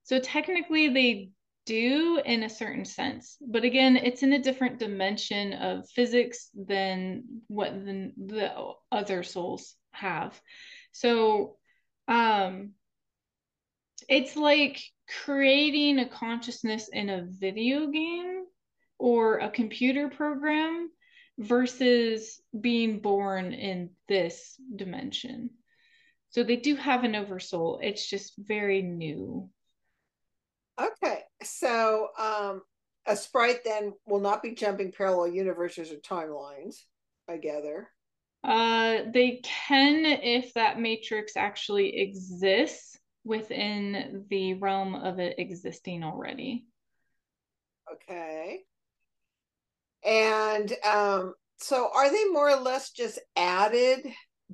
So 0.03 0.19
technically 0.19 0.89
they 0.89 1.29
do 1.65 2.21
in 2.25 2.43
a 2.43 2.49
certain 2.49 2.85
sense 2.85 3.37
but 3.47 3.63
again 3.63 3.95
it's 3.95 4.23
in 4.23 4.33
a 4.33 4.41
different 4.41 4.79
dimension 4.79 5.53
of 5.53 5.87
physics 5.89 6.49
than 6.55 7.23
what 7.47 7.73
the, 7.85 8.11
the 8.17 8.51
other 8.91 9.23
souls 9.23 9.75
have. 9.91 10.39
So 10.91 11.57
um 12.07 12.71
it's 14.09 14.35
like 14.35 14.81
creating 15.23 15.99
a 15.99 16.09
consciousness 16.09 16.89
in 16.91 17.09
a 17.09 17.25
video 17.27 17.87
game 17.87 18.43
or 18.97 19.37
a 19.39 19.49
computer 19.49 20.09
program 20.09 20.89
versus 21.37 22.41
being 22.59 22.99
born 22.99 23.53
in 23.53 23.89
this 24.07 24.55
dimension. 24.75 25.49
So 26.29 26.43
they 26.43 26.55
do 26.55 26.75
have 26.75 27.03
an 27.03 27.15
oversoul. 27.15 27.79
It's 27.81 28.07
just 28.07 28.33
very 28.37 28.81
new. 28.81 29.49
Okay. 30.79 31.20
So 31.43 32.09
um 32.17 32.61
a 33.05 33.15
sprite 33.15 33.63
then 33.65 33.93
will 34.05 34.19
not 34.19 34.43
be 34.43 34.53
jumping 34.53 34.91
parallel 34.91 35.29
universes 35.29 35.91
or 35.91 35.95
timelines, 35.95 36.83
I 37.27 37.37
gather. 37.37 37.89
Uh, 38.43 39.03
they 39.13 39.41
can 39.43 40.05
if 40.05 40.53
that 40.53 40.79
matrix 40.79 41.35
actually 41.35 41.99
exists 41.99 42.97
within 43.23 44.25
the 44.29 44.55
realm 44.55 44.95
of 44.95 45.19
it 45.19 45.35
existing 45.37 46.03
already. 46.03 46.65
Okay. 47.91 48.61
And 50.03 50.73
um, 50.83 51.35
so 51.57 51.89
are 51.93 52.09
they 52.09 52.25
more 52.31 52.49
or 52.49 52.59
less 52.59 52.91
just 52.91 53.19
added 53.35 54.07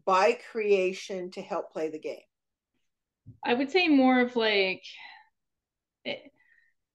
by 0.05 0.37
creation 0.51 1.31
to 1.31 1.41
help 1.41 1.71
play 1.71 1.89
the 1.89 1.99
game? 1.99 2.19
I 3.45 3.53
would 3.53 3.71
say 3.71 3.87
more 3.87 4.19
of 4.19 4.35
like, 4.35 4.83
it, 6.03 6.31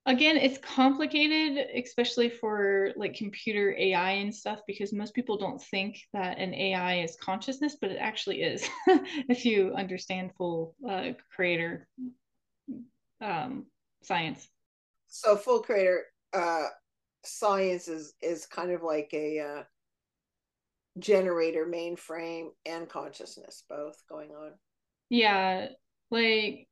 again, 0.07 0.37
it's 0.37 0.59
complicated, 0.59 1.67
especially 1.75 2.29
for 2.29 2.93
like 2.97 3.15
computer 3.15 3.75
AI 3.79 4.13
and 4.13 4.35
stuff, 4.35 4.61
because 4.67 4.93
most 4.93 5.15
people 5.15 5.37
don't 5.37 5.63
think 5.63 6.01
that 6.13 6.39
an 6.39 6.55
AI 6.55 7.03
is 7.03 7.17
consciousness, 7.17 7.77
but 7.81 7.91
it 7.91 7.99
actually 7.99 8.43
is 8.43 8.69
if 9.29 9.45
you 9.45 9.75
understand 9.75 10.33
full 10.37 10.75
uh, 10.89 11.11
creator 11.35 11.87
um, 13.21 13.67
science. 14.03 14.49
So, 15.09 15.37
full 15.37 15.61
creator 15.61 16.05
uh, 16.33 16.69
science 17.25 17.89
is 17.89 18.15
is 18.23 18.47
kind 18.47 18.73
of 18.73 18.83
like 18.83 19.11
a 19.13 19.39
uh, 19.39 19.63
generator 20.99 21.67
mainframe 21.67 22.49
and 22.67 22.89
consciousness 22.89 23.65
both 23.69 24.03
going 24.09 24.31
on 24.31 24.53
yeah 25.09 25.69
like 26.11 26.69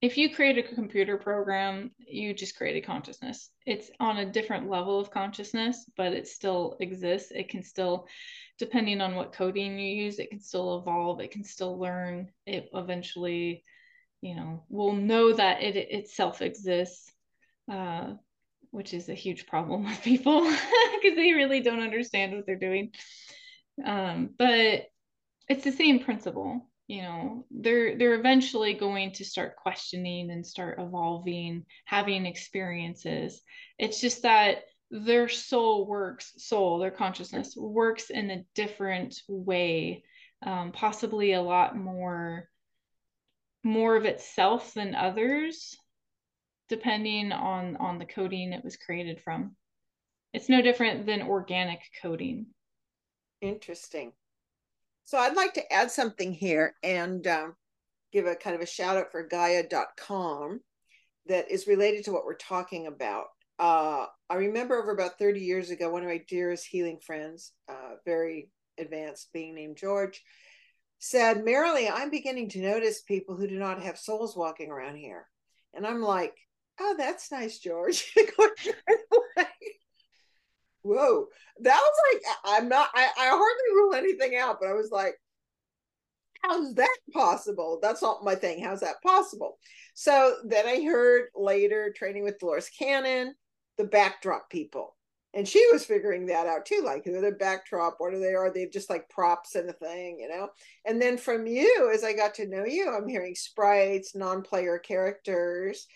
if 0.00 0.16
you 0.16 0.34
create 0.34 0.58
a 0.58 0.74
computer 0.74 1.16
program 1.16 1.90
you 1.98 2.32
just 2.34 2.56
create 2.56 2.82
a 2.82 2.86
consciousness 2.86 3.50
it's 3.66 3.90
on 4.00 4.18
a 4.18 4.30
different 4.30 4.68
level 4.68 5.00
of 5.00 5.10
consciousness 5.10 5.84
but 5.96 6.12
it 6.12 6.26
still 6.26 6.76
exists 6.80 7.30
it 7.34 7.48
can 7.48 7.62
still 7.62 8.06
depending 8.58 9.00
on 9.00 9.14
what 9.14 9.32
coding 9.32 9.78
you 9.78 10.04
use 10.04 10.18
it 10.18 10.30
can 10.30 10.40
still 10.40 10.78
evolve 10.78 11.20
it 11.20 11.30
can 11.30 11.44
still 11.44 11.78
learn 11.78 12.28
it 12.46 12.68
eventually 12.74 13.64
you 14.20 14.34
know 14.34 14.64
will 14.68 14.94
know 14.94 15.32
that 15.32 15.62
it, 15.62 15.76
it 15.76 15.90
itself 15.90 16.42
exists 16.42 17.12
uh, 17.70 18.14
which 18.70 18.94
is 18.94 19.08
a 19.08 19.14
huge 19.14 19.46
problem 19.46 19.84
with 19.86 20.02
people 20.02 20.40
because 20.42 21.16
they 21.16 21.32
really 21.32 21.60
don't 21.60 21.82
understand 21.82 22.34
what 22.34 22.46
they're 22.46 22.56
doing. 22.56 22.92
Um, 23.84 24.30
but 24.38 24.86
it's 25.48 25.64
the 25.64 25.72
same 25.72 26.00
principle. 26.00 26.68
You 26.88 27.02
know, 27.02 27.46
they're 27.50 27.96
they're 27.98 28.14
eventually 28.14 28.74
going 28.74 29.12
to 29.12 29.24
start 29.24 29.56
questioning 29.56 30.30
and 30.30 30.46
start 30.46 30.78
evolving, 30.80 31.66
having 31.84 32.24
experiences. 32.24 33.42
It's 33.78 34.00
just 34.00 34.22
that 34.22 34.64
their 34.90 35.28
soul 35.28 35.86
works, 35.86 36.32
soul, 36.38 36.78
their 36.78 36.90
consciousness 36.90 37.54
works 37.54 38.08
in 38.08 38.30
a 38.30 38.44
different 38.54 39.20
way, 39.28 40.02
um, 40.42 40.72
possibly 40.72 41.34
a 41.34 41.42
lot 41.42 41.76
more 41.76 42.48
more 43.62 43.96
of 43.96 44.06
itself 44.06 44.72
than 44.72 44.94
others 44.94 45.76
depending 46.68 47.32
on 47.32 47.76
on 47.76 47.98
the 47.98 48.04
coding 48.06 48.52
it 48.52 48.64
was 48.64 48.76
created 48.76 49.20
from. 49.20 49.56
It's 50.32 50.48
no 50.48 50.62
different 50.62 51.06
than 51.06 51.22
organic 51.22 51.80
coding. 52.02 52.46
Interesting. 53.40 54.12
So 55.08 55.16
I'd 55.16 55.36
like 55.36 55.54
to 55.54 55.72
add 55.72 55.90
something 55.90 56.34
here 56.34 56.74
and 56.82 57.26
um, 57.26 57.54
give 58.12 58.26
a 58.26 58.34
kind 58.34 58.54
of 58.54 58.60
a 58.60 58.66
shout 58.66 58.98
out 58.98 59.10
for 59.10 59.26
Gaia.com 59.26 60.60
that 61.28 61.50
is 61.50 61.66
related 61.66 62.04
to 62.04 62.12
what 62.12 62.26
we're 62.26 62.36
talking 62.36 62.86
about. 62.86 63.28
Uh, 63.58 64.04
I 64.28 64.34
remember 64.34 64.76
over 64.76 64.90
about 64.90 65.18
30 65.18 65.40
years 65.40 65.70
ago, 65.70 65.88
one 65.88 66.02
of 66.02 66.10
my 66.10 66.22
dearest 66.28 66.66
healing 66.66 66.98
friends, 66.98 67.52
uh, 67.70 67.94
very 68.04 68.50
advanced, 68.78 69.32
being 69.32 69.54
named 69.54 69.78
George, 69.78 70.22
said, 70.98 71.38
Marilee, 71.38 71.90
I'm 71.90 72.10
beginning 72.10 72.50
to 72.50 72.60
notice 72.60 73.00
people 73.00 73.34
who 73.34 73.46
do 73.46 73.58
not 73.58 73.82
have 73.82 73.96
souls 73.96 74.36
walking 74.36 74.70
around 74.70 74.96
here. 74.96 75.26
And 75.72 75.86
I'm 75.86 76.02
like, 76.02 76.34
oh, 76.78 76.96
that's 76.98 77.32
nice, 77.32 77.58
George. 77.58 78.14
Whoa, 80.82 81.26
that 81.60 81.80
was 81.80 81.96
like, 82.12 82.22
I'm 82.44 82.68
not, 82.68 82.88
I, 82.94 83.08
I 83.18 83.28
hardly 83.28 83.74
rule 83.74 83.94
anything 83.94 84.36
out, 84.36 84.58
but 84.60 84.68
I 84.68 84.74
was 84.74 84.90
like, 84.90 85.14
how's 86.42 86.74
that 86.74 86.96
possible? 87.12 87.78
That's 87.82 88.02
not 88.02 88.24
my 88.24 88.34
thing. 88.34 88.62
How's 88.62 88.80
that 88.80 89.02
possible? 89.02 89.58
So 89.94 90.36
then 90.44 90.66
I 90.66 90.82
heard 90.84 91.28
later 91.34 91.92
training 91.94 92.22
with 92.22 92.38
Dolores 92.38 92.70
Cannon, 92.70 93.34
the 93.76 93.84
backdrop 93.84 94.48
people. 94.50 94.94
And 95.34 95.46
she 95.46 95.64
was 95.72 95.84
figuring 95.84 96.26
that 96.26 96.46
out 96.46 96.64
too. 96.64 96.82
Like, 96.82 97.04
who 97.04 97.20
the 97.20 97.32
backdrop? 97.32 97.96
What 97.98 98.14
are 98.14 98.18
they? 98.18 98.34
Are 98.34 98.52
they 98.52 98.66
just 98.66 98.88
like 98.88 99.10
props 99.10 99.56
in 99.56 99.68
a 99.68 99.74
thing, 99.74 100.18
you 100.20 100.28
know? 100.28 100.48
And 100.86 101.02
then 101.02 101.18
from 101.18 101.46
you, 101.46 101.90
as 101.94 102.02
I 102.02 102.14
got 102.14 102.34
to 102.36 102.48
know 102.48 102.64
you, 102.64 102.90
I'm 102.90 103.06
hearing 103.06 103.34
sprites, 103.34 104.14
non 104.14 104.42
player 104.42 104.78
characters, 104.78 105.86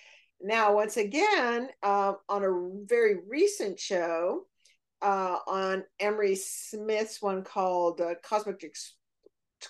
now, 0.43 0.74
once 0.74 0.97
again, 0.97 1.68
uh, 1.85 2.14
on 2.28 2.45
a 2.45 2.85
very 2.85 3.18
recent 3.28 3.78
show 3.78 4.47
uh, 5.03 5.38
on 5.46 5.84
Emery 6.00 6.36
Smith's 6.36 7.20
one 7.20 7.42
called 7.42 8.00
uh, 8.00 8.14
Cosmic, 8.22 8.76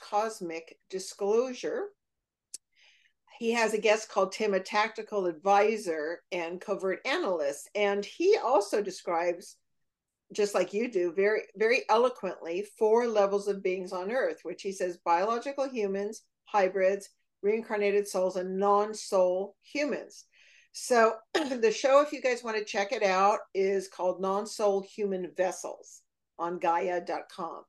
Cosmic 0.01 0.79
Disclosure, 0.91 1.89
he 3.43 3.51
has 3.51 3.75
a 3.75 3.79
guest 3.79 4.09
called 4.09 4.31
Tim, 4.31 4.55
a 4.55 4.61
tactical 4.61 5.27
advisor 5.27 6.23
and 6.31 6.61
covert 6.61 7.01
analyst. 7.05 7.69
And 7.75 8.05
he 8.05 8.37
also 8.37 8.81
describes, 8.81 9.57
just 10.33 10.55
like 10.55 10.73
you 10.73 10.89
do, 10.89 11.13
very, 11.13 11.41
very 11.57 11.81
eloquently, 11.89 12.65
four 12.79 13.09
levels 13.09 13.49
of 13.49 13.61
beings 13.61 13.93
on 13.93 14.13
Earth, 14.13 14.41
which 14.45 14.63
he 14.63 14.71
says 14.71 14.99
biological 15.05 15.69
humans, 15.69 16.23
hybrids, 16.45 17.09
reincarnated 17.43 18.07
souls, 18.07 18.37
and 18.37 18.59
non 18.59 18.95
soul 18.95 19.57
humans. 19.63 20.25
So 20.73 21.15
the 21.35 21.71
show, 21.71 22.01
if 22.01 22.13
you 22.13 22.21
guys 22.21 22.43
want 22.43 22.57
to 22.57 22.65
check 22.65 22.93
it 22.93 23.03
out, 23.03 23.41
is 23.55 23.89
called 23.89 24.21
Non-Soul 24.21 24.85
Human 24.95 25.31
Vessels 25.37 26.01
on 26.39 26.59
Gaia.com. 26.59 27.63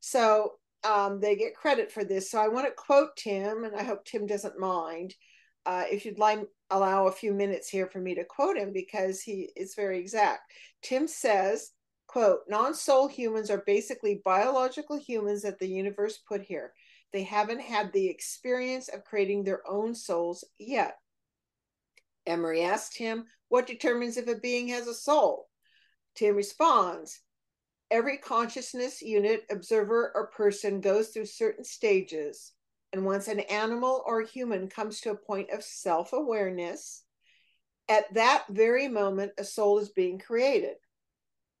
So 0.00 0.52
um, 0.84 1.20
they 1.20 1.36
get 1.36 1.56
credit 1.56 1.90
for 1.90 2.04
this. 2.04 2.30
So 2.30 2.38
I 2.38 2.48
want 2.48 2.66
to 2.66 2.72
quote 2.72 3.16
Tim, 3.16 3.64
and 3.64 3.74
I 3.74 3.82
hope 3.82 4.04
Tim 4.04 4.26
doesn't 4.26 4.58
mind. 4.58 5.14
Uh, 5.66 5.84
if 5.90 6.04
you'd 6.04 6.18
like, 6.18 6.40
allow 6.70 7.06
a 7.06 7.12
few 7.12 7.34
minutes 7.34 7.68
here 7.68 7.86
for 7.86 7.98
me 7.98 8.14
to 8.14 8.24
quote 8.24 8.56
him 8.56 8.72
because 8.72 9.20
he 9.20 9.50
is 9.56 9.74
very 9.74 9.98
exact. 9.98 10.52
Tim 10.82 11.06
says, 11.08 11.72
quote, 12.06 12.40
non-soul 12.48 13.08
humans 13.08 13.50
are 13.50 13.62
basically 13.66 14.22
biological 14.24 14.98
humans 14.98 15.42
that 15.42 15.58
the 15.58 15.68
universe 15.68 16.18
put 16.28 16.42
here. 16.42 16.72
They 17.12 17.24
haven't 17.24 17.60
had 17.60 17.92
the 17.92 18.08
experience 18.08 18.88
of 18.88 19.04
creating 19.04 19.44
their 19.44 19.62
own 19.68 19.94
souls 19.94 20.44
yet. 20.58 20.96
Emery 22.30 22.62
asked 22.62 22.96
him, 22.96 23.26
What 23.48 23.66
determines 23.66 24.16
if 24.16 24.28
a 24.28 24.34
being 24.34 24.68
has 24.68 24.86
a 24.86 24.94
soul? 24.94 25.48
Tim 26.14 26.36
responds, 26.36 27.20
Every 27.90 28.18
consciousness 28.18 29.02
unit, 29.02 29.44
observer, 29.50 30.12
or 30.14 30.28
person 30.28 30.80
goes 30.80 31.08
through 31.08 31.26
certain 31.26 31.64
stages. 31.64 32.52
And 32.92 33.04
once 33.04 33.28
an 33.28 33.40
animal 33.40 34.02
or 34.06 34.22
human 34.22 34.68
comes 34.68 35.00
to 35.00 35.10
a 35.10 35.16
point 35.16 35.50
of 35.50 35.62
self 35.62 36.12
awareness, 36.12 37.02
at 37.88 38.12
that 38.14 38.44
very 38.48 38.86
moment, 38.86 39.32
a 39.36 39.44
soul 39.44 39.78
is 39.78 39.88
being 39.88 40.18
created. 40.18 40.76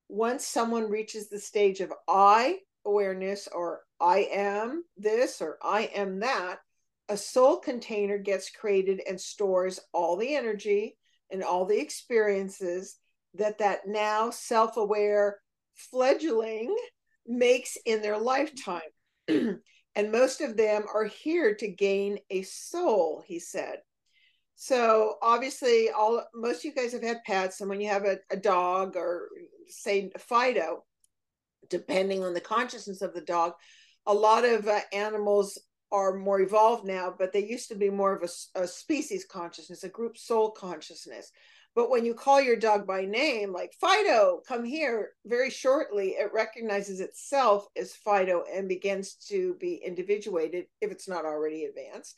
Once 0.08 0.46
someone 0.46 0.88
reaches 0.88 1.28
the 1.28 1.38
stage 1.38 1.80
of 1.80 1.92
I 2.06 2.58
awareness, 2.84 3.48
or 3.48 3.82
I 4.00 4.28
am 4.32 4.84
this, 4.96 5.42
or 5.42 5.58
I 5.62 5.82
am 5.94 6.20
that, 6.20 6.60
a 7.10 7.16
soul 7.16 7.58
container 7.58 8.16
gets 8.16 8.50
created 8.50 9.02
and 9.06 9.20
stores 9.20 9.80
all 9.92 10.16
the 10.16 10.36
energy 10.36 10.96
and 11.30 11.42
all 11.42 11.66
the 11.66 11.78
experiences 11.78 12.96
that 13.34 13.58
that 13.58 13.86
now 13.86 14.30
self-aware 14.30 15.38
fledgling 15.74 16.74
makes 17.26 17.76
in 17.84 18.00
their 18.00 18.18
lifetime. 18.18 18.80
And 19.96 20.12
most 20.12 20.40
of 20.40 20.56
them 20.56 20.84
are 20.94 21.04
here 21.04 21.52
to 21.56 21.66
gain 21.66 22.20
a 22.30 22.42
soul 22.42 23.24
he 23.26 23.40
said. 23.40 23.78
So 24.54 25.16
obviously 25.20 25.90
all 25.90 26.24
most 26.32 26.58
of 26.58 26.64
you 26.66 26.74
guys 26.74 26.92
have 26.92 27.02
had 27.02 27.24
pets 27.26 27.60
and 27.60 27.68
when 27.68 27.80
you 27.80 27.88
have 27.88 28.04
a, 28.04 28.18
a 28.30 28.36
dog 28.36 28.94
or 28.94 29.28
say 29.66 30.12
fido 30.16 30.84
depending 31.68 32.22
on 32.22 32.34
the 32.34 32.40
consciousness 32.40 33.02
of 33.02 33.14
the 33.14 33.20
dog 33.20 33.54
a 34.06 34.14
lot 34.14 34.44
of 34.44 34.68
uh, 34.68 34.80
animals 34.92 35.58
are 35.92 36.16
more 36.16 36.40
evolved 36.40 36.84
now, 36.84 37.14
but 37.16 37.32
they 37.32 37.44
used 37.44 37.68
to 37.68 37.74
be 37.74 37.90
more 37.90 38.14
of 38.14 38.22
a, 38.22 38.60
a, 38.62 38.66
species 38.66 39.24
consciousness, 39.24 39.84
a 39.84 39.88
group 39.88 40.16
soul 40.16 40.50
consciousness. 40.50 41.32
But 41.74 41.90
when 41.90 42.04
you 42.04 42.14
call 42.14 42.40
your 42.40 42.56
dog 42.56 42.86
by 42.86 43.04
name, 43.04 43.52
like 43.52 43.72
Fido, 43.80 44.42
come 44.46 44.64
here, 44.64 45.10
very 45.24 45.50
shortly 45.50 46.10
it 46.10 46.32
recognizes 46.32 47.00
itself 47.00 47.68
as 47.76 47.94
Fido 47.94 48.44
and 48.52 48.68
begins 48.68 49.14
to 49.28 49.54
be 49.60 49.74
individuated 49.74 50.66
if 50.80 50.90
it's 50.90 51.08
not 51.08 51.24
already 51.24 51.64
advanced. 51.64 52.16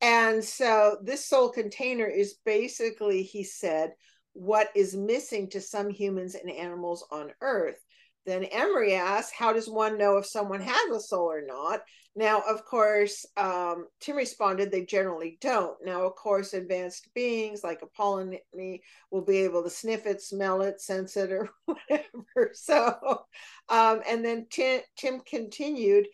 And 0.00 0.44
so 0.44 0.98
this 1.02 1.26
soul 1.26 1.48
container 1.48 2.06
is 2.06 2.36
basically, 2.44 3.22
he 3.22 3.44
said, 3.44 3.92
what 4.32 4.68
is 4.76 4.94
missing 4.96 5.48
to 5.50 5.60
some 5.60 5.90
humans 5.90 6.36
and 6.36 6.50
animals 6.50 7.04
on 7.10 7.32
Earth. 7.40 7.84
Then 8.26 8.44
Emery 8.44 8.94
asked, 8.94 9.32
How 9.34 9.52
does 9.52 9.68
one 9.68 9.98
know 9.98 10.18
if 10.18 10.26
someone 10.26 10.60
has 10.60 10.90
a 10.90 11.00
soul 11.00 11.30
or 11.30 11.42
not? 11.44 11.80
Now, 12.14 12.40
of 12.48 12.64
course, 12.64 13.24
um, 13.36 13.86
Tim 14.00 14.16
responded, 14.16 14.70
They 14.70 14.84
generally 14.84 15.38
don't. 15.40 15.76
Now, 15.84 16.02
of 16.02 16.14
course, 16.16 16.52
advanced 16.52 17.08
beings 17.14 17.62
like 17.62 17.80
Apollymi 17.80 18.80
will 19.10 19.24
be 19.24 19.38
able 19.38 19.62
to 19.62 19.70
sniff 19.70 20.06
it, 20.06 20.20
smell 20.20 20.62
it, 20.62 20.80
sense 20.80 21.16
it, 21.16 21.30
or 21.32 21.48
whatever. 21.64 22.50
So, 22.52 23.22
um, 23.68 24.02
and 24.08 24.24
then 24.24 24.46
Tim, 24.50 24.80
Tim 24.96 25.20
continued, 25.20 26.06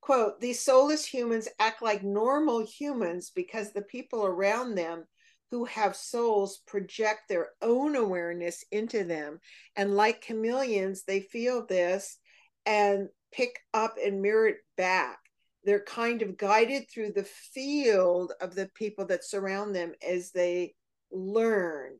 quote, 0.00 0.40
these 0.40 0.64
soulless 0.64 1.04
humans 1.04 1.48
act 1.58 1.82
like 1.82 2.02
normal 2.02 2.64
humans 2.64 3.30
because 3.34 3.72
the 3.72 3.82
people 3.82 4.24
around 4.24 4.74
them 4.74 5.04
who 5.50 5.64
have 5.64 5.96
souls 5.96 6.62
project 6.66 7.22
their 7.28 7.48
own 7.60 7.96
awareness 7.96 8.64
into 8.70 9.04
them. 9.04 9.40
And 9.76 9.96
like 9.96 10.22
chameleons, 10.22 11.02
they 11.04 11.20
feel 11.20 11.66
this 11.66 12.18
and 12.66 13.08
pick 13.32 13.58
up 13.74 13.96
and 14.02 14.22
mirror 14.22 14.48
it 14.48 14.58
back. 14.76 15.18
They're 15.64 15.84
kind 15.84 16.22
of 16.22 16.36
guided 16.36 16.88
through 16.88 17.12
the 17.12 17.24
field 17.24 18.32
of 18.40 18.54
the 18.54 18.68
people 18.74 19.06
that 19.06 19.24
surround 19.24 19.74
them 19.74 19.92
as 20.06 20.30
they 20.30 20.74
learn. 21.10 21.98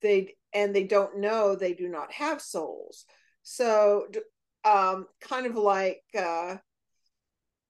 They 0.00 0.34
and 0.54 0.74
they 0.74 0.84
don't 0.84 1.18
know 1.18 1.54
they 1.54 1.74
do 1.74 1.88
not 1.88 2.12
have 2.12 2.40
souls. 2.40 3.04
So 3.42 4.06
um 4.64 5.06
kind 5.20 5.46
of 5.46 5.56
like 5.56 6.02
uh 6.18 6.56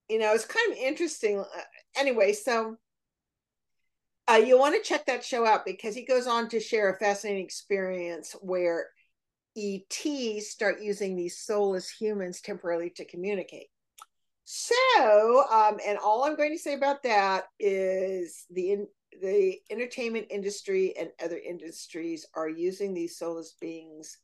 you 0.08 0.18
know, 0.18 0.34
it's 0.34 0.44
kind 0.44 0.72
of 0.72 0.78
interesting. 0.78 1.38
Uh, 1.38 1.60
anyway, 1.96 2.34
so 2.34 2.76
uh, 4.32 4.36
you'll 4.36 4.58
want 4.58 4.74
to 4.74 4.88
check 4.88 5.04
that 5.06 5.24
show 5.24 5.46
out 5.46 5.64
because 5.64 5.94
he 5.94 6.04
goes 6.04 6.26
on 6.26 6.48
to 6.48 6.58
share 6.58 6.90
a 6.90 6.98
fascinating 6.98 7.44
experience 7.44 8.34
where 8.40 8.86
ETs 9.56 10.50
start 10.50 10.80
using 10.80 11.14
these 11.14 11.38
soulless 11.38 11.90
humans 11.90 12.40
temporarily 12.40 12.90
to 12.90 13.04
communicate. 13.04 13.66
So, 14.44 15.44
um, 15.50 15.78
and 15.86 15.98
all 15.98 16.24
I'm 16.24 16.36
going 16.36 16.52
to 16.52 16.58
say 16.58 16.74
about 16.74 17.02
that 17.02 17.44
is 17.60 18.46
the 18.50 18.72
in, 18.72 18.86
the 19.20 19.58
entertainment 19.70 20.26
industry 20.30 20.94
and 20.98 21.10
other 21.22 21.38
industries 21.38 22.26
are 22.34 22.48
using 22.48 22.94
these 22.94 23.18
soulless 23.18 23.54
beings 23.60 24.16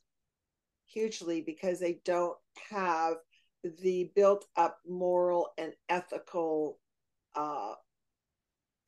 hugely 0.85 1.41
because 1.41 1.79
they 1.79 1.99
don't 2.03 2.37
have 2.71 3.15
the 3.81 4.11
built 4.15 4.45
up 4.55 4.79
moral 4.87 5.49
and 5.57 5.73
ethical 5.89 6.79
uh, 7.35 7.73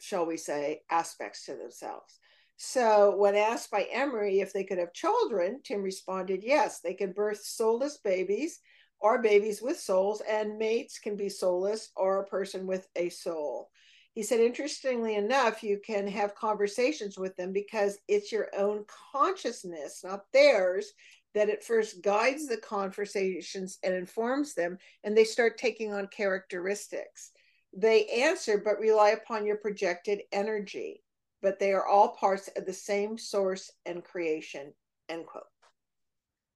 shall 0.01 0.25
we 0.25 0.35
say, 0.35 0.81
aspects 0.89 1.45
to 1.45 1.55
themselves. 1.55 2.19
So, 2.57 3.15
when 3.17 3.35
asked 3.35 3.71
by 3.71 3.87
Emery 3.91 4.39
if 4.39 4.51
they 4.51 4.63
could 4.63 4.77
have 4.77 4.93
children, 4.93 5.61
Tim 5.63 5.81
responded, 5.81 6.43
yes, 6.43 6.79
they 6.79 6.93
can 6.93 7.11
birth 7.11 7.43
soulless 7.43 7.97
babies 7.97 8.59
or 8.99 9.21
babies 9.21 9.61
with 9.61 9.79
souls, 9.79 10.21
and 10.29 10.57
mates 10.57 10.99
can 10.99 11.15
be 11.15 11.29
soulless 11.29 11.89
or 11.95 12.19
a 12.19 12.27
person 12.27 12.67
with 12.67 12.87
a 12.95 13.09
soul. 13.09 13.69
He 14.13 14.23
said, 14.23 14.41
interestingly 14.41 15.15
enough, 15.15 15.63
you 15.63 15.79
can 15.83 16.05
have 16.07 16.35
conversations 16.35 17.17
with 17.17 17.35
them 17.37 17.53
because 17.53 17.97
it's 18.07 18.31
your 18.31 18.49
own 18.55 18.85
consciousness, 19.11 20.01
not 20.03 20.25
theirs, 20.33 20.91
that 21.33 21.49
at 21.49 21.63
first 21.63 22.01
guides 22.01 22.47
the 22.47 22.57
conversations 22.57 23.79
and 23.83 23.93
informs 23.93 24.53
them, 24.53 24.77
and 25.03 25.17
they 25.17 25.23
start 25.23 25.57
taking 25.57 25.93
on 25.93 26.07
characteristics. 26.07 27.31
They 27.73 28.05
answer 28.05 28.57
but 28.57 28.79
rely 28.79 29.11
upon 29.11 29.45
your 29.45 29.57
projected 29.57 30.21
energy, 30.31 31.03
but 31.41 31.59
they 31.59 31.71
are 31.71 31.85
all 31.85 32.15
parts 32.15 32.49
of 32.55 32.65
the 32.65 32.73
same 32.73 33.17
source 33.17 33.71
and 33.85 34.03
creation. 34.03 34.73
End 35.07 35.25
quote. 35.25 35.43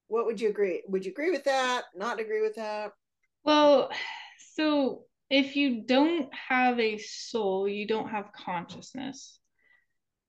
What 0.08 0.26
would 0.26 0.40
you 0.40 0.50
agree? 0.50 0.84
Would 0.88 1.06
you 1.06 1.12
agree 1.12 1.32
with 1.32 1.46
that? 1.46 1.86
Not 1.96 2.20
agree 2.20 2.42
with 2.42 2.56
that? 2.56 2.92
Well, 3.44 3.90
so 4.54 5.06
if 5.30 5.56
you 5.56 5.84
don't 5.86 6.30
have 6.34 6.80
a 6.80 6.98
soul, 6.98 7.68
you 7.68 7.88
don't 7.88 8.10
have 8.10 8.34
consciousness. 8.34 9.40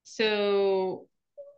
So, 0.03 1.07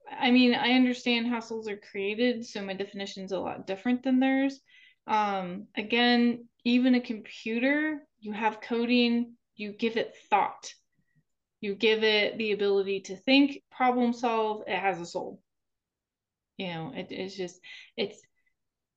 I 0.09 0.32
mean, 0.32 0.55
I 0.55 0.71
understand 0.71 1.27
how 1.27 1.39
souls 1.39 1.69
are 1.69 1.77
created, 1.77 2.45
so 2.45 2.61
my 2.61 2.73
definition 2.73 3.23
is 3.23 3.32
a 3.32 3.39
lot 3.39 3.67
different 3.67 4.03
than 4.03 4.19
theirs. 4.19 4.59
Um, 5.07 5.67
again, 5.77 6.47
even 6.65 6.95
a 6.95 7.01
computer 7.01 8.01
you 8.20 8.32
have 8.32 8.61
coding, 8.61 9.36
you 9.55 9.72
give 9.72 9.97
it 9.97 10.15
thought. 10.30 10.74
You 11.61 11.76
give 11.76 12.03
it 12.03 12.38
the 12.38 12.53
ability 12.53 13.01
to 13.01 13.17
think, 13.17 13.61
problem 13.72 14.13
solve, 14.13 14.63
it 14.67 14.78
has 14.78 14.99
a 15.01 15.05
soul. 15.05 15.41
You 16.57 16.67
know, 16.67 16.91
it, 16.95 17.07
it's 17.09 17.36
just, 17.36 17.59
it's, 17.97 18.22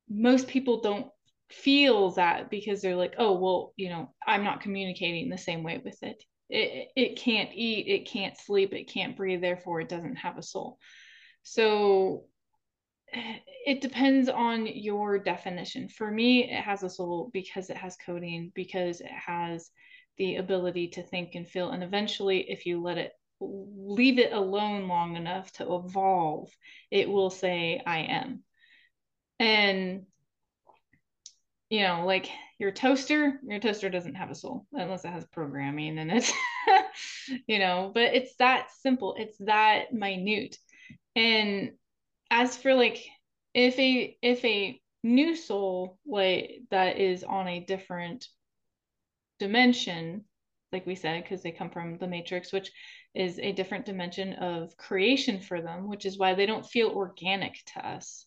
most 0.08 0.48
people 0.48 0.80
don't 0.80 1.06
feel 1.50 2.12
that 2.12 2.50
because 2.50 2.80
they're 2.80 2.96
like, 2.96 3.14
oh, 3.18 3.38
well, 3.38 3.72
you 3.76 3.88
know, 3.88 4.12
I'm 4.26 4.44
not 4.44 4.60
communicating 4.60 5.28
the 5.28 5.38
same 5.38 5.62
way 5.62 5.80
with 5.84 6.02
it. 6.02 6.22
It, 6.48 6.88
it 6.96 7.16
can't 7.16 7.50
eat, 7.52 7.86
it 7.88 8.08
can't 8.08 8.36
sleep, 8.36 8.74
it 8.74 8.92
can't 8.92 9.16
breathe, 9.16 9.40
therefore 9.40 9.80
it 9.80 9.88
doesn't 9.88 10.16
have 10.16 10.38
a 10.38 10.42
soul. 10.42 10.78
So 11.42 12.24
it 13.12 13.80
depends 13.80 14.28
on 14.28 14.66
your 14.66 15.18
definition. 15.18 15.88
For 15.88 16.10
me, 16.10 16.50
it 16.50 16.62
has 16.62 16.82
a 16.82 16.90
soul 16.90 17.30
because 17.32 17.70
it 17.70 17.76
has 17.76 17.96
coding, 17.96 18.52
because 18.54 19.00
it 19.00 19.10
has 19.10 19.70
the 20.18 20.36
ability 20.36 20.88
to 20.88 21.02
think 21.02 21.34
and 21.34 21.46
feel. 21.46 21.70
And 21.70 21.82
eventually, 21.82 22.50
if 22.50 22.66
you 22.66 22.82
let 22.82 22.98
it 22.98 23.12
leave 23.40 24.18
it 24.18 24.32
alone 24.32 24.88
long 24.88 25.16
enough 25.16 25.52
to 25.52 25.74
evolve, 25.74 26.48
it 26.90 27.08
will 27.08 27.30
say, 27.30 27.82
I 27.84 27.98
am. 27.98 28.44
And, 29.38 30.06
you 31.70 31.80
know, 31.80 32.04
like 32.06 32.28
your 32.58 32.70
toaster, 32.70 33.40
your 33.44 33.58
toaster 33.58 33.88
doesn't 33.90 34.14
have 34.14 34.30
a 34.30 34.34
soul 34.34 34.66
unless 34.72 35.04
it 35.04 35.08
has 35.08 35.24
programming 35.26 35.98
and 35.98 36.12
it's, 36.12 36.32
you 37.46 37.58
know, 37.58 37.90
but 37.92 38.14
it's 38.14 38.36
that 38.36 38.68
simple, 38.80 39.16
it's 39.18 39.38
that 39.38 39.92
minute. 39.92 40.56
And 41.16 41.72
as 42.32 42.56
for 42.56 42.74
like 42.74 42.98
if 43.54 43.78
a 43.78 44.16
if 44.22 44.44
a 44.44 44.80
new 45.04 45.36
soul 45.36 45.98
like 46.06 46.62
that 46.70 46.98
is 46.98 47.22
on 47.22 47.46
a 47.46 47.60
different 47.60 48.26
dimension 49.38 50.24
like 50.72 50.86
we 50.86 50.94
said 50.94 51.22
because 51.22 51.42
they 51.42 51.52
come 51.52 51.70
from 51.70 51.98
the 51.98 52.08
matrix 52.08 52.52
which 52.52 52.72
is 53.14 53.38
a 53.38 53.52
different 53.52 53.84
dimension 53.84 54.32
of 54.34 54.74
creation 54.76 55.40
for 55.40 55.60
them 55.60 55.88
which 55.88 56.06
is 56.06 56.18
why 56.18 56.34
they 56.34 56.46
don't 56.46 56.66
feel 56.66 56.88
organic 56.88 57.58
to 57.74 57.86
us 57.86 58.26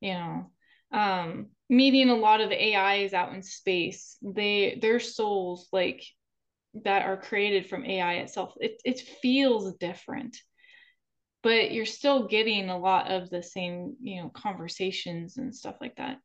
you 0.00 0.12
know? 0.12 0.50
Um 0.92 1.48
meeting 1.68 2.08
a 2.08 2.16
lot 2.16 2.40
of 2.40 2.50
ais 2.50 3.12
out 3.12 3.34
in 3.34 3.42
space. 3.42 4.16
They 4.22 4.78
their 4.80 5.00
souls 5.00 5.68
like 5.72 6.02
that 6.82 7.04
are 7.04 7.16
created 7.16 7.66
from 7.66 7.84
ai 7.84 8.14
itself 8.14 8.54
it, 8.60 8.80
it 8.84 9.00
feels 9.00 9.74
different 9.74 10.36
but 11.42 11.72
you're 11.72 11.86
still 11.86 12.26
getting 12.26 12.68
a 12.68 12.78
lot 12.78 13.10
of 13.10 13.30
the 13.30 13.42
same 13.42 13.96
you 14.00 14.22
know 14.22 14.30
conversations 14.30 15.36
and 15.36 15.54
stuff 15.54 15.76
like 15.80 15.96
that. 15.96 16.18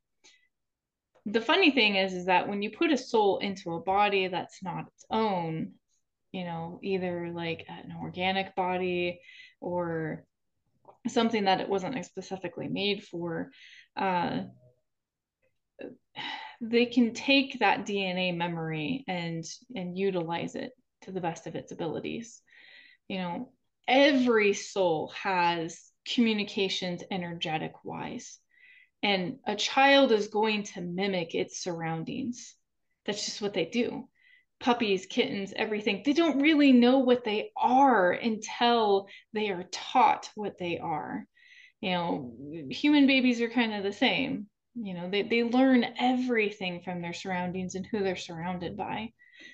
The 1.26 1.42
funny 1.42 1.72
thing 1.72 1.96
is 1.96 2.14
is 2.14 2.26
that 2.26 2.48
when 2.48 2.62
you 2.62 2.72
put 2.72 2.92
a 2.92 2.98
soul 2.98 3.38
into 3.38 3.74
a 3.74 3.82
body 3.82 4.28
that's 4.28 4.62
not 4.62 4.88
its 4.88 5.06
own 5.10 5.74
you 6.32 6.44
know 6.44 6.80
either 6.84 7.32
like 7.34 7.66
an 7.70 7.96
organic 8.02 8.56
body 8.56 9.20
or 9.62 10.26
something 11.08 11.46
that 11.46 11.62
it 11.62 11.70
wasn't 11.70 12.04
specifically 12.06 12.68
made 12.68 13.04
for 13.04 13.52
uh, 13.98 14.42
they 16.62 16.86
can 16.86 17.14
take 17.14 17.60
that 17.60 17.86
dna 17.86 18.36
memory 18.36 19.04
and 19.08 19.44
and 19.76 19.98
utilize 19.98 20.56
it 20.56 20.72
to 21.04 21.12
the 21.12 21.22
best 21.22 21.48
of 21.48 21.56
its 21.56 21.72
abilities. 21.72 22.42
You 23.08 23.18
know 23.20 23.52
every 23.88 24.54
soul 24.54 25.14
has 25.22 25.80
communications 26.06 27.04
energetic 27.12 27.74
wise. 27.84 28.40
And 29.02 29.40
a 29.46 29.56
child 29.56 30.12
is 30.12 30.28
going 30.30 30.64
to 30.64 30.82
mimic 30.82 31.36
its 31.36 31.62
surroundings. 31.62 32.56
That's 33.06 33.26
just 33.26 33.42
what 33.42 33.54
they 33.54 33.66
do. 33.66 34.08
Puppies, 34.60 35.06
kittens, 35.06 35.54
everything. 35.56 36.04
They 36.06 36.14
don't 36.14 36.42
really 36.42 36.72
know 36.72 37.00
what 37.00 37.26
they 37.26 37.52
are 37.58 38.12
until 38.12 39.08
they 39.34 39.50
are 39.50 39.66
taught 39.72 40.30
what 40.36 40.58
they 40.58 40.78
are. 40.80 41.26
You 41.82 41.92
know, 41.92 42.34
human 42.70 43.08
babies 43.08 43.42
are 43.42 43.50
kind 43.50 43.74
of 43.74 43.84
the 43.84 43.92
same. 43.92 44.48
You 44.76 44.94
know, 44.94 45.10
they, 45.10 45.24
they 45.24 45.44
learn 45.44 45.86
everything 46.00 46.82
from 46.82 47.02
their 47.02 47.14
surroundings 47.14 47.76
and 47.76 47.86
who 47.86 48.04
they're 48.04 48.16
surrounded 48.16 48.78
by. 48.78 49.12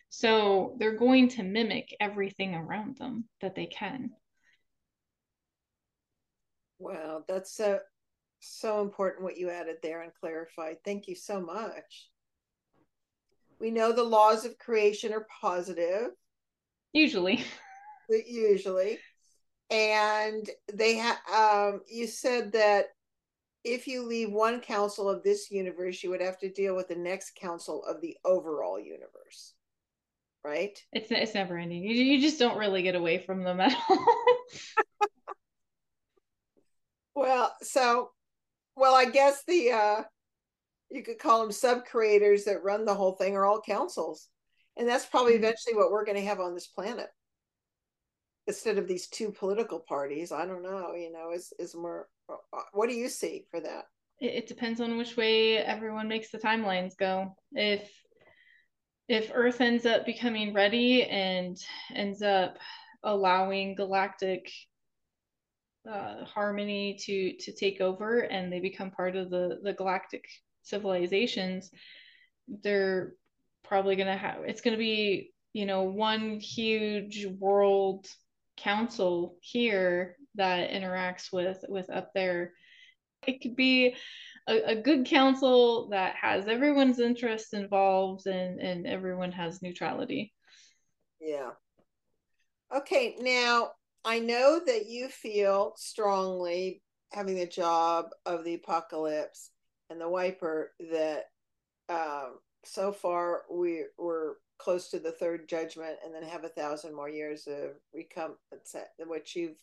So 0.10 0.76
they're 0.80 0.97
going 0.97 1.30
to 1.30 1.43
mimic 1.43 1.95
everything 1.99 2.55
around 2.55 2.97
them 2.97 3.26
that 3.41 3.55
they 3.55 3.68
can. 3.68 4.12
Wow, 6.80 7.24
that's 7.28 7.53
so 7.53 7.80
so 8.39 8.82
important 8.82 9.24
what 9.24 9.38
you 9.38 9.49
added 9.49 9.78
there 9.84 10.01
and 10.01 10.14
clarified. 10.20 10.78
Thank 10.84 11.07
you 11.07 11.16
so 11.16 11.41
much. 11.41 12.10
We 13.60 13.70
know 13.70 13.91
the 13.91 14.03
laws 14.03 14.45
of 14.45 14.57
creation 14.57 15.14
are 15.14 15.28
positive. 15.41 16.12
Usually. 16.93 17.43
Usually. 18.10 18.97
And 19.70 20.49
they 20.74 20.95
have 20.95 21.18
um 21.32 21.82
you 21.88 22.07
said 22.07 22.53
that 22.53 22.88
if 23.64 23.88
you 23.88 24.07
leave 24.07 24.32
one 24.32 24.62
council 24.62 25.10
of 25.10 25.22
this 25.22 25.51
universe, 25.51 26.01
you 26.01 26.10
would 26.10 26.22
have 26.22 26.39
to 26.39 26.49
deal 26.49 26.76
with 26.76 26.88
the 26.88 26.95
next 26.95 27.36
council 27.36 27.84
of 27.84 28.01
the 28.01 28.18
overall 28.24 28.80
universe. 28.80 29.53
Right? 30.44 30.82
It's 30.94 31.12
it's 31.12 31.34
never 31.34 31.58
ending. 31.58 31.84
You, 31.84 31.94
you 31.94 32.22
just 32.22 32.40
don't 32.40 32.58
really 32.58 32.82
get 32.82 32.96
away 32.96 33.18
from 33.18 33.44
them 33.44 33.60
at 33.60 33.76
all. 33.90 34.06
Well, 37.20 37.54
so, 37.62 38.12
well, 38.78 38.96
I 38.96 39.04
guess 39.04 39.44
the 39.46 39.72
uh, 39.72 40.04
you 40.90 41.04
could 41.04 41.20
call 41.20 41.42
them 41.42 41.52
sub 41.52 41.86
creators 41.86 42.46
that 42.46 42.64
run 42.64 42.86
the 42.86 42.94
whole 42.94 43.12
thing 43.12 43.36
are 43.36 43.46
all 43.46 43.62
councils, 43.62 44.30
And 44.78 44.88
that's 44.88 45.06
probably 45.06 45.34
mm-hmm. 45.34 45.44
eventually 45.44 45.76
what 45.76 45.92
we're 45.92 46.06
going 46.06 46.18
to 46.18 46.24
have 46.24 46.40
on 46.40 46.54
this 46.54 46.68
planet. 46.68 47.10
Instead 48.48 48.78
of 48.78 48.88
these 48.88 49.08
two 49.10 49.32
political 49.32 49.80
parties, 49.80 50.32
I 50.32 50.46
don't 50.46 50.64
know, 50.64 50.94
you 50.96 51.12
know, 51.12 51.32
is 51.32 51.52
is 51.60 51.76
more 51.76 52.08
uh, 52.30 52.62
what 52.72 52.90
do 52.90 52.96
you 52.96 53.10
see 53.10 53.46
for 53.52 53.60
that? 53.60 53.86
It, 54.22 54.34
it 54.34 54.48
depends 54.48 54.80
on 54.80 54.98
which 54.98 55.18
way 55.18 55.58
everyone 55.58 56.08
makes 56.08 56.32
the 56.32 56.40
timelines 56.40 56.98
go. 56.98 57.36
If 57.52 57.92
if 59.10 59.32
Earth 59.34 59.60
ends 59.60 59.86
up 59.86 60.05
becoming 60.05 60.53
ready 60.53 61.03
and 61.03 61.57
ends 61.93 62.22
up 62.22 62.57
allowing 63.03 63.76
galactic 63.76 64.51
uh, 65.89 66.24
harmony 66.26 66.97
to 66.99 67.34
to 67.38 67.53
take 67.53 67.82
over 67.82 68.20
and 68.20 68.51
they 68.51 68.60
become 68.60 68.91
part 68.91 69.16
of 69.16 69.30
the 69.30 69.60
the 69.64 69.74
galactic 69.74 70.26
civilizations 70.62 71.72
they're 72.64 73.14
probably 73.64 73.95
going 73.95 74.07
to 74.07 74.16
have 74.16 74.39
it's 74.45 74.62
going 74.62 74.74
to 74.74 74.80
be 74.80 75.32
you 75.53 75.66
know 75.66 75.84
one 75.84 76.39
huge 76.39 77.26
world 77.39 78.05
council 78.60 79.38
here 79.41 80.18
that 80.36 80.72
interacts 80.72 81.32
with 81.32 81.64
with 81.68 81.89
up 81.89 82.12
there. 82.14 82.53
It 83.28 83.41
could 83.41 83.55
be 83.55 83.95
a, 84.50 84.72
a 84.72 84.76
good 84.76 85.06
council 85.06 85.89
that 85.89 86.16
has 86.16 86.47
everyone's 86.47 87.00
interests 87.00 87.54
involved 87.54 88.28
and 88.28 88.60
and 88.60 88.88
everyone 88.88 89.32
has 89.32 89.62
neutrality 89.62 90.34
yeah 91.22 91.52
okay 92.76 93.16
now 93.20 93.70
I 94.06 94.20
know 94.20 94.62
that 94.66 94.88
you 94.88 95.10
feel 95.10 95.74
strongly, 95.78 96.82
having 97.12 97.36
the 97.36 97.47
job 97.47 98.08
of 98.26 98.43
the 98.43 98.56
apocalypse 98.56 99.52
and 99.89 100.00
the 100.00 100.10
wiper, 100.10 100.72
that 100.91 101.26
um, 101.89 102.39
so 102.64 102.91
far 102.91 103.43
we 103.52 103.84
were 103.97 104.38
close 104.58 104.89
to 104.89 105.00
the 105.00 105.12
third 105.12 105.50
judgment, 105.50 105.97
and 106.04 106.14
then 106.14 106.24
have 106.24 106.43
a 106.43 106.50
thousand 106.50 106.95
more 106.95 107.10
years 107.10 107.47
of 107.47 107.72
recompense, 107.93 108.76
which 109.06 109.36
you've 109.36 109.58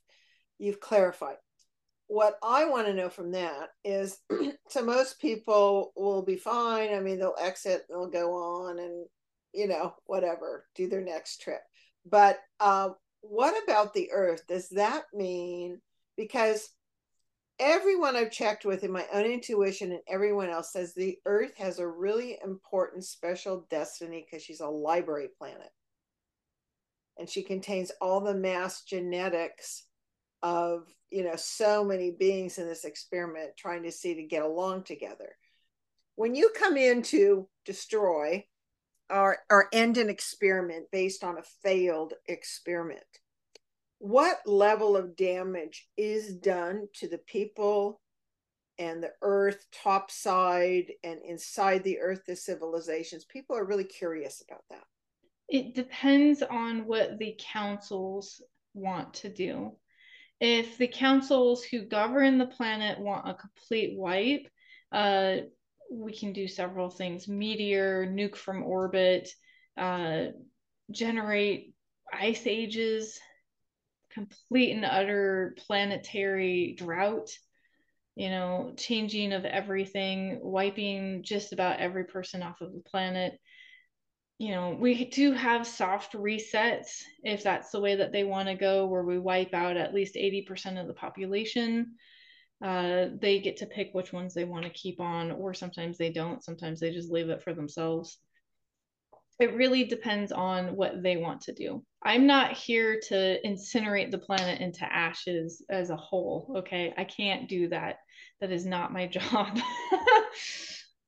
you've 0.59 0.81
clarified. 0.81 1.37
What 2.09 2.39
I 2.43 2.67
want 2.67 2.87
to 2.87 2.95
know 2.95 3.09
from 3.09 3.33
that 3.33 3.71
is, 3.85 4.19
so 4.69 4.85
most 4.85 5.21
people 5.21 5.93
will 5.97 6.23
be 6.23 6.37
fine. 6.37 6.95
I 6.95 7.01
mean, 7.01 7.19
they'll 7.19 7.35
exit, 7.41 7.87
they'll 7.89 8.09
go 8.09 8.33
on, 8.35 8.79
and 8.79 9.07
you 9.53 9.67
know, 9.67 9.95
whatever, 10.05 10.67
do 10.75 10.89
their 10.89 11.01
next 11.01 11.41
trip. 11.41 11.63
But 12.05 12.39
um, 12.61 12.95
what 13.23 13.61
about 13.65 13.95
the 13.95 14.11
earth? 14.13 14.47
Does 14.47 14.69
that 14.71 15.05
mean 15.15 15.81
because 16.17 16.71
everyone 17.59 18.17
I've 18.17 18.31
checked 18.31 18.65
with 18.65 18.85
in 18.85 18.93
my 18.93 19.07
own 19.13 19.25
intuition 19.25 19.93
and 19.93 20.01
everyone 20.09 20.51
else 20.51 20.73
says 20.73 20.93
the 20.93 21.19
earth 21.25 21.57
has 21.57 21.79
a 21.79 21.89
really 21.89 22.39
important 22.45 23.05
special 23.05 23.67
destiny 23.71 24.25
because 24.25 24.45
she's 24.45 24.61
a 24.61 24.69
library 24.69 25.29
planet. 25.39 25.71
And 27.19 27.29
she 27.29 27.43
contains 27.43 27.91
all 28.01 28.21
the 28.21 28.35
mass 28.35 28.83
genetics 28.83 29.85
of, 30.43 30.85
you 31.11 31.25
know, 31.25 31.37
so 31.37 31.85
many 31.85 32.11
beings 32.11 32.59
in 32.59 32.67
this 32.67 32.85
experiment 32.85 33.51
trying 33.57 33.83
to 33.85 33.93
see 33.93 34.15
to 34.15 34.23
get 34.23 34.43
along 34.43 34.85
together. 34.85 35.37
When 36.15 36.35
you 36.35 36.51
come 36.57 36.77
in 36.77 37.03
to 37.03 37.49
destroy, 37.65 38.45
or, 39.11 39.39
or 39.51 39.69
end 39.73 39.99
an 39.99 40.09
experiment 40.09 40.87
based 40.91 41.23
on 41.23 41.39
a 41.39 41.43
failed 41.63 42.15
experiment. 42.27 43.05
What 43.99 44.41
level 44.47 44.97
of 44.97 45.17
damage 45.17 45.89
is 45.97 46.35
done 46.35 46.89
to 46.95 47.09
the 47.09 47.19
people 47.19 48.01
and 48.79 49.03
the 49.03 49.13
earth, 49.23 49.65
topside 49.83 50.93
and 51.03 51.21
inside 51.27 51.83
the 51.83 51.99
earth, 52.01 52.23
the 52.27 52.37
civilizations? 52.37 53.25
People 53.25 53.57
are 53.57 53.65
really 53.65 53.85
curious 53.85 54.43
about 54.47 54.65
that. 54.71 54.85
It 55.49 55.75
depends 55.75 56.43
on 56.43 56.87
what 56.87 57.19
the 57.19 57.39
councils 57.39 58.43
want 58.75 59.15
to 59.15 59.29
do. 59.29 59.73
If 60.41 60.77
the 60.77 60.89
councils 60.89 61.65
who 61.65 61.87
govern 61.87 62.39
the 62.39 62.47
planet 62.47 62.99
want 62.99 63.29
a 63.29 63.35
complete 63.35 63.97
wipe, 63.97 64.47
uh, 64.93 65.37
we 65.91 66.13
can 66.13 66.33
do 66.33 66.49
several 66.49 66.91
things 66.91 67.29
meteor, 67.29 68.07
nuke 68.07 68.37
from 68.37 68.63
orbit, 68.63 69.31
uh, 69.77 70.27
generate 70.91 71.75
ice 72.13 72.47
ages, 72.47 73.19
complete 74.11 74.73
and 74.73 74.85
utter 74.85 75.55
planetary 75.67 76.75
drought, 76.77 77.31
you 78.15 78.31
know, 78.31 78.73
changing 78.77 79.33
of 79.33 79.45
everything, 79.45 80.39
wiping 80.43 81.23
just 81.23 81.53
about 81.53 81.81
every 81.81 82.05
person 82.05 82.43
off 82.43 82.61
of 82.61 82.73
the 82.73 82.81
planet. 82.81 83.39
You 84.39 84.51
know, 84.51 84.77
we 84.79 85.07
do 85.07 85.33
have 85.33 85.67
soft 85.67 86.13
resets 86.13 87.03
if 87.23 87.43
that's 87.43 87.71
the 87.71 87.81
way 87.81 87.97
that 87.97 88.13
they 88.13 88.25
want 88.25 88.49
to 88.49 88.55
go, 88.55 88.87
where 88.87 89.03
we 89.03 89.19
wipe 89.19 89.55
out 89.55 89.77
at 89.77 89.95
least 89.95 90.15
80% 90.15 90.81
of 90.81 90.87
the 90.87 90.93
population 90.93 91.95
uh, 92.65 93.07
they 93.21 93.41
get 93.41 93.59
to 93.59 93.67
pick 93.67 93.91
which 93.93 94.13
ones 94.13 94.33
they 94.33 94.45
want 94.45 94.65
to 94.65 94.71
keep 94.71 95.01
on, 95.01 95.31
or 95.31 95.53
sometimes 95.53 95.99
they 95.99 96.11
don't. 96.11 96.43
Sometimes 96.43 96.81
they 96.81 96.91
just 96.91 97.11
leave 97.11 97.29
it 97.29 97.43
for 97.43 97.53
themselves. 97.53 98.19
It 99.39 99.55
really 99.55 99.85
depends 99.85 100.33
on 100.33 100.75
what 100.77 101.03
they 101.03 101.19
want 101.19 101.43
to 101.43 101.53
do. 101.53 101.85
I'm 102.03 102.27
not 102.27 102.53
here 102.53 102.99
to 103.09 103.39
incinerate 103.45 104.11
the 104.11 104.19
planet 104.19 104.63
into 104.63 104.91
ashes 104.91 105.63
as 105.69 105.91
a 105.91 105.97
whole. 105.97 106.55
Okay. 106.59 106.95
I 106.97 107.05
can't 107.05 107.47
do 107.47 107.69
that. 107.69 107.97
That 108.41 108.51
is 108.51 108.65
not 108.65 108.95
my 108.95 109.07
job. 109.07 109.59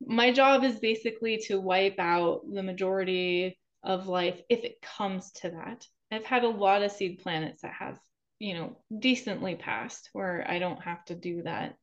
My 0.01 0.32
job 0.32 0.64
is 0.64 0.78
basically 0.78 1.38
to 1.49 1.61
wipe 1.61 1.99
out 1.99 2.42
the 2.51 2.62
majority 2.62 3.59
of 3.82 4.07
life 4.09 4.40
if 4.49 4.64
it 4.64 4.80
comes 4.80 5.32
to 5.32 5.51
that. 5.51 5.86
I've 6.11 6.24
had 6.24 6.44
a 6.44 6.49
lot 6.49 6.82
of 6.82 6.92
seed 6.92 7.20
planets 7.20 7.62
that 7.62 7.72
have 7.72 7.99
you 8.38 8.55
know, 8.55 8.76
decently 8.96 9.57
passed 9.57 10.11
where 10.12 10.44
I 10.49 10.59
don't 10.59 10.82
have 10.82 11.05
to 11.07 11.14
do 11.14 11.42
that. 11.42 11.74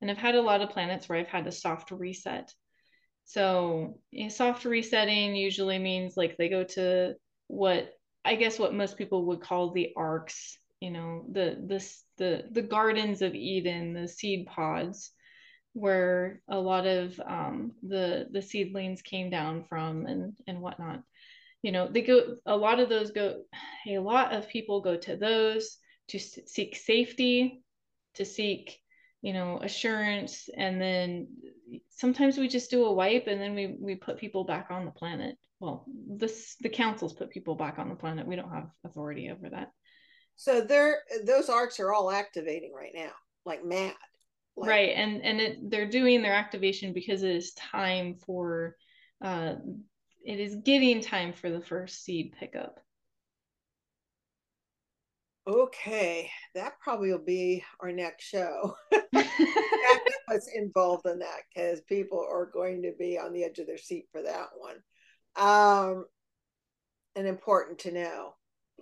And 0.00 0.10
I've 0.10 0.18
had 0.18 0.34
a 0.34 0.42
lot 0.42 0.60
of 0.60 0.70
planets 0.70 1.08
where 1.08 1.18
I've 1.18 1.28
had 1.28 1.46
a 1.46 1.52
soft 1.52 1.90
reset. 1.90 2.52
So, 3.24 4.00
a 4.12 4.28
soft 4.28 4.64
resetting 4.64 5.36
usually 5.36 5.78
means 5.78 6.16
like 6.16 6.36
they 6.36 6.48
go 6.48 6.64
to 6.64 7.14
what 7.46 7.92
I 8.24 8.34
guess 8.34 8.58
what 8.58 8.74
most 8.74 8.98
people 8.98 9.26
would 9.26 9.40
call 9.40 9.72
the 9.72 9.92
arks, 9.96 10.58
you 10.80 10.90
know, 10.90 11.24
the 11.30 11.62
the 11.66 11.86
the 12.16 12.44
the 12.50 12.62
gardens 12.62 13.22
of 13.22 13.34
Eden, 13.34 13.92
the 13.92 14.08
seed 14.08 14.46
pods, 14.46 15.12
where 15.72 16.42
a 16.48 16.58
lot 16.58 16.86
of 16.86 17.20
um, 17.26 17.72
the 17.82 18.26
the 18.30 18.42
seedlings 18.42 19.02
came 19.02 19.30
down 19.30 19.64
from 19.68 20.06
and 20.06 20.34
and 20.46 20.60
whatnot. 20.60 21.02
You 21.62 21.72
know, 21.72 21.88
they 21.88 22.02
go. 22.02 22.36
A 22.46 22.56
lot 22.56 22.80
of 22.80 22.88
those 22.88 23.10
go. 23.10 23.42
A 23.86 23.98
lot 23.98 24.32
of 24.32 24.48
people 24.48 24.80
go 24.80 24.96
to 24.96 25.16
those 25.16 25.76
to 26.08 26.18
seek 26.18 26.74
safety, 26.74 27.62
to 28.14 28.24
seek, 28.24 28.80
you 29.22 29.32
know, 29.32 29.60
assurance, 29.62 30.48
and 30.56 30.80
then 30.80 31.28
sometimes 31.90 32.36
we 32.36 32.48
just 32.48 32.70
do 32.70 32.84
a 32.84 32.92
wipe 32.92 33.26
and 33.26 33.40
then 33.40 33.54
we 33.54 33.76
we 33.78 33.94
put 33.94 34.18
people 34.18 34.44
back 34.44 34.68
on 34.70 34.84
the 34.84 34.90
planet. 34.90 35.36
Well, 35.60 35.84
this 36.08 36.56
the 36.60 36.68
councils 36.68 37.12
put 37.12 37.30
people 37.30 37.54
back 37.54 37.78
on 37.78 37.88
the 37.88 37.94
planet. 37.94 38.26
We 38.26 38.36
don't 38.36 38.52
have 38.52 38.70
authority 38.84 39.30
over 39.30 39.50
that. 39.50 39.70
So 40.36 40.62
they're 40.62 41.02
those 41.26 41.48
arks 41.48 41.78
are 41.80 41.92
all 41.92 42.10
activating 42.10 42.72
right 42.74 42.92
now, 42.94 43.12
like 43.44 43.64
mad. 43.64 43.94
Like... 44.60 44.68
right, 44.68 44.92
and 44.94 45.22
and 45.22 45.40
it, 45.40 45.70
they're 45.70 45.88
doing 45.88 46.22
their 46.22 46.34
activation 46.34 46.92
because 46.92 47.22
it 47.22 47.34
is 47.34 47.54
time 47.54 48.16
for, 48.26 48.76
uh, 49.22 49.54
it 50.24 50.38
is 50.38 50.56
getting 50.64 51.00
time 51.00 51.32
for 51.32 51.50
the 51.50 51.60
first 51.60 52.04
seed 52.04 52.34
pickup. 52.38 52.80
Okay, 55.46 56.30
that 56.54 56.78
probably 56.80 57.10
will 57.10 57.24
be 57.24 57.64
our 57.80 57.90
next 57.90 58.24
show. 58.24 58.76
What's 60.26 60.48
involved 60.54 61.06
in 61.06 61.18
that 61.20 61.40
because 61.52 61.80
people 61.82 62.24
are 62.30 62.50
going 62.52 62.82
to 62.82 62.92
be 62.98 63.18
on 63.18 63.32
the 63.32 63.44
edge 63.44 63.58
of 63.58 63.66
their 63.66 63.78
seat 63.78 64.06
for 64.12 64.22
that 64.22 64.48
one. 64.56 64.76
Um, 65.36 66.04
and 67.16 67.26
important 67.26 67.80
to 67.80 67.92
know 67.92 68.34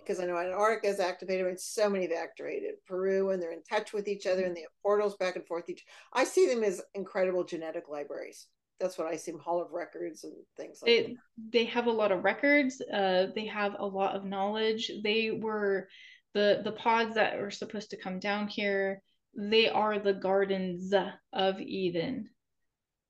because 0.03 0.19
I 0.19 0.25
know 0.25 0.37
Antarctica 0.37 0.87
is 0.87 0.99
activated 0.99 1.47
and 1.47 1.59
so 1.59 1.89
many 1.89 2.07
have 2.07 2.17
activated. 2.17 2.75
Peru 2.87 3.31
and 3.31 3.41
they're 3.41 3.51
in 3.51 3.63
touch 3.63 3.93
with 3.93 4.07
each 4.07 4.25
other 4.25 4.43
and 4.43 4.55
they 4.55 4.61
have 4.61 4.81
portals 4.81 5.15
back 5.17 5.35
and 5.35 5.45
forth. 5.45 5.69
Each 5.69 5.83
I 6.13 6.23
see 6.23 6.47
them 6.47 6.63
as 6.63 6.81
incredible 6.93 7.43
genetic 7.43 7.89
libraries. 7.89 8.47
That's 8.79 8.97
what 8.97 9.07
I 9.07 9.17
see 9.17 9.31
them 9.31 9.41
Hall 9.41 9.61
of 9.61 9.71
Records 9.71 10.23
and 10.23 10.33
things 10.55 10.79
like 10.81 10.87
they, 10.87 11.01
that. 11.01 11.15
They 11.51 11.65
have 11.65 11.87
a 11.87 11.91
lot 11.91 12.11
of 12.11 12.23
records. 12.23 12.81
Uh, 12.81 13.27
they 13.35 13.45
have 13.47 13.75
a 13.77 13.85
lot 13.85 14.15
of 14.15 14.23
knowledge. 14.23 14.91
They 15.03 15.31
were 15.31 15.89
the 16.33 16.61
the 16.63 16.71
pods 16.71 17.15
that 17.15 17.37
are 17.39 17.51
supposed 17.51 17.89
to 17.89 17.97
come 17.97 18.19
down 18.19 18.47
here 18.47 19.01
they 19.35 19.69
are 19.69 19.99
the 19.99 20.13
gardens 20.13 20.93
of 21.33 21.59
eden 21.59 22.29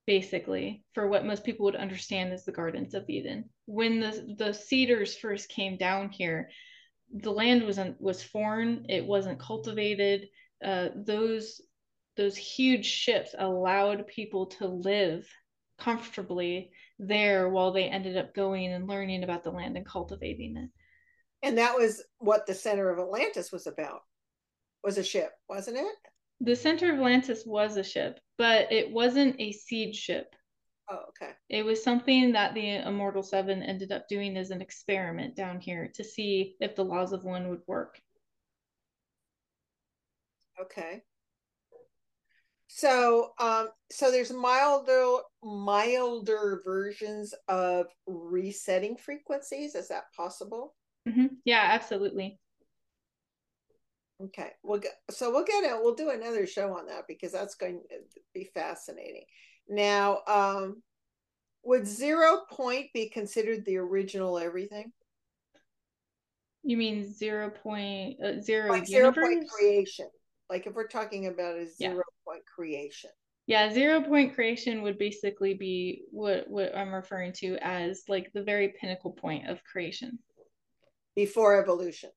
basically 0.06 0.84
for 0.94 1.08
what 1.08 1.26
most 1.26 1.44
people 1.44 1.66
would 1.66 1.76
understand 1.76 2.34
as 2.34 2.46
the 2.46 2.52
gardens 2.52 2.94
of 2.94 3.10
eden 3.10 3.50
when 3.66 4.00
the 4.00 4.36
the 4.38 4.54
seeders 4.54 5.16
first 5.16 5.50
came 5.50 5.78
down 5.78 6.10
here 6.10 6.50
the 7.12 7.32
land 7.32 7.64
wasn't 7.64 8.00
was 8.02 8.22
foreign 8.22 8.86
it 8.90 9.06
wasn't 9.06 9.40
cultivated 9.40 10.28
uh, 10.64 10.90
those 10.96 11.62
those 12.18 12.36
huge 12.36 12.86
ships 12.86 13.34
allowed 13.38 14.06
people 14.08 14.48
to 14.48 14.68
live 14.68 15.26
comfortably 15.80 16.72
there 17.00 17.48
while 17.50 17.72
they 17.72 17.86
ended 17.86 18.18
up 18.18 18.36
going 18.36 18.74
and 18.74 18.88
learning 18.88 19.24
about 19.24 19.44
the 19.44 19.52
land 19.52 19.78
and 19.78 19.86
cultivating 19.86 20.58
it. 20.58 20.70
And 21.42 21.58
that 21.58 21.78
was 21.78 22.04
what 22.18 22.46
the 22.46 22.54
center 22.54 22.90
of 22.90 23.00
Atlantis 23.00 23.52
was 23.52 23.68
about. 23.68 24.02
Was 24.84 24.98
a 24.98 25.04
ship, 25.04 25.32
wasn't 25.48 25.78
it? 25.78 25.96
The 26.42 26.56
center 26.56 26.92
of 26.92 27.00
Atlantis 27.00 27.44
was 27.46 27.78
a 27.78 27.84
ship, 27.84 28.20
but 28.38 28.72
it 28.72 28.92
wasn't 28.92 29.40
a 29.40 29.54
seed 29.54 29.96
ship. 29.96 30.36
Oh, 30.92 31.04
okay. 31.10 31.34
It 31.50 31.64
was 31.64 31.84
something 31.84 32.32
that 32.32 32.54
the 32.54 32.78
Immortal 32.78 33.22
Seven 33.22 33.62
ended 33.62 33.92
up 33.92 34.08
doing 34.08 34.38
as 34.38 34.50
an 34.50 34.62
experiment 34.62 35.36
down 35.36 35.60
here 35.60 35.92
to 35.94 36.04
see 36.04 36.56
if 36.60 36.76
the 36.76 36.84
laws 36.84 37.14
of 37.14 37.24
one 37.24 37.50
would 37.50 37.62
work. 37.68 38.00
Okay. 40.60 41.04
So, 42.68 43.34
um, 43.40 43.70
so 43.92 44.12
there's 44.12 44.32
milder, 44.32 45.18
milder 45.44 46.62
versions 46.64 47.34
of 47.48 47.88
resetting 48.06 48.98
frequencies. 48.98 49.76
Is 49.76 49.88
that 49.90 50.06
possible? 50.16 50.76
Mm-hmm. 51.08 51.28
Yeah, 51.46 51.68
absolutely. 51.72 52.40
Okay, 54.22 54.52
we'll 54.64 54.80
get 54.80 54.96
so 55.10 55.32
we'll 55.32 55.46
get 55.46 55.64
it. 55.64 55.82
We'll 55.82 55.96
do 55.96 56.10
another 56.10 56.46
show 56.46 56.78
on 56.78 56.88
that 56.88 57.06
because 57.08 57.32
that's 57.32 57.56
going 57.56 57.82
to 57.90 57.96
be 58.34 58.50
fascinating. 58.54 59.24
Now, 59.70 60.22
um, 60.28 60.82
would 61.64 61.86
zero 61.86 62.42
point 62.50 62.88
be 62.94 63.10
considered 63.10 63.64
the 63.66 63.78
original 63.78 64.40
everything? 64.40 64.92
You 66.64 66.78
mean 66.78 67.14
zero 67.14 67.50
point 67.50 68.18
uh, 68.24 68.42
zero 68.42 68.70
like 68.70 68.88
zero 68.88 69.12
point 69.12 69.50
creation? 69.50 70.08
Like 70.50 70.66
if 70.66 70.74
we're 70.74 70.88
talking 70.88 71.28
about 71.28 71.58
a 71.58 71.68
zero 71.68 71.96
yeah. 71.96 72.02
point 72.26 72.44
creation. 72.46 73.12
Yeah, 73.46 73.72
zero 73.74 74.02
point 74.02 74.36
creation 74.36 74.82
would 74.82 74.98
basically 74.98 75.54
be 75.54 76.04
what 76.12 76.50
what 76.50 76.76
I'm 76.76 76.94
referring 76.94 77.34
to 77.34 77.58
as 77.62 78.04
like 78.08 78.32
the 78.34 78.44
very 78.44 78.74
pinnacle 78.80 79.12
point 79.12 79.48
of 79.48 79.64
creation. 79.64 80.20
Before 81.16 81.62
evolution. 81.62 82.10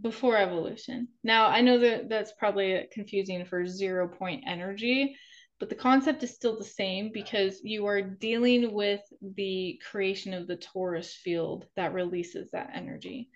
Before 0.00 0.36
evolution. 0.36 1.08
Now 1.22 1.46
I 1.46 1.60
know 1.60 1.78
that 1.78 2.08
that's 2.08 2.32
probably 2.38 2.88
confusing 2.92 3.44
for 3.44 3.66
zero 3.66 4.08
point 4.08 4.44
energy, 4.46 5.16
but 5.62 5.68
the 5.68 5.76
concept 5.76 6.24
is 6.24 6.34
still 6.34 6.58
the 6.58 6.64
same 6.64 7.12
because 7.14 7.60
you 7.62 7.86
are 7.86 8.02
dealing 8.02 8.72
with 8.72 9.00
the 9.36 9.80
creation 9.88 10.34
of 10.34 10.48
the 10.48 10.56
torus 10.56 11.12
field 11.12 11.68
that 11.76 11.94
releases 11.94 12.50
that 12.50 12.72
energy. 12.74 13.30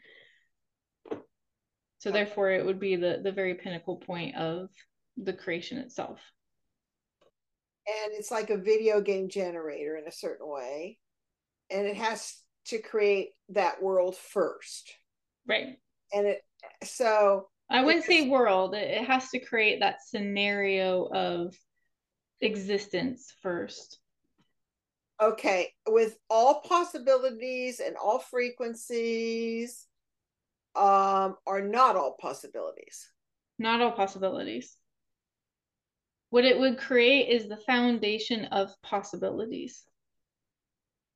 So 1.98 2.10
therefore, 2.10 2.50
it 2.50 2.66
would 2.66 2.80
be 2.80 2.96
the 2.96 3.20
the 3.22 3.30
very 3.30 3.54
pinnacle 3.54 3.98
point 3.98 4.34
of 4.34 4.70
the 5.16 5.34
creation 5.34 5.78
itself. 5.78 6.18
And 7.86 8.12
it's 8.14 8.32
like 8.32 8.50
a 8.50 8.58
video 8.58 9.00
game 9.00 9.28
generator 9.28 9.96
in 9.96 10.08
a 10.08 10.12
certain 10.12 10.48
way, 10.48 10.98
and 11.70 11.86
it 11.86 11.96
has 11.96 12.40
to 12.66 12.82
create 12.82 13.28
that 13.50 13.80
world 13.80 14.16
first, 14.16 14.92
right? 15.46 15.78
And 16.12 16.26
it 16.26 16.40
so 16.82 17.46
I 17.70 17.84
wouldn't 17.84 18.04
say 18.04 18.28
world. 18.28 18.74
It 18.74 19.04
has 19.04 19.30
to 19.30 19.38
create 19.38 19.78
that 19.78 20.02
scenario 20.04 21.04
of 21.04 21.54
existence 22.41 23.32
first. 23.43 23.99
Okay, 25.20 25.72
with 25.89 26.18
all 26.28 26.61
possibilities 26.61 27.80
and 27.80 27.97
all 27.97 28.18
frequencies 28.18 29.87
um, 30.74 31.37
are 31.47 31.62
not 31.62 31.97
all 31.97 32.16
possibilities. 32.20 33.11
Not 33.59 33.80
all 33.80 33.93
possibilities. 33.93 34.76
What 36.28 36.45
it 36.45 36.59
would 36.59 36.76
create 36.76 37.30
is 37.30 37.49
the 37.49 37.57
foundation 37.57 38.47
of 38.47 38.70
possibilities. 38.82 39.82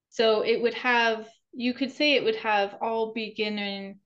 So 0.09 0.43
it 0.43 0.63
would 0.63 0.75
have, 0.75 1.29
you 1.53 1.75
could 1.75 1.93
say 1.93 2.15
it 2.15 2.25
would 2.25 2.37
have 2.37 2.77
all 2.81 3.13
beginning, 3.13 3.99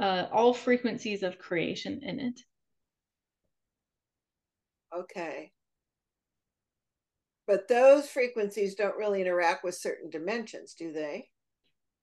uh, 0.00 0.26
all 0.32 0.54
frequencies 0.54 1.22
of 1.24 1.38
creation 1.38 2.00
in 2.04 2.20
it. 2.20 2.40
Okay. 4.96 5.50
But 7.46 7.68
those 7.68 8.08
frequencies 8.08 8.74
don't 8.74 8.96
really 8.96 9.20
interact 9.20 9.64
with 9.64 9.74
certain 9.74 10.10
dimensions, 10.10 10.74
do 10.74 10.92
they? 10.92 11.28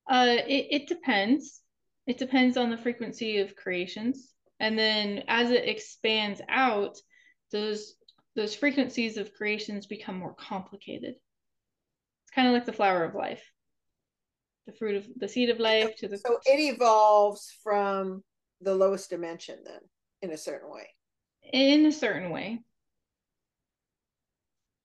Uh, 0.09 0.37
it, 0.47 0.67
it 0.71 0.87
depends. 0.87 1.61
It 2.07 2.17
depends 2.17 2.57
on 2.57 2.69
the 2.69 2.77
frequency 2.77 3.37
of 3.39 3.55
creations. 3.55 4.33
And 4.59 4.77
then 4.77 5.23
as 5.27 5.49
it 5.49 5.67
expands 5.67 6.41
out, 6.49 6.97
those 7.51 7.95
those 8.35 8.55
frequencies 8.55 9.17
of 9.17 9.33
creations 9.33 9.87
become 9.87 10.17
more 10.17 10.35
complicated. 10.35 11.15
It's 12.23 12.31
kind 12.33 12.47
of 12.47 12.53
like 12.53 12.65
the 12.65 12.73
flower 12.73 13.03
of 13.03 13.15
life. 13.15 13.43
The 14.67 14.73
fruit 14.73 14.95
of 14.95 15.07
the 15.17 15.27
seed 15.27 15.49
of 15.49 15.59
life 15.59 15.95
to 15.97 16.07
the 16.07 16.17
So 16.17 16.39
it 16.45 16.59
evolves 16.59 17.53
from 17.63 18.23
the 18.61 18.75
lowest 18.75 19.09
dimension 19.09 19.59
then 19.65 19.79
in 20.21 20.31
a 20.31 20.37
certain 20.37 20.71
way. 20.71 20.87
In 21.51 21.85
a 21.87 21.91
certain 21.91 22.29
way. 22.29 22.61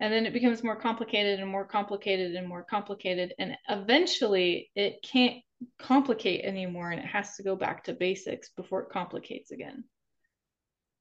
And 0.00 0.12
then 0.12 0.26
it 0.26 0.32
becomes 0.32 0.62
more 0.62 0.76
complicated 0.76 1.40
and 1.40 1.50
more 1.50 1.64
complicated 1.64 2.34
and 2.34 2.46
more 2.46 2.62
complicated. 2.62 3.32
And 3.38 3.56
eventually 3.68 4.70
it 4.74 5.02
can't 5.02 5.42
complicate 5.78 6.44
anymore 6.44 6.90
and 6.90 7.00
it 7.00 7.06
has 7.06 7.36
to 7.36 7.42
go 7.42 7.56
back 7.56 7.84
to 7.84 7.94
basics 7.94 8.50
before 8.50 8.82
it 8.82 8.90
complicates 8.90 9.52
again. 9.52 9.84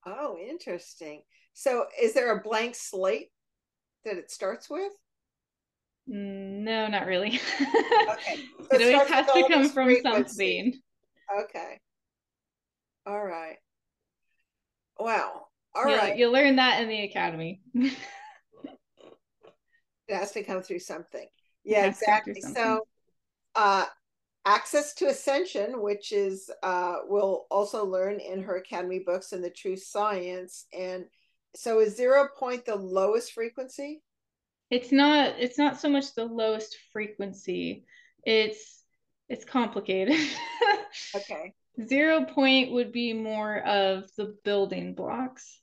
Oh, 0.06 0.38
interesting. 0.38 1.24
So 1.54 1.86
is 2.02 2.14
there 2.14 2.38
a 2.38 2.42
blank 2.42 2.76
slate 2.76 3.32
that 4.06 4.18
it 4.18 4.32
starts 4.32 4.70
with? 4.70 4.94
Mm, 6.10 6.64
no, 6.64 6.88
not 6.88 7.08
really. 7.08 7.40
okay. 7.62 8.40
So 8.72 8.76
it, 8.76 8.82
it 8.82 8.96
always 8.96 9.10
has 9.10 9.26
to 9.26 9.48
come 9.50 9.70
from 9.70 9.96
something. 10.04 10.80
Okay. 11.44 11.80
All 13.06 13.24
right. 13.24 13.58
Wow. 15.00 15.48
All 15.74 15.86
you'll, 15.86 15.98
right. 15.98 16.18
You'll 16.18 16.32
learn 16.32 16.56
that 16.58 16.82
in 16.82 16.88
the 16.88 17.04
academy. 17.04 17.62
it 20.08 20.16
has 20.16 20.32
to 20.32 20.44
come 20.44 20.62
through 20.62 20.80
something. 20.80 21.28
Yeah, 21.64 21.86
exactly. 21.86 22.42
So 22.42 22.82
uh 23.56 23.86
Access 24.48 24.94
to 24.96 25.08
Ascension, 25.08 25.82
which 25.82 26.12
is 26.12 26.52
uh, 26.62 26.98
we'll 27.08 27.48
also 27.50 27.84
learn 27.84 28.20
in 28.20 28.44
her 28.44 28.58
academy 28.58 29.00
books 29.00 29.32
and 29.32 29.44
the 29.44 29.50
True 29.50 29.76
Science. 29.76 30.68
And 30.72 31.06
so, 31.56 31.80
is 31.80 31.98
zero 31.98 32.28
point 32.38 32.64
the 32.64 32.76
lowest 32.76 33.34
frequency? 33.34 34.04
It's 34.70 34.92
not. 34.92 35.34
It's 35.40 35.58
not 35.58 35.80
so 35.80 35.90
much 35.90 36.14
the 36.14 36.26
lowest 36.26 36.78
frequency. 36.94 37.86
It's 38.24 38.84
it's 39.30 39.46
complicated. 39.46 40.20
okay. 41.16 41.54
Zero 41.84 42.26
point 42.26 42.72
would 42.72 42.92
be 42.92 43.14
more 43.14 43.64
of 43.64 44.04
the 44.16 44.38
building 44.44 44.94
blocks. 44.94 45.60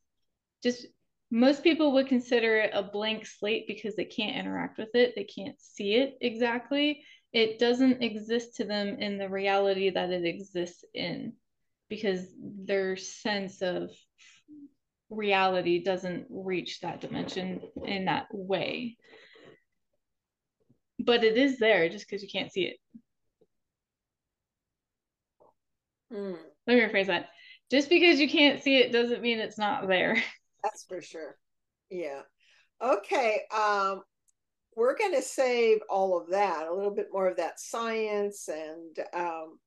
Just 0.61 0.87
most 1.35 1.65
people 1.65 1.93
would 1.93 2.09
consider 2.09 2.59
it 2.59 2.73
a 2.75 2.83
blank 2.83 3.25
slate 3.25 3.67
because 3.67 3.97
they 3.97 4.05
can't 4.05 4.37
interact 4.37 4.77
with 4.77 4.91
it. 4.95 5.15
They 5.17 5.25
can't 5.25 5.59
see 5.59 5.95
it 5.95 6.19
exactly. 6.21 7.05
It 7.33 7.59
doesn't 7.59 8.03
exist 8.03 8.57
to 8.57 8.67
them 8.67 8.99
in 9.01 9.17
the 9.17 9.31
reality 9.31 9.89
that 9.89 10.11
it 10.11 10.27
exists 10.27 10.85
in 10.93 11.33
because 11.89 12.27
their 12.39 12.99
sense 12.99 13.63
of 13.63 13.89
reality 15.09 15.83
doesn't 15.83 16.27
reach 16.29 16.81
that 16.81 17.01
dimension 17.01 17.63
in 17.83 18.05
that 18.05 18.27
way. 18.31 18.99
But 20.99 21.25
it 21.25 21.39
is 21.39 21.59
there 21.59 21.89
just 21.89 22.07
because 22.07 22.23
you 22.23 22.29
can't 22.29 22.53
see 22.53 22.65
it. 22.65 22.77
Hmm. 26.11 26.35
let 26.67 26.77
me 26.77 26.83
rephrase 26.83 27.07
that. 27.07 27.31
Just 27.71 27.89
because 27.89 28.21
you 28.21 28.29
can't 28.29 28.63
see 28.63 28.77
it 28.77 28.93
doesn't 28.93 29.23
mean 29.23 29.39
it's 29.39 29.57
not 29.57 29.89
there 29.89 30.23
that's 30.63 30.85
for 30.85 31.03
sure 31.03 31.37
yeah 31.91 32.23
okay 32.83 33.43
um 33.57 34.03
we're 34.77 34.97
going 34.97 35.15
to 35.15 35.23
save 35.23 35.81
all 35.91 36.19
of 36.19 36.31
that, 36.31 36.67
a 36.67 36.75
little 36.75 36.95
bit 36.95 37.09
more 37.13 37.29
of 37.29 37.37
that 37.37 37.61
science 37.61 38.49
and 38.49 38.99
um, 39.13 39.59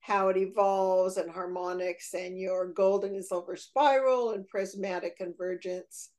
how 0.00 0.28
it 0.28 0.36
evolves 0.36 1.16
and 1.16 1.30
harmonics 1.30 2.14
and 2.14 2.38
your 2.38 2.72
golden 2.72 3.14
and 3.14 3.24
silver 3.24 3.56
spiral 3.56 4.32
and 4.32 4.46
prismatic 4.48 5.16
convergence. 5.16 6.10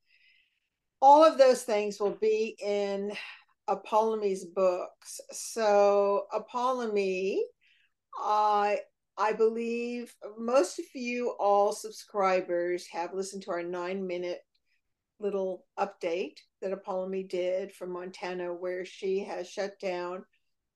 All 1.01 1.23
of 1.23 1.37
those 1.37 1.63
things 1.63 1.99
will 1.99 2.17
be 2.21 2.55
in 2.61 3.11
Apollymi's 3.69 4.45
books. 4.45 5.21
So 5.31 6.25
Apollymi, 6.33 7.39
I 8.17 8.79
I 9.17 9.33
believe 9.33 10.15
most 10.37 10.79
of 10.79 10.85
you 10.93 11.35
all 11.39 11.71
subscribers 11.71 12.87
have 12.87 13.13
listened 13.13 13.43
to 13.43 13.51
our 13.51 13.63
nine 13.63 14.05
minute 14.07 14.41
little 15.19 15.65
update 15.79 16.39
that 16.61 16.71
Apollymi 16.71 17.29
did 17.29 17.71
from 17.71 17.91
Montana, 17.91 18.53
where 18.53 18.85
she 18.85 19.19
has 19.23 19.47
shut 19.47 19.79
down 19.79 20.23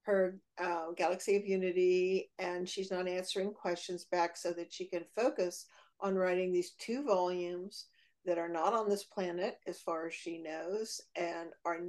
her 0.03 0.39
uh, 0.57 0.91
Galaxy 0.95 1.35
of 1.35 1.45
Unity 1.45 2.31
and 2.39 2.67
she's 2.67 2.91
not 2.91 3.07
answering 3.07 3.53
questions 3.53 4.05
back 4.05 4.38
so 4.38 4.53
that 4.53 4.71
she 4.71 4.85
can 4.85 5.03
focus 5.15 5.65
on 5.99 6.15
writing 6.15 6.51
these 6.51 6.71
two 6.79 7.03
volumes 7.03 7.88
that 8.25 8.38
are 8.38 8.49
not 8.49 8.73
on 8.73 8.89
this 8.89 9.03
planet, 9.03 9.57
as 9.67 9.79
far 9.79 10.07
as 10.07 10.13
she 10.13 10.38
knows, 10.38 11.01
and 11.15 11.49
are 11.65 11.79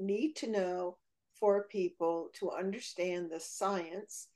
need 0.00 0.34
to 0.34 0.50
know 0.50 0.96
for 1.38 1.68
people 1.68 2.30
to 2.34 2.50
understand 2.50 3.30
the 3.30 3.38
science. 3.38 4.28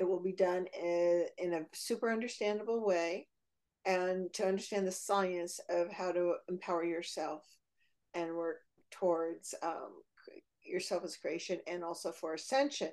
It 0.00 0.08
will 0.08 0.22
be 0.22 0.32
done 0.32 0.66
in, 0.82 1.26
in 1.36 1.52
a 1.52 1.66
super 1.72 2.10
understandable 2.10 2.84
way 2.84 3.28
and 3.84 4.32
to 4.32 4.46
understand 4.46 4.86
the 4.86 4.92
science 4.92 5.60
of 5.68 5.92
how 5.92 6.10
to 6.10 6.34
empower 6.48 6.84
yourself 6.84 7.44
and 8.14 8.34
work 8.34 8.62
towards 8.90 9.54
um, 9.62 10.02
yourself 10.64 11.04
as 11.04 11.18
creation 11.18 11.60
and 11.66 11.84
also 11.84 12.12
for 12.12 12.32
ascension. 12.32 12.90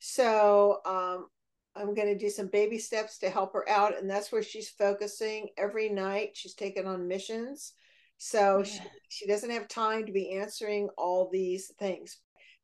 So 0.00 0.80
um, 0.84 1.28
I'm 1.76 1.94
going 1.94 2.08
to 2.08 2.18
do 2.18 2.28
some 2.28 2.48
baby 2.48 2.78
steps 2.78 3.18
to 3.18 3.30
help 3.30 3.52
her 3.52 3.68
out. 3.68 3.96
And 3.96 4.10
that's 4.10 4.32
where 4.32 4.42
she's 4.42 4.68
focusing 4.68 5.50
every 5.56 5.88
night. 5.88 6.30
She's 6.34 6.54
taken 6.54 6.86
on 6.86 7.08
missions. 7.08 7.72
So 8.16 8.58
yeah. 8.58 8.64
she, 8.64 8.80
she 9.08 9.26
doesn't 9.26 9.50
have 9.50 9.68
time 9.68 10.06
to 10.06 10.12
be 10.12 10.32
answering 10.32 10.88
all 10.98 11.30
these 11.32 11.68
things. 11.78 12.18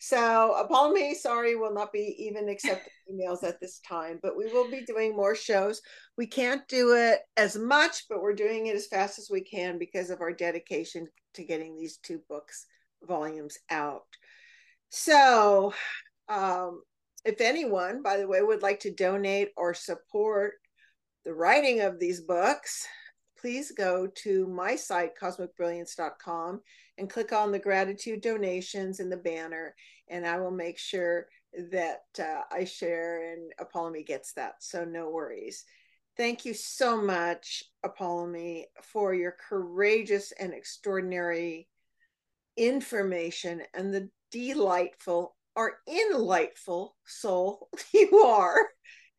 So 0.07 0.53
Apollo 0.57 1.15
sorry, 1.15 1.55
we 1.55 1.63
will 1.63 1.73
not 1.73 1.91
be 1.91 2.15
even 2.19 2.51
accepting 2.51 2.93
emails 3.11 3.43
at 3.43 3.59
this 3.59 3.81
time, 3.89 4.19
but 4.23 4.37
we 4.37 4.53
will 4.53 4.71
be 4.71 4.85
doing 4.85 5.17
more 5.17 5.35
shows. 5.35 5.81
We 6.19 6.27
can't 6.27 6.61
do 6.69 6.95
it 6.95 7.21
as 7.39 7.57
much, 7.57 8.05
but 8.11 8.21
we're 8.21 8.35
doing 8.35 8.67
it 8.67 8.77
as 8.77 8.87
fast 8.87 9.19
as 9.19 9.31
we 9.31 9.41
can 9.41 9.79
because 9.79 10.11
of 10.11 10.21
our 10.21 10.35
dedication 10.35 11.09
to 11.33 11.45
getting 11.45 11.75
these 11.75 11.97
two 11.97 12.21
books 12.29 12.67
volumes 13.03 13.57
out. 13.71 14.05
So 14.91 15.73
um, 16.29 16.83
if 17.25 17.41
anyone, 17.41 18.03
by 18.03 18.19
the 18.19 18.29
way, 18.29 18.43
would 18.43 18.61
like 18.61 18.81
to 18.81 18.93
donate 18.93 19.53
or 19.57 19.73
support 19.73 20.53
the 21.25 21.33
writing 21.33 21.81
of 21.81 21.99
these 21.99 22.21
books, 22.21 22.87
please 23.45 23.72
go 23.72 24.07
to 24.07 24.47
my 24.47 24.74
site, 24.74 25.11
cosmicbrilliance.com, 25.20 26.62
and 26.97 27.11
click 27.11 27.30
on 27.30 27.53
the 27.53 27.59
gratitude 27.59 28.22
donations 28.22 29.01
in 29.01 29.11
the 29.11 29.18
banner, 29.18 29.74
and 30.09 30.26
I 30.26 30.38
will 30.38 30.51
make 30.51 30.78
sure 30.78 31.26
that 31.70 32.05
uh, 32.18 32.40
I 32.51 32.64
share 32.64 33.34
and 33.34 33.53
Apollymi 33.61 34.07
gets 34.07 34.32
that. 34.32 34.55
So 34.61 34.86
no 34.86 35.11
worries. 35.11 35.62
Thank 36.16 36.47
you 36.47 36.55
so 36.55 37.03
much, 37.03 37.64
Apollymi, 37.84 38.62
for 38.82 39.12
your 39.12 39.36
courageous 39.47 40.32
and 40.40 40.55
extraordinary 40.55 41.68
information 42.57 43.61
and 43.74 43.92
the 43.92 44.09
delightful 44.30 45.36
or 45.55 45.80
enlightful 45.86 46.97
soul 47.05 47.68
you 47.92 48.20
are. 48.24 48.70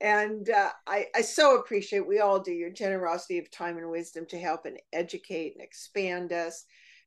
And 0.01 0.49
uh, 0.49 0.71
I, 0.85 1.07
I 1.15 1.21
so 1.21 1.57
appreciate, 1.57 2.07
we 2.07 2.19
all 2.19 2.39
do, 2.39 2.51
your 2.51 2.69
generosity 2.69 3.37
of 3.37 3.49
time 3.49 3.77
and 3.77 3.89
wisdom 3.89 4.25
to 4.27 4.39
help 4.39 4.65
and 4.65 4.77
educate 4.91 5.53
and 5.53 5.63
expand 5.63 6.33
us 6.33 6.65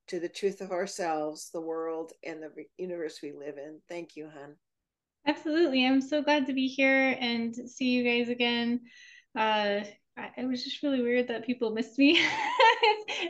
to 0.09 0.18
the 0.18 0.28
truth 0.28 0.61
of 0.61 0.72
ourselves, 0.72 1.51
the 1.53 1.61
world, 1.61 2.12
and 2.24 2.43
the 2.43 2.51
universe 2.78 3.20
we 3.22 3.32
live 3.32 3.59
in. 3.59 3.80
Thank 3.89 4.16
you, 4.16 4.30
hon. 4.32 4.57
Absolutely. 5.26 5.86
I'm 5.86 6.01
so 6.01 6.22
glad 6.22 6.47
to 6.47 6.55
be 6.55 6.66
here 6.66 7.16
and 7.20 7.55
see 7.55 7.91
you 7.91 8.05
guys 8.05 8.30
again. 8.30 8.80
Uh, 9.36 9.80
it 10.36 10.49
was 10.49 10.64
just 10.64 10.82
really 10.82 11.03
weird 11.03 11.28
that 11.28 11.45
people 11.45 11.70
missed 11.70 11.99
me. 11.99 12.18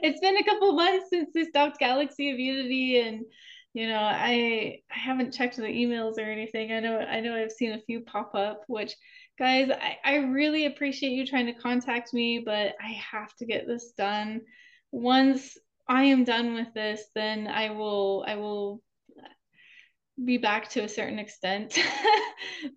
it's 0.02 0.20
been 0.20 0.36
a 0.36 0.44
couple 0.44 0.72
months 0.72 1.06
since 1.10 1.30
I 1.36 1.44
stopped 1.44 1.80
Galaxy 1.80 2.30
of 2.30 2.38
Unity 2.38 3.00
and 3.00 3.24
you 3.74 3.86
know 3.86 4.00
i 4.00 4.80
i 4.90 4.98
haven't 4.98 5.32
checked 5.32 5.56
the 5.56 5.62
emails 5.62 6.18
or 6.18 6.22
anything 6.22 6.72
i 6.72 6.80
know 6.80 6.98
i 6.98 7.20
know 7.20 7.34
i've 7.34 7.52
seen 7.52 7.72
a 7.72 7.80
few 7.82 8.00
pop 8.00 8.34
up 8.34 8.62
which 8.66 8.94
guys 9.38 9.70
I, 9.70 9.98
I 10.04 10.16
really 10.16 10.66
appreciate 10.66 11.12
you 11.12 11.26
trying 11.26 11.46
to 11.46 11.52
contact 11.52 12.12
me 12.12 12.42
but 12.44 12.74
i 12.82 12.92
have 13.12 13.34
to 13.36 13.46
get 13.46 13.66
this 13.66 13.92
done. 13.96 14.42
Once 14.90 15.56
i 15.88 16.04
am 16.04 16.24
done 16.24 16.54
with 16.54 16.72
this 16.74 17.04
then 17.14 17.46
i 17.46 17.70
will 17.70 18.24
i 18.26 18.34
will 18.34 18.82
be 20.24 20.38
back 20.38 20.68
to 20.70 20.82
a 20.82 20.88
certain 20.88 21.18
extent. 21.18 21.78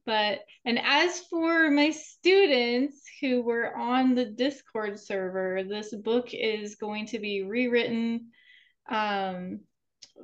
But 0.05 0.41
and 0.63 0.79
as 0.79 1.21
for 1.21 1.71
my 1.71 1.89
students 1.89 3.01
who 3.19 3.41
were 3.41 3.75
on 3.75 4.13
the 4.13 4.25
discord 4.25 4.99
server 4.99 5.63
this 5.67 5.93
book 5.95 6.29
is 6.33 6.75
going 6.75 7.07
to 7.07 7.19
be 7.19 7.43
rewritten 7.43 8.27
um 8.89 9.61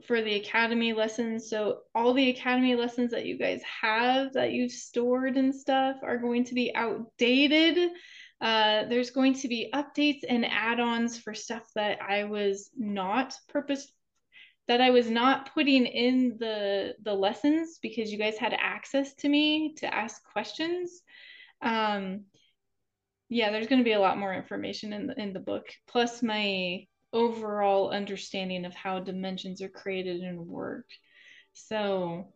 for 0.06 0.22
the 0.22 0.36
academy 0.36 0.94
lessons. 0.94 1.50
So 1.50 1.80
all 1.96 2.14
the 2.14 2.30
academy 2.30 2.76
lessons 2.76 3.12
that 3.12 3.26
you 3.26 3.38
guys 3.38 3.62
have 3.82 4.34
that 4.34 4.52
you've 4.52 4.72
stored 4.72 5.38
and 5.38 5.54
stuff 5.54 5.98
are 6.04 6.18
going 6.18 6.46
to 6.46 6.54
be 6.54 6.74
outdated. 6.76 7.92
Uh, 8.40 8.86
there's 8.86 9.10
going 9.10 9.34
to 9.34 9.48
be 9.48 9.72
updates 9.74 10.22
and 10.28 10.46
add-ons 10.46 11.18
for 11.18 11.34
stuff 11.34 11.64
that 11.76 12.00
I 12.02 12.26
was 12.26 12.70
not 12.78 13.34
purpose 13.50 13.92
that 14.68 14.82
I 14.82 14.90
was 14.90 15.10
not 15.10 15.54
putting 15.54 15.86
in 15.86 16.38
the 16.40 16.94
the 17.02 17.14
lessons 17.14 17.80
because 17.82 18.12
you 18.12 18.18
guys 18.18 18.38
had 18.38 18.54
access 18.54 19.14
to 19.16 19.30
me 19.30 19.74
to 19.78 19.94
ask 19.94 20.22
questions. 20.32 21.02
Um, 21.62 22.26
yeah, 23.30 23.52
there's 23.52 23.68
going 23.68 23.80
to 23.80 23.86
be 23.86 23.94
a 23.94 24.00
lot 24.00 24.18
more 24.18 24.34
information 24.34 24.94
in 24.94 25.08
the 25.08 25.20
in 25.20 25.34
the 25.34 25.40
book. 25.40 25.66
Plus 25.88 26.22
my 26.22 26.86
overall 27.14 27.92
understanding 27.92 28.66
of 28.66 28.74
how 28.74 29.00
dimensions 29.00 29.62
are 29.62 29.70
created 29.70 30.22
and 30.22 30.48
work. 30.48 30.86
So 31.54 32.28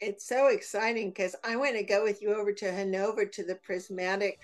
it's 0.00 0.26
so 0.26 0.48
exciting 0.48 1.10
because 1.10 1.36
I 1.44 1.56
want 1.56 1.76
to 1.76 1.82
go 1.82 2.02
with 2.02 2.22
you 2.22 2.34
over 2.34 2.52
to 2.52 2.72
Hanover 2.72 3.26
to 3.26 3.44
the 3.44 3.56
prismatic 3.56 4.40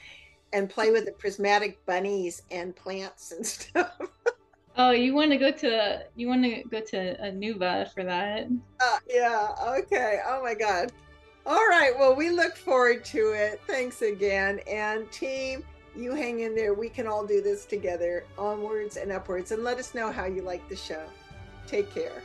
and 0.52 0.70
play 0.70 0.90
with 0.90 1.06
the 1.06 1.12
prismatic 1.12 1.84
bunnies 1.86 2.42
and 2.50 2.76
plants 2.76 3.32
and 3.32 3.46
stuff. 3.46 3.98
oh, 4.76 4.90
you 4.90 5.14
want 5.14 5.32
to 5.32 5.38
go 5.38 5.50
to 5.50 6.04
you 6.14 6.28
want 6.28 6.44
to 6.44 6.62
go 6.70 6.80
to 6.80 7.16
Anuva 7.22 7.92
for 7.94 8.04
that? 8.04 8.48
Uh, 8.80 8.98
yeah. 9.08 9.48
Okay. 9.78 10.20
Oh 10.26 10.42
my 10.42 10.54
God. 10.54 10.92
All 11.46 11.66
right. 11.68 11.92
Well, 11.96 12.14
we 12.14 12.30
look 12.30 12.56
forward 12.56 13.04
to 13.06 13.32
it. 13.32 13.60
Thanks 13.66 14.02
again, 14.02 14.60
and 14.66 15.10
team 15.12 15.64
you 15.96 16.14
hang 16.14 16.40
in 16.40 16.54
there. 16.54 16.74
We 16.74 16.88
can 16.88 17.06
all 17.06 17.26
do 17.26 17.40
this 17.40 17.64
together, 17.64 18.24
onwards 18.38 18.96
and 18.96 19.10
upwards. 19.10 19.52
And 19.52 19.64
let 19.64 19.78
us 19.78 19.94
know 19.94 20.12
how 20.12 20.26
you 20.26 20.42
like 20.42 20.68
the 20.68 20.76
show. 20.76 21.04
Take 21.66 21.92
care. 21.92 22.22